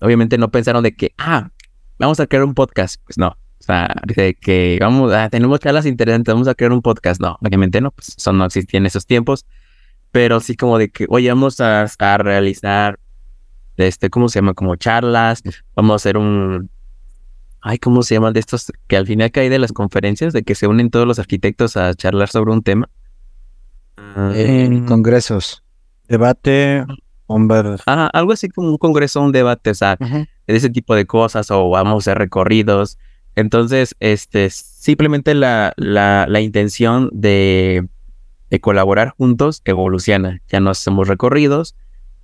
obviamente 0.00 0.38
no 0.38 0.50
pensaron 0.50 0.82
de 0.82 0.94
que, 0.94 1.14
ah, 1.18 1.50
vamos 1.98 2.20
a 2.20 2.26
crear 2.26 2.44
un 2.44 2.54
podcast. 2.54 3.00
Pues 3.04 3.18
no. 3.18 3.36
O 3.64 3.66
sea, 3.66 3.88
de 4.04 4.34
que 4.34 4.76
vamos, 4.78 5.12
a 5.12 5.30
tenemos 5.30 5.58
charlas 5.60 5.86
interesantes, 5.86 6.34
vamos 6.34 6.48
a 6.48 6.54
crear 6.54 6.72
un 6.72 6.82
podcast. 6.82 7.18
No, 7.20 7.38
obviamente 7.40 7.80
no, 7.80 7.90
pues 7.92 8.14
eso 8.16 8.32
no 8.32 8.44
existía 8.44 8.78
en 8.78 8.86
esos 8.86 9.06
tiempos. 9.06 9.46
Pero 10.12 10.38
sí 10.40 10.54
como 10.54 10.76
de 10.78 10.90
que, 10.90 11.06
oye, 11.08 11.28
vamos 11.30 11.60
a, 11.60 11.86
a 11.98 12.18
realizar, 12.18 13.00
este, 13.76 14.10
¿cómo 14.10 14.28
se 14.28 14.38
llama? 14.38 14.52
Como 14.52 14.76
charlas, 14.76 15.42
vamos 15.74 15.92
a 15.92 15.96
hacer 15.96 16.18
un, 16.18 16.70
ay, 17.62 17.78
¿cómo 17.78 18.02
se 18.02 18.14
llaman 18.14 18.34
de 18.34 18.40
estos? 18.40 18.70
Que 18.86 18.96
al 18.98 19.06
final 19.06 19.30
cae 19.32 19.48
de 19.48 19.58
las 19.58 19.72
conferencias, 19.72 20.34
de 20.34 20.42
que 20.42 20.54
se 20.54 20.66
unen 20.66 20.90
todos 20.90 21.06
los 21.06 21.18
arquitectos 21.18 21.76
a 21.78 21.94
charlar 21.94 22.28
sobre 22.28 22.52
un 22.52 22.62
tema. 22.62 22.88
En 24.16 24.84
congresos. 24.84 25.64
Debate, 26.06 26.84
hombre. 27.26 27.76
Ajá, 27.86 28.08
algo 28.08 28.32
así 28.32 28.50
como 28.50 28.68
un 28.68 28.78
congreso, 28.78 29.22
un 29.22 29.32
debate, 29.32 29.70
o 29.70 29.74
sea, 29.74 29.96
de 29.96 30.28
ese 30.46 30.68
tipo 30.68 30.94
de 30.94 31.06
cosas, 31.06 31.50
o 31.50 31.70
vamos 31.70 31.94
a 31.94 31.98
hacer 31.98 32.18
recorridos. 32.18 32.98
Entonces, 33.36 33.96
este, 34.00 34.50
simplemente 34.50 35.34
la, 35.34 35.72
la, 35.76 36.26
la 36.28 36.40
intención 36.40 37.10
de, 37.12 37.88
de 38.50 38.60
colaborar 38.60 39.10
juntos 39.10 39.62
evoluciona. 39.64 40.40
Ya 40.48 40.60
no 40.60 40.70
hacemos 40.70 41.08
recorridos, 41.08 41.74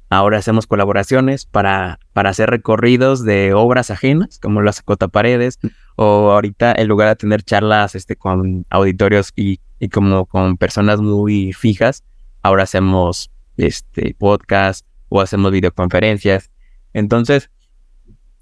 ahora 0.09 0.39
hacemos 0.39 0.67
colaboraciones 0.67 1.47
para, 1.47 1.99
para 2.13 2.31
hacer 2.31 2.51
recorridos 2.51 3.25
de 3.25 3.55
obras 3.55 3.91
ajenas, 3.91 4.39
como 4.39 4.63
las 4.63 4.83
Cota 4.83 5.09
Paredes, 5.09 5.59
o 5.97 6.31
ahorita 6.31 6.73
en 6.77 6.89
lugar 6.89 7.09
de 7.09 7.17
tener 7.17 7.43
charlas 7.43 7.95
este, 7.95 8.17
con 8.17 8.67
auditorios 8.71 9.33
y, 9.37 9.61
y 9.79 9.89
como 9.89 10.27
con 10.27 10.57
personas 10.57 11.01
muy 11.01 11.53
fijas, 11.53 12.05
ahora 12.43 12.65
hacemos 12.65 13.31
este, 13.57 14.15
podcast 14.19 14.87
o 15.09 15.21
hacemos 15.21 15.53
videoconferencias. 15.53 16.51
Entonces, 16.93 17.51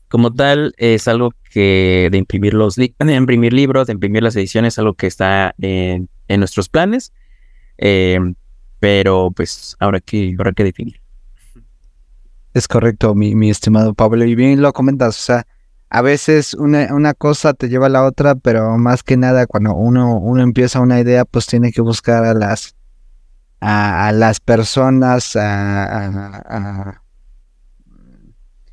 como 0.09 0.33
tal, 0.33 0.75
es 0.79 1.09
algo 1.09 1.33
que 1.51 2.09
de 2.11 2.19
imprimir 2.19 2.55
los 2.55 2.77
de 2.77 2.95
imprimir 2.99 3.53
libros, 3.53 3.87
de 3.87 3.93
imprimir 3.95 4.23
las 4.23 4.37
ediciones, 4.37 4.79
algo 4.79 4.95
que 4.95 5.07
está 5.07 5.55
en, 5.59 6.09
en 6.29 6.41
nuestros 6.41 6.69
planes. 6.69 7.13
Eh, 7.79 8.19
pero 8.81 9.31
pues 9.31 9.77
ahora 9.79 10.01
que, 10.01 10.35
ahora 10.39 10.53
que 10.53 10.65
definir. 10.65 11.01
Es 12.55 12.69
correcto, 12.69 13.15
mi, 13.15 13.35
mi, 13.35 13.51
estimado 13.51 13.95
Pablo, 13.95 14.25
y 14.25 14.35
bien 14.35 14.63
lo 14.63 14.73
comentas, 14.73 15.19
o 15.19 15.23
sea, 15.23 15.47
a 15.91 16.03
veces 16.03 16.55
una, 16.55 16.95
una, 16.95 17.15
cosa 17.15 17.55
te 17.55 17.69
lleva 17.69 17.87
a 17.87 17.91
la 17.91 18.05
otra, 18.05 18.35
pero 18.35 18.77
más 18.79 19.03
que 19.03 19.17
nada 19.17 19.47
cuando 19.47 19.75
uno, 19.75 20.19
uno 20.19 20.43
empieza 20.43 20.81
una 20.81 21.01
idea, 21.01 21.25
pues 21.25 21.47
tiene 21.47 21.73
que 21.73 21.83
buscar 21.83 22.25
a 22.25 22.35
las, 22.35 22.75
a, 23.61 24.09
a 24.09 24.13
las 24.13 24.41
personas, 24.41 25.37
a, 25.37 27.03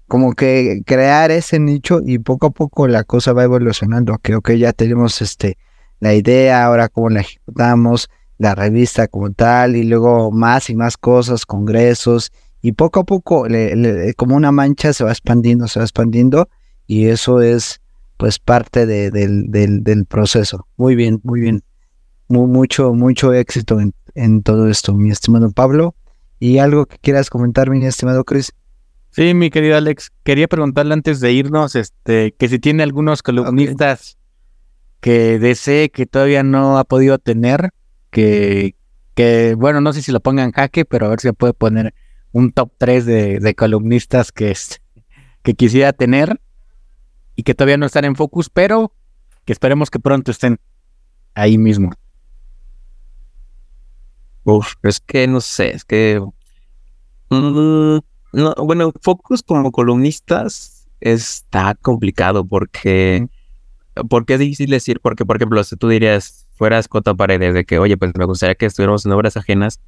como 0.07 0.33
que 0.33 0.81
crear 0.85 1.31
ese 1.31 1.59
nicho 1.59 1.99
y 2.05 2.19
poco 2.19 2.47
a 2.47 2.51
poco 2.51 2.87
la 2.87 3.03
cosa 3.03 3.33
va 3.33 3.43
evolucionando, 3.43 4.17
que 4.19 4.35
ok, 4.35 4.51
ya 4.51 4.73
tenemos 4.73 5.21
este, 5.21 5.57
la 5.99 6.13
idea, 6.13 6.65
ahora 6.65 6.89
cómo 6.89 7.09
la 7.09 7.21
ejecutamos, 7.21 8.09
la 8.37 8.55
revista 8.55 9.07
como 9.07 9.31
tal, 9.31 9.75
y 9.75 9.83
luego 9.83 10.31
más 10.31 10.69
y 10.69 10.75
más 10.75 10.97
cosas, 10.97 11.45
congresos, 11.45 12.31
y 12.61 12.73
poco 12.73 13.01
a 13.01 13.03
poco, 13.03 13.47
le, 13.47 13.75
le, 13.75 14.13
como 14.15 14.35
una 14.35 14.51
mancha, 14.51 14.93
se 14.93 15.03
va 15.03 15.11
expandiendo, 15.11 15.67
se 15.67 15.79
va 15.79 15.85
expandiendo, 15.85 16.49
y 16.87 17.05
eso 17.07 17.41
es 17.41 17.81
pues 18.17 18.39
parte 18.39 18.85
de, 18.85 19.11
del, 19.11 19.51
del, 19.51 19.83
del, 19.83 20.05
proceso. 20.05 20.67
Muy 20.77 20.95
bien, 20.95 21.19
muy 21.23 21.41
bien. 21.41 21.63
Muy, 22.27 22.47
mucho, 22.47 22.93
mucho 22.93 23.33
éxito 23.33 23.79
en, 23.79 23.93
en, 24.15 24.41
todo 24.41 24.69
esto, 24.69 24.93
mi 24.93 25.11
estimado 25.11 25.51
Pablo. 25.51 25.95
¿Y 26.39 26.59
algo 26.59 26.85
que 26.85 26.97
quieras 26.97 27.29
comentar, 27.29 27.69
mi 27.69 27.85
estimado 27.85 28.23
Chris? 28.23 28.51
Sí, 29.15 29.33
mi 29.33 29.49
querido 29.49 29.77
Alex, 29.77 30.11
quería 30.25 30.49
preguntarle 30.49 30.93
antes 30.93 31.21
de 31.21 31.31
irnos, 31.31 31.77
este, 31.77 32.33
que 32.33 32.49
si 32.49 32.59
tiene 32.59 32.83
algunos 32.83 33.23
columnistas 33.23 34.17
okay. 34.97 34.99
que 34.99 35.39
desee 35.39 35.89
que 35.89 36.05
todavía 36.05 36.43
no 36.43 36.77
ha 36.77 36.83
podido 36.83 37.17
tener, 37.17 37.69
que, 38.09 38.75
que, 39.13 39.55
bueno, 39.57 39.79
no 39.79 39.93
sé 39.93 40.01
si 40.01 40.11
lo 40.11 40.19
ponga 40.19 40.43
en 40.43 40.51
jaque, 40.51 40.83
pero 40.83 41.05
a 41.05 41.09
ver 41.09 41.21
si 41.21 41.31
puede 41.31 41.53
poner 41.53 41.93
un 42.33 42.51
top 42.51 42.73
3 42.77 43.05
de, 43.05 43.39
de 43.39 43.55
columnistas 43.55 44.33
que, 44.33 44.51
es, 44.51 44.81
que 45.43 45.53
quisiera 45.53 45.93
tener 45.93 46.41
y 47.37 47.43
que 47.43 47.55
todavía 47.55 47.77
no 47.77 47.85
están 47.85 48.03
en 48.03 48.17
focus, 48.17 48.49
pero 48.49 48.91
que 49.45 49.53
esperemos 49.53 49.89
que 49.89 49.99
pronto 49.99 50.29
estén 50.29 50.59
ahí 51.35 51.57
mismo. 51.57 51.93
Uf, 54.43 54.73
es 54.83 54.99
que 54.99 55.25
no 55.25 55.39
sé, 55.39 55.73
es 55.73 55.85
que. 55.85 56.21
Mm, 57.29 57.99
no, 58.35 58.53
bueno, 58.55 58.93
focus 59.01 59.43
como 59.43 59.71
columnistas 59.71 60.87
está 60.99 61.75
complicado 61.75 62.45
porque. 62.45 63.27
Porque 64.09 64.33
es 64.33 64.39
difícil 64.39 64.69
decir, 64.69 64.99
porque, 64.99 65.25
por 65.25 65.37
ejemplo, 65.37 65.63
si 65.63 65.77
tú 65.77 65.87
dirías, 65.87 66.47
fueras 66.55 66.89
Cota 66.89 67.13
Paredes, 67.13 67.53
de 67.53 67.63
que, 67.63 67.79
oye, 67.79 67.95
pues 67.95 68.11
me 68.17 68.25
gustaría 68.25 68.55
que 68.55 68.65
estuviéramos 68.65 69.05
en 69.05 69.13
obras 69.13 69.37
ajenas, 69.37 69.79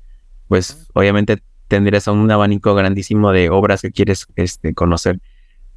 pues 0.47 0.87
obviamente 0.93 1.43
tendrías 1.67 2.07
un 2.07 2.31
abanico 2.31 2.73
grandísimo 2.73 3.33
de 3.33 3.49
obras 3.49 3.81
que 3.81 3.91
quieres 3.91 4.25
este, 4.37 4.73
conocer 4.73 5.19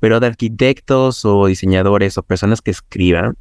pero 0.00 0.18
de 0.18 0.26
arquitectos 0.26 1.24
o 1.24 1.46
diseñadores 1.46 2.18
o 2.18 2.22
personas 2.22 2.62
que 2.62 2.70
escriban, 2.72 3.36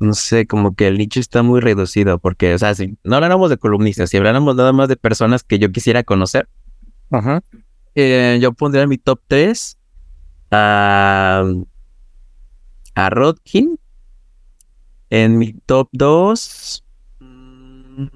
no 0.00 0.14
sé, 0.14 0.46
como 0.46 0.74
que 0.74 0.88
el 0.88 0.98
nicho 0.98 1.20
está 1.20 1.42
muy 1.42 1.60
reducido, 1.60 2.18
porque, 2.18 2.54
o 2.54 2.58
sea, 2.58 2.74
si 2.74 2.98
no 3.04 3.16
habláramos 3.16 3.50
de 3.50 3.58
columnistas, 3.58 4.10
si 4.10 4.16
habláramos 4.16 4.56
nada 4.56 4.72
más 4.72 4.88
de 4.88 4.96
personas 4.96 5.44
que 5.44 5.58
yo 5.58 5.70
quisiera 5.70 6.02
conocer, 6.02 6.48
Ajá. 7.10 7.42
Eh, 7.98 8.38
yo 8.42 8.52
pondría 8.52 8.82
en 8.82 8.90
mi 8.90 8.98
top 8.98 9.20
3 9.26 9.78
a, 10.50 11.44
a 12.94 13.10
Rodkin. 13.10 13.78
En 15.08 15.38
mi 15.38 15.54
top 15.54 15.88
2. 15.92 16.84
mm, 17.20 18.06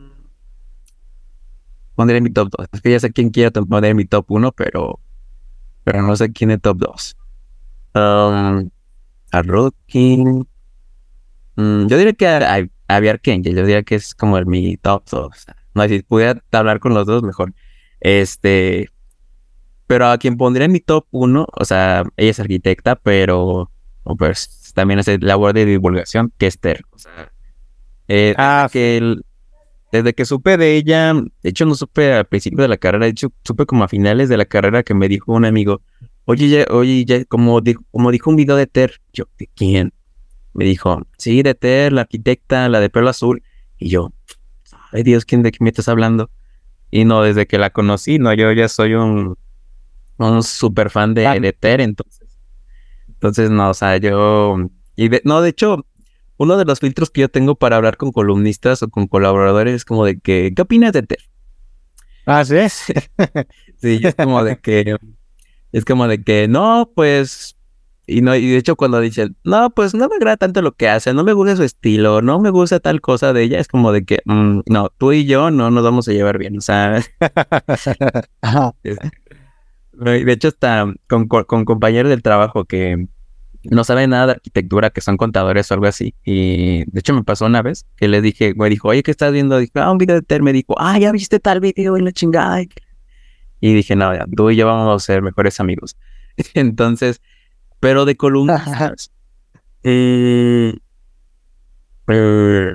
Pondré 1.94 2.18
en 2.18 2.24
mi 2.24 2.30
top 2.30 2.50
2. 2.58 2.66
Es 2.72 2.80
que 2.82 2.90
ya 2.90 3.00
sé 3.00 3.10
quién 3.10 3.30
quiero 3.30 3.64
poner 3.64 3.92
en 3.92 3.96
mi 3.96 4.04
top 4.04 4.30
1, 4.30 4.52
pero. 4.52 5.00
Pero 5.84 6.02
no 6.02 6.14
sé 6.14 6.30
quién 6.30 6.50
es 6.50 6.60
top 6.60 6.76
2. 6.76 7.16
Um, 7.94 8.70
a 9.32 9.42
Rodkin. 9.42 10.46
Mm, 11.56 11.86
yo 11.86 11.96
diría 11.96 12.12
que 12.12 12.26
a, 12.28 12.56
a, 12.56 12.96
a 12.96 13.00
yo 13.00 13.40
diría 13.64 13.82
que 13.82 13.94
es 13.94 14.14
como 14.14 14.36
el, 14.36 14.44
mi 14.44 14.76
top 14.76 15.08
2. 15.08 15.46
No, 15.74 15.88
si 15.88 16.02
pudiera 16.02 16.42
hablar 16.52 16.80
con 16.80 16.92
los 16.92 17.06
dos, 17.06 17.22
mejor. 17.22 17.54
Este. 18.00 18.90
Pero 19.90 20.06
a 20.06 20.18
quien 20.18 20.36
pondría 20.36 20.66
en 20.66 20.70
mi 20.70 20.78
top 20.78 21.04
1, 21.10 21.48
o 21.52 21.64
sea, 21.64 22.04
ella 22.16 22.30
es 22.30 22.38
arquitecta, 22.38 22.94
pero 22.94 23.72
pues 24.16 24.70
también 24.72 25.00
hace 25.00 25.18
labor 25.18 25.52
de 25.52 25.64
divulgación, 25.64 26.32
que 26.38 26.46
es 26.46 26.60
Ter. 26.60 26.84
O 26.90 26.98
sea, 26.98 27.32
eh, 28.06 28.32
Ah, 28.38 28.68
que 28.72 28.98
el- 28.98 29.24
desde 29.90 30.14
que 30.14 30.24
supe 30.26 30.56
de 30.56 30.76
ella, 30.76 31.12
de 31.14 31.50
hecho 31.50 31.66
no 31.66 31.74
supe 31.74 32.12
al 32.12 32.24
principio 32.24 32.62
de 32.62 32.68
la 32.68 32.76
carrera, 32.76 33.06
de 33.06 33.10
hecho 33.10 33.32
supe 33.42 33.66
como 33.66 33.82
a 33.82 33.88
finales 33.88 34.28
de 34.28 34.36
la 34.36 34.44
carrera 34.44 34.84
que 34.84 34.94
me 34.94 35.08
dijo 35.08 35.32
un 35.32 35.44
amigo, 35.44 35.82
oye, 36.24 36.48
ya, 36.48 36.66
oye, 36.70 37.04
ya, 37.04 37.24
como, 37.24 37.60
dijo, 37.60 37.82
como 37.90 38.12
dijo 38.12 38.30
un 38.30 38.36
video 38.36 38.54
de 38.54 38.68
Ter, 38.68 39.00
yo, 39.12 39.24
¿de 39.40 39.48
quién? 39.56 39.92
Me 40.54 40.64
dijo, 40.66 41.02
sí, 41.18 41.42
de 41.42 41.56
Ter, 41.56 41.92
la 41.92 42.02
arquitecta, 42.02 42.68
la 42.68 42.78
de 42.78 42.90
pelo 42.90 43.08
azul, 43.08 43.42
y 43.76 43.88
yo, 43.88 44.12
ay 44.92 45.02
Dios, 45.02 45.24
¿quién 45.24 45.42
de 45.42 45.50
quién 45.50 45.64
me 45.64 45.70
estás 45.70 45.88
hablando? 45.88 46.30
Y 46.92 47.04
no, 47.04 47.22
desde 47.24 47.48
que 47.48 47.58
la 47.58 47.70
conocí, 47.70 48.20
no, 48.20 48.32
yo 48.34 48.52
ya 48.52 48.68
soy 48.68 48.94
un, 48.94 49.36
un 50.28 50.42
super 50.42 50.90
fan 50.90 51.14
de, 51.14 51.40
de 51.40 51.52
Ter, 51.52 51.80
entonces. 51.80 52.28
Entonces, 53.08 53.50
no, 53.50 53.70
o 53.70 53.74
sea, 53.74 53.96
yo. 53.98 54.56
Y 54.96 55.08
de- 55.08 55.22
no, 55.24 55.42
de 55.42 55.50
hecho, 55.50 55.86
uno 56.38 56.56
de 56.58 56.64
los 56.64 56.80
filtros 56.80 57.10
que 57.10 57.22
yo 57.22 57.28
tengo 57.30 57.56
para 57.56 57.76
hablar 57.76 57.96
con 57.98 58.12
columnistas 58.12 58.82
o 58.82 58.88
con 58.90 59.06
colaboradores 59.08 59.74
es 59.74 59.84
como 59.84 60.04
de 60.06 60.20
que, 60.20 60.52
¿qué 60.54 60.62
opinas 60.62 60.92
de 60.92 61.02
Ter? 61.04 61.18
Ah, 62.26 62.44
sí. 62.44 62.56
Sí, 63.80 63.98
es 64.02 64.14
como 64.14 64.44
de 64.44 64.58
que. 64.60 64.96
Es 65.72 65.84
como 65.84 66.08
de 66.08 66.22
que, 66.24 66.48
no, 66.48 66.90
pues. 66.94 67.56
Y 68.06 68.22
no, 68.22 68.36
y 68.36 68.48
de 68.50 68.58
hecho, 68.58 68.76
cuando 68.76 69.00
dicen, 69.00 69.36
no, 69.44 69.70
pues 69.70 69.94
no 69.94 70.08
me 70.08 70.16
agrada 70.16 70.36
tanto 70.36 70.62
lo 70.62 70.72
que 70.72 70.88
hace, 70.88 71.14
no 71.14 71.24
me 71.24 71.32
gusta 71.34 71.56
su 71.56 71.64
estilo, 71.64 72.22
no 72.22 72.40
me 72.40 72.50
gusta 72.50 72.80
tal 72.80 73.00
cosa 73.00 73.32
de 73.32 73.44
ella, 73.44 73.60
es 73.60 73.68
como 73.68 73.92
de 73.92 74.04
que, 74.04 74.20
mm, 74.26 74.62
no, 74.66 74.90
tú 74.98 75.12
y 75.12 75.26
yo 75.26 75.50
no 75.52 75.70
nos 75.70 75.84
vamos 75.84 76.08
a 76.08 76.12
llevar 76.12 76.38
bien, 76.38 76.58
o 76.58 76.60
sea, 76.60 77.02
Ajá. 78.42 78.74
De 80.04 80.32
hecho, 80.32 80.48
hasta 80.48 80.92
con, 81.08 81.28
co- 81.28 81.46
con 81.46 81.64
compañeros 81.64 82.10
del 82.10 82.22
trabajo 82.22 82.64
que 82.64 83.06
no 83.64 83.84
saben 83.84 84.10
nada 84.10 84.26
de 84.26 84.32
arquitectura, 84.32 84.90
que 84.90 85.00
son 85.02 85.16
contadores 85.18 85.70
o 85.70 85.74
algo 85.74 85.86
así. 85.86 86.14
Y 86.24 86.84
de 86.90 87.00
hecho 87.00 87.14
me 87.14 87.24
pasó 87.24 87.46
una 87.46 87.62
vez 87.62 87.86
que 87.96 88.08
le 88.08 88.22
dije, 88.22 88.54
me 88.56 88.68
dijo, 88.70 88.88
oye, 88.88 89.02
¿qué 89.02 89.10
estás 89.10 89.32
viendo? 89.32 89.58
Dije, 89.58 89.72
ah, 89.76 89.90
un 89.92 89.98
video 89.98 90.16
de 90.16 90.22
Ter. 90.22 90.42
Me 90.42 90.52
dijo, 90.52 90.74
ah, 90.78 90.98
ya 90.98 91.12
viste 91.12 91.40
tal 91.40 91.60
video 91.60 91.96
y 91.98 92.02
la 92.02 92.12
chingada. 92.12 92.62
Y 93.60 93.74
dije, 93.74 93.96
no, 93.96 94.14
ya, 94.14 94.26
tú 94.36 94.50
y 94.50 94.56
yo 94.56 94.66
vamos 94.66 95.02
a 95.02 95.06
ser 95.06 95.22
mejores 95.22 95.60
amigos. 95.60 95.96
Entonces, 96.54 97.20
pero 97.80 98.04
de 98.06 98.16
columnistas. 98.16 99.12
eh, 99.84 100.74
eh, 102.08 102.74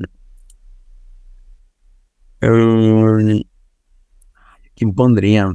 eh, 2.41 3.43
¿Quién 4.75 4.93
pondría? 4.93 5.53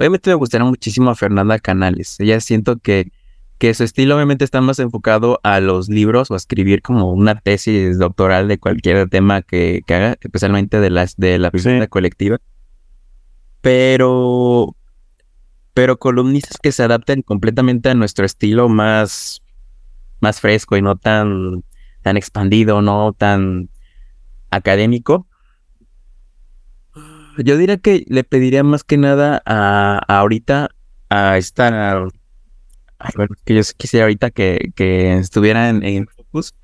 Obviamente 0.00 0.30
me 0.30 0.36
gustaría 0.36 0.64
muchísimo 0.64 1.10
a 1.10 1.14
Fernanda 1.14 1.58
Canales. 1.58 2.18
Ella 2.20 2.40
siento 2.40 2.78
que, 2.78 3.12
que 3.58 3.74
su 3.74 3.84
estilo 3.84 4.16
obviamente 4.16 4.46
está 4.46 4.62
más 4.62 4.78
enfocado 4.78 5.40
a 5.42 5.60
los 5.60 5.90
libros 5.90 6.30
o 6.30 6.34
a 6.34 6.38
escribir 6.38 6.80
como 6.80 7.12
una 7.12 7.38
tesis 7.38 7.98
doctoral 7.98 8.48
de 8.48 8.58
cualquier 8.58 9.10
tema 9.10 9.42
que, 9.42 9.82
que 9.86 9.94
haga, 9.94 10.16
especialmente 10.22 10.80
de 10.80 10.88
las 10.88 11.18
de 11.18 11.38
la 11.38 11.50
vivienda 11.50 11.86
colectiva. 11.86 12.38
Pero, 13.60 14.74
pero 15.74 15.98
columnistas 15.98 16.56
que 16.62 16.72
se 16.72 16.82
adapten 16.82 17.20
completamente 17.20 17.90
a 17.90 17.94
nuestro 17.94 18.24
estilo 18.24 18.70
más, 18.70 19.42
más 20.20 20.40
fresco 20.40 20.78
y 20.78 20.82
no 20.82 20.96
tan, 20.96 21.62
tan 22.00 22.16
expandido, 22.16 22.80
no 22.80 23.12
tan 23.12 23.68
académico. 24.48 25.26
Yo 27.40 27.56
diría 27.56 27.76
que 27.78 28.04
le 28.08 28.24
pediría 28.24 28.62
más 28.62 28.84
que 28.84 28.96
nada 28.96 29.42
a, 29.44 30.00
a 30.06 30.18
ahorita 30.20 30.70
a 31.08 31.36
esta. 31.38 32.02
ay, 32.98 33.12
bueno, 33.16 33.34
que 33.44 33.54
yo 33.54 33.62
quisiera 33.76 34.04
ahorita 34.04 34.30
que, 34.30 34.72
que 34.74 35.14
estuviera 35.18 35.68
en, 35.68 35.82
en 35.82 36.06
Focus. 36.06 36.54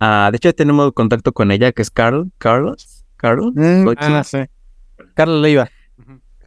Ah, 0.00 0.28
de 0.30 0.36
hecho, 0.36 0.48
ya 0.48 0.52
tenemos 0.52 0.92
contacto 0.92 1.32
con 1.32 1.50
ella, 1.50 1.72
que 1.72 1.82
es 1.82 1.90
Carl, 1.90 2.30
Carlos, 2.38 3.04
Carlos. 3.16 3.52
Mm. 3.54 3.84
Ah, 3.98 4.24
sí. 4.24 4.38
Carlos 5.14 5.42
Leiva. 5.42 5.70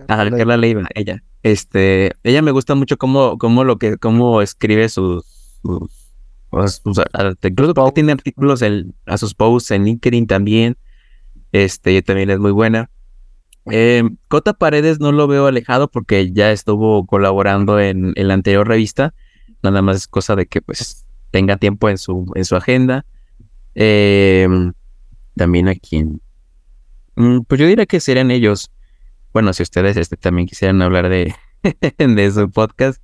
Ajá, 0.07 0.30
Carla 0.32 0.57
Leiva, 0.57 0.88
ella. 0.95 1.24
Este, 1.43 2.11
ella 2.24 2.41
me 2.41 2.51
gusta 2.51 2.76
mucho 2.76 2.97
cómo, 2.97 3.38
cómo 3.38 3.63
lo 3.63 3.78
que, 3.78 3.97
cómo 3.97 4.41
escribe 4.41 4.88
sus, 4.89 5.26
sus, 5.61 5.91
sus- 6.51 6.82
sus 6.84 7.03
incluso 7.43 7.74
tiene 7.93 8.11
artículos 8.11 8.61
en- 8.61 8.93
a 9.05 9.17
sus 9.17 9.34
posts 9.34 9.72
en 9.72 9.86
LinkedIn 9.86 10.28
también. 10.28 10.78
Este, 11.51 11.91
ella 11.91 12.01
también 12.01 12.30
es 12.30 12.39
muy 12.39 12.51
buena. 12.51 12.89
Eh, 13.70 14.03
Cota 14.28 14.53
Paredes 14.53 14.99
no 14.99 15.12
lo 15.12 15.28
veo 15.28 15.47
alejado 15.47 15.89
porque 15.89 16.32
ya 16.32 16.51
estuvo 16.51 17.05
colaborando 17.05 17.80
en, 17.80 18.14
la 18.16 18.34
anterior 18.34 18.68
revista. 18.68 19.14
Nada 19.62 19.82
más 19.82 19.97
es 19.97 20.07
cosa 20.07 20.36
de 20.36 20.47
que 20.47 20.62
pues 20.62 21.05
tenga 21.30 21.57
tiempo 21.57 21.89
en 21.89 21.97
su, 21.97 22.32
en 22.36 22.45
su 22.45 22.55
agenda. 22.55 23.05
Eh, 23.76 24.47
también 25.36 25.68
aquí 25.68 25.97
en- 25.97 26.22
Mm, 27.16 27.41
Pues 27.47 27.59
yo 27.59 27.68
diría 27.68 27.86
que 27.86 27.99
serían 27.99 28.32
ellos. 28.32 28.72
Bueno, 29.34 29.53
si 29.53 29.64
ustedes 29.64 29.97
este, 29.97 30.18
también 30.18 30.47
quisieran 30.47 30.82
hablar 30.82 31.09
de, 31.09 31.34
de 31.97 32.32
su 32.32 32.49
podcast 32.51 33.01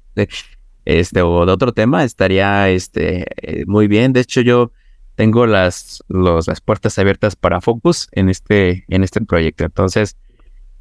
este, 0.86 1.22
o 1.22 1.46
de 1.46 1.52
otro 1.52 1.74
tema, 1.74 2.04
estaría 2.04 2.70
este, 2.70 3.26
eh, 3.42 3.66
muy 3.68 3.88
bien. 3.88 4.14
De 4.14 4.22
hecho, 4.22 4.42
yo 4.42 4.72
tengo 5.16 5.46
las, 5.46 6.04
las 6.08 6.62
puertas 6.62 6.98
abiertas 7.00 7.36
para 7.36 7.62
Focus 7.62 8.08
en 8.12 8.30
este, 8.30 8.86
en 8.88 9.04
este 9.04 9.22
proyecto. 9.22 9.66
Entonces, 9.66 10.16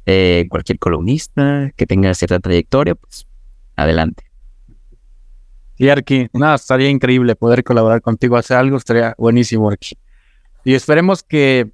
eh, 0.09 0.47
cualquier 0.49 0.79
columnista 0.79 1.69
que 1.75 1.85
tenga 1.85 2.13
cierta 2.13 2.39
trayectoria, 2.39 2.95
pues 2.95 3.27
adelante. 3.75 4.23
Y 5.75 5.89
Arki, 5.89 6.29
no, 6.31 6.55
estaría 6.55 6.89
increíble 6.89 7.35
poder 7.35 7.63
colaborar 7.65 8.01
contigo, 8.01 8.37
hacer 8.37 8.55
algo, 8.55 8.77
estaría 8.77 9.13
buenísimo, 9.17 9.69
Arki. 9.69 9.97
Y 10.63 10.75
esperemos 10.75 11.23
que 11.23 11.71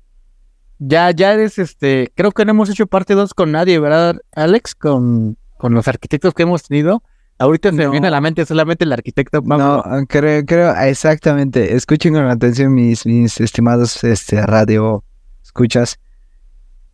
ya, 0.79 1.11
ya 1.11 1.33
eres 1.33 1.59
este, 1.59 2.11
creo 2.15 2.31
que 2.31 2.43
no 2.43 2.51
hemos 2.51 2.71
hecho 2.71 2.87
parte 2.87 3.13
2 3.13 3.35
con 3.35 3.51
nadie, 3.51 3.79
¿verdad, 3.79 4.17
Alex? 4.31 4.73
Con, 4.73 5.37
con 5.57 5.75
los 5.75 5.87
arquitectos 5.87 6.33
que 6.33 6.41
hemos 6.41 6.63
tenido. 6.63 7.03
Ahorita 7.37 7.69
se 7.69 7.75
me 7.75 7.87
viene 7.87 8.07
a 8.07 8.11
la 8.11 8.19
mente 8.19 8.45
solamente 8.47 8.83
el 8.83 8.93
arquitecto. 8.93 9.41
No, 9.41 9.83
creo, 10.09 10.43
creo, 10.43 10.75
exactamente. 10.75 11.75
Escuchen 11.75 12.13
con 12.13 12.25
atención 12.25 12.73
mis, 12.73 13.05
mis 13.05 13.39
estimados 13.39 14.03
este, 14.03 14.41
radio 14.41 15.03
escuchas. 15.43 15.99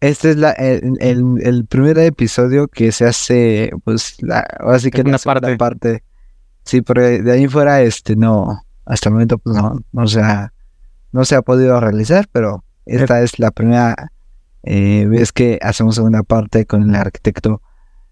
Este 0.01 0.29
es 0.31 0.37
la, 0.37 0.51
el, 0.51 0.97
el- 1.01 1.41
el 1.43 1.65
primer 1.65 1.97
episodio 1.99 2.67
que 2.67 2.91
se 2.91 3.05
hace, 3.05 3.71
pues, 3.83 4.15
la, 4.21 4.39
ahora 4.59 4.79
sí 4.79 4.91
que 4.91 4.97
Segunda 4.99 5.11
la 5.13 5.17
segunda 5.17 5.41
parte. 5.41 5.57
parte. 5.57 6.03
Sí, 6.63 6.81
pero 6.81 7.01
de 7.01 7.31
ahí 7.31 7.47
fuera, 7.47 7.81
este, 7.81 8.15
no, 8.15 8.61
hasta 8.85 9.09
el 9.09 9.13
momento, 9.13 9.37
pues, 9.39 9.55
no, 9.57 9.79
no 9.91 10.07
se 10.07 10.21
ha, 10.21 10.53
no 11.11 11.25
se 11.25 11.35
ha 11.35 11.41
podido 11.41 11.79
realizar, 11.81 12.27
pero 12.31 12.63
esta 12.85 13.21
es 13.21 13.39
la 13.39 13.51
primera 13.51 14.11
eh, 14.63 15.05
vez 15.07 15.31
que 15.33 15.59
hacemos 15.61 15.95
segunda 15.95 16.23
parte 16.23 16.65
con 16.65 16.83
el 16.89 16.95
arquitecto. 16.95 17.61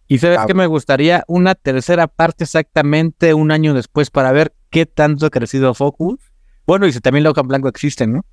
Y 0.07 0.17
sabes 0.19 0.39
Ah. 0.41 0.45
que 0.45 0.53
me 0.53 0.65
gustaría 0.67 1.23
una 1.27 1.55
tercera 1.55 2.07
parte 2.07 2.45
exactamente 2.45 3.33
un 3.33 3.51
año 3.51 3.73
después 3.73 4.09
para 4.09 4.31
ver 4.31 4.53
qué 4.69 4.85
tanto 4.85 5.25
ha 5.25 5.29
crecido 5.29 5.73
Focus. 5.73 6.19
Bueno, 6.65 6.85
y 6.87 6.91
si 6.93 6.99
también 7.01 7.23
la 7.23 7.31
hoja 7.31 7.41
en 7.41 7.47
blanco 7.49 7.67
existe, 7.69 8.07
¿no? 8.07 8.25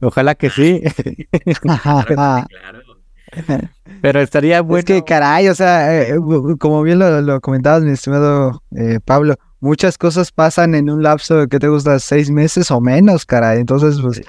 Ojalá 0.00 0.34
que 0.34 0.50
sí. 0.50 0.82
Pero 4.02 4.20
estaría 4.20 4.62
bueno. 4.62 4.78
Es 4.78 4.84
que 4.84 5.02
caray, 5.04 5.48
o 5.48 5.54
sea, 5.54 6.02
eh, 6.02 6.14
eh, 6.14 6.56
como 6.58 6.82
bien 6.82 6.98
lo, 6.98 7.20
lo 7.20 7.40
comentabas, 7.40 7.82
mi 7.82 7.90
estimado 7.90 8.62
eh, 8.76 9.00
Pablo, 9.04 9.36
muchas 9.60 9.98
cosas 9.98 10.32
pasan 10.32 10.74
en 10.74 10.90
un 10.90 11.02
lapso 11.02 11.36
de 11.36 11.48
que 11.48 11.58
te 11.58 11.68
gusta 11.68 11.98
seis 11.98 12.30
meses 12.30 12.70
o 12.70 12.80
menos, 12.80 13.26
caray. 13.26 13.60
Entonces, 13.60 14.00
pues, 14.00 14.22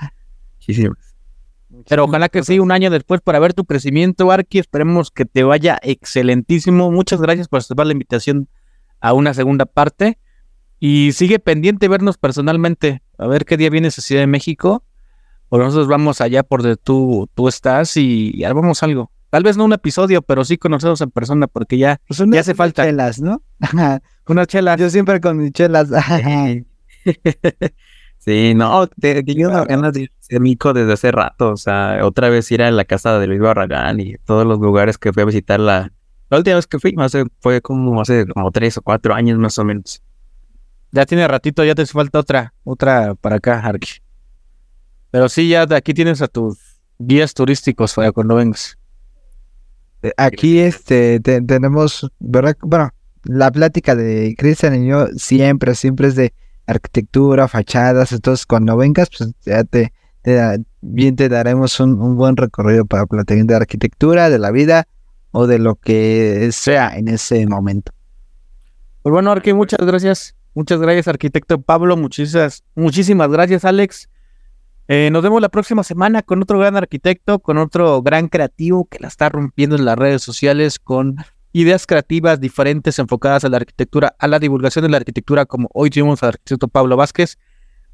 Sí, 0.59 0.73
sí. 0.73 0.87
Pero 1.87 2.03
ojalá 2.03 2.27
que 2.27 2.43
sí, 2.43 2.59
un 2.59 2.71
año 2.71 2.89
después 2.89 3.21
para 3.21 3.39
ver 3.39 3.53
tu 3.53 3.63
crecimiento, 3.63 4.31
Arki. 4.31 4.59
Esperemos 4.59 5.11
que 5.11 5.25
te 5.25 5.43
vaya 5.43 5.79
excelentísimo. 5.81 6.91
Muchas 6.91 7.21
gracias 7.21 7.47
por 7.47 7.59
aceptar 7.59 7.85
la 7.85 7.93
invitación 7.93 8.49
a 8.99 9.13
una 9.13 9.33
segunda 9.33 9.65
parte. 9.65 10.17
Y 10.79 11.11
sigue 11.13 11.39
pendiente 11.39 11.87
vernos 11.87 12.17
personalmente. 12.17 13.01
A 13.17 13.27
ver 13.27 13.45
qué 13.45 13.55
día 13.55 13.69
vienes 13.69 13.97
a 13.97 14.01
Ciudad 14.01 14.21
de 14.21 14.27
México. 14.27 14.83
O 15.49 15.57
nosotros 15.57 15.87
vamos 15.87 16.21
allá 16.21 16.43
por 16.43 16.61
donde 16.61 16.77
tú, 16.77 17.29
tú 17.33 17.47
estás 17.47 17.95
y, 17.97 18.31
y 18.33 18.43
armamos 18.43 18.83
algo. 18.83 19.11
Tal 19.29 19.43
vez 19.43 19.57
no 19.57 19.65
un 19.65 19.73
episodio, 19.73 20.21
pero 20.21 20.45
sí 20.45 20.57
conocernos 20.57 21.01
en 21.01 21.11
persona 21.11 21.47
porque 21.47 21.77
ya 21.77 21.99
pues 22.07 22.23
Ya 22.27 22.39
hace 22.39 22.55
falta. 22.55 22.83
chelas, 22.85 23.19
¿no? 23.21 23.41
una 24.27 24.45
chela. 24.45 24.77
Yo 24.77 24.89
siempre 24.89 25.19
con 25.19 25.37
mis 25.37 25.51
chelas. 25.51 25.89
sí, 28.17 28.53
no, 28.55 28.87
te, 28.87 29.23
te 29.23 29.35
yo 29.35 29.49
ganas 29.65 29.93
de 29.93 30.11
ser 30.19 30.39
mico 30.39 30.73
desde 30.73 30.93
hace 30.93 31.11
rato. 31.11 31.51
O 31.51 31.57
sea, 31.57 31.99
otra 32.03 32.29
vez 32.29 32.49
ir 32.51 32.61
a 32.61 32.71
la 32.71 32.85
casa 32.85 33.19
de 33.19 33.27
Luis 33.27 33.41
Barragán 33.41 33.99
y 33.99 34.15
todos 34.25 34.45
los 34.45 34.59
lugares 34.59 34.97
que 34.97 35.11
fui 35.11 35.23
a 35.23 35.25
visitar 35.25 35.59
la, 35.59 35.91
la 36.29 36.37
última 36.37 36.55
vez 36.55 36.67
que 36.67 36.79
fui, 36.79 36.95
hace, 36.97 37.25
fue 37.41 37.61
como 37.61 37.99
hace 38.01 38.25
como 38.27 38.51
tres 38.51 38.77
o 38.77 38.81
cuatro 38.81 39.13
años 39.13 39.37
más 39.37 39.59
o 39.59 39.65
menos. 39.65 40.01
Ya 40.91 41.05
tiene 41.05 41.27
ratito, 41.27 41.65
ya 41.65 41.75
te 41.75 41.85
falta 41.85 42.19
otra, 42.19 42.53
otra 42.63 43.13
para 43.15 43.35
acá, 43.35 43.59
Arki. 43.59 43.89
Pero 45.17 45.29
sí, 45.29 45.49
ya 45.49 45.65
de 45.65 45.75
aquí 45.75 45.95
tienes 45.95 46.21
a 46.21 46.27
tus 46.27 46.59
guías 46.99 47.33
turísticos 47.33 47.95
para 47.95 48.11
cuando 48.11 48.35
vengas. 48.35 48.77
Eh, 50.03 50.11
Aquí 50.15 50.59
este 50.59 51.19
te- 51.21 51.41
tenemos, 51.41 52.07
¿verdad? 52.19 52.55
Bueno, 52.61 52.91
la 53.23 53.49
plática 53.49 53.95
de 53.95 54.35
Cristian 54.37 54.75
y 54.83 54.89
yo 54.89 55.07
siempre, 55.15 55.73
siempre 55.73 56.09
es 56.09 56.15
de 56.15 56.35
arquitectura, 56.67 57.47
fachadas, 57.47 58.11
entonces 58.11 58.45
cuando 58.45 58.77
vengas, 58.77 59.09
pues 59.09 59.31
ya 59.43 59.63
te, 59.63 59.91
te 60.21 60.33
da- 60.35 60.59
bien 60.81 61.15
te 61.15 61.29
daremos 61.29 61.79
un, 61.79 61.99
un 61.99 62.15
buen 62.15 62.37
recorrido 62.37 62.85
para 62.85 63.07
platicar 63.07 63.43
de 63.47 63.55
arquitectura, 63.55 64.29
de 64.29 64.37
la 64.37 64.51
vida 64.51 64.87
o 65.31 65.47
de 65.47 65.57
lo 65.57 65.77
que 65.77 66.47
sea 66.51 66.95
en 66.95 67.07
ese 67.07 67.47
momento. 67.47 67.91
Pues 69.01 69.11
bueno, 69.11 69.31
Arki, 69.31 69.51
muchas 69.53 69.79
gracias. 69.83 70.35
Muchas 70.53 70.79
gracias, 70.79 71.07
arquitecto 71.07 71.59
Pablo. 71.59 71.97
Muchísimas, 71.97 72.63
muchísimas 72.75 73.31
gracias, 73.31 73.65
Alex. 73.65 74.09
Eh, 74.89 75.09
nos 75.11 75.21
vemos 75.21 75.41
la 75.41 75.49
próxima 75.49 75.83
semana 75.83 76.21
con 76.21 76.41
otro 76.41 76.59
gran 76.59 76.77
arquitecto, 76.77 77.39
con 77.39 77.57
otro 77.57 78.01
gran 78.01 78.29
creativo 78.29 78.85
que 78.85 78.99
la 78.99 79.09
está 79.09 79.27
rompiendo 79.27 79.75
en 79.75 79.83
las 79.83 79.97
redes 79.97 80.21
sociales, 80.21 80.79
con 80.79 81.17
ideas 81.51 81.85
creativas 81.85 82.39
diferentes 82.39 82.97
enfocadas 82.97 83.43
a 83.43 83.49
la 83.49 83.57
arquitectura, 83.57 84.15
a 84.17 84.27
la 84.27 84.39
divulgación 84.39 84.83
de 84.83 84.89
la 84.89 84.97
arquitectura, 84.97 85.45
como 85.45 85.69
hoy 85.73 85.89
tuvimos 85.89 86.23
al 86.23 86.29
arquitecto 86.29 86.69
Pablo 86.69 86.95
Vázquez. 86.95 87.37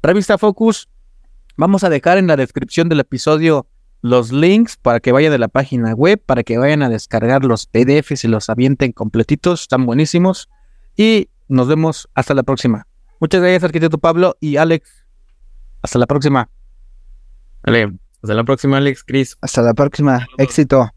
Revista 0.02 0.38
Focus, 0.38 0.88
vamos 1.56 1.82
a 1.82 1.88
dejar 1.88 2.18
en 2.18 2.28
la 2.28 2.36
descripción 2.36 2.88
del 2.88 3.00
episodio 3.00 3.66
los 4.00 4.30
links 4.30 4.76
para 4.76 5.00
que 5.00 5.12
vayan 5.12 5.32
de 5.32 5.38
la 5.38 5.48
página 5.48 5.94
web, 5.94 6.22
para 6.24 6.44
que 6.44 6.58
vayan 6.58 6.82
a 6.82 6.90
descargar 6.90 7.44
los 7.44 7.66
PDFs 7.66 8.24
y 8.24 8.28
los 8.28 8.50
avienten 8.50 8.92
completitos, 8.92 9.62
están 9.62 9.84
buenísimos. 9.86 10.48
Y 10.96 11.30
nos 11.48 11.66
vemos 11.66 12.08
hasta 12.14 12.34
la 12.34 12.44
próxima. 12.44 12.86
Muchas 13.18 13.40
gracias, 13.40 13.64
arquitecto 13.64 13.98
Pablo 13.98 14.36
y 14.38 14.58
Alex. 14.58 15.06
Hasta 15.82 15.98
la 15.98 16.06
próxima. 16.06 16.50
Vale, 17.64 17.92
hasta 18.22 18.34
la 18.34 18.44
próxima, 18.44 18.76
Alex, 18.78 19.04
Chris. 19.04 19.36
Hasta 19.40 19.62
la 19.62 19.74
próxima, 19.74 20.26
éxito. 20.38 20.90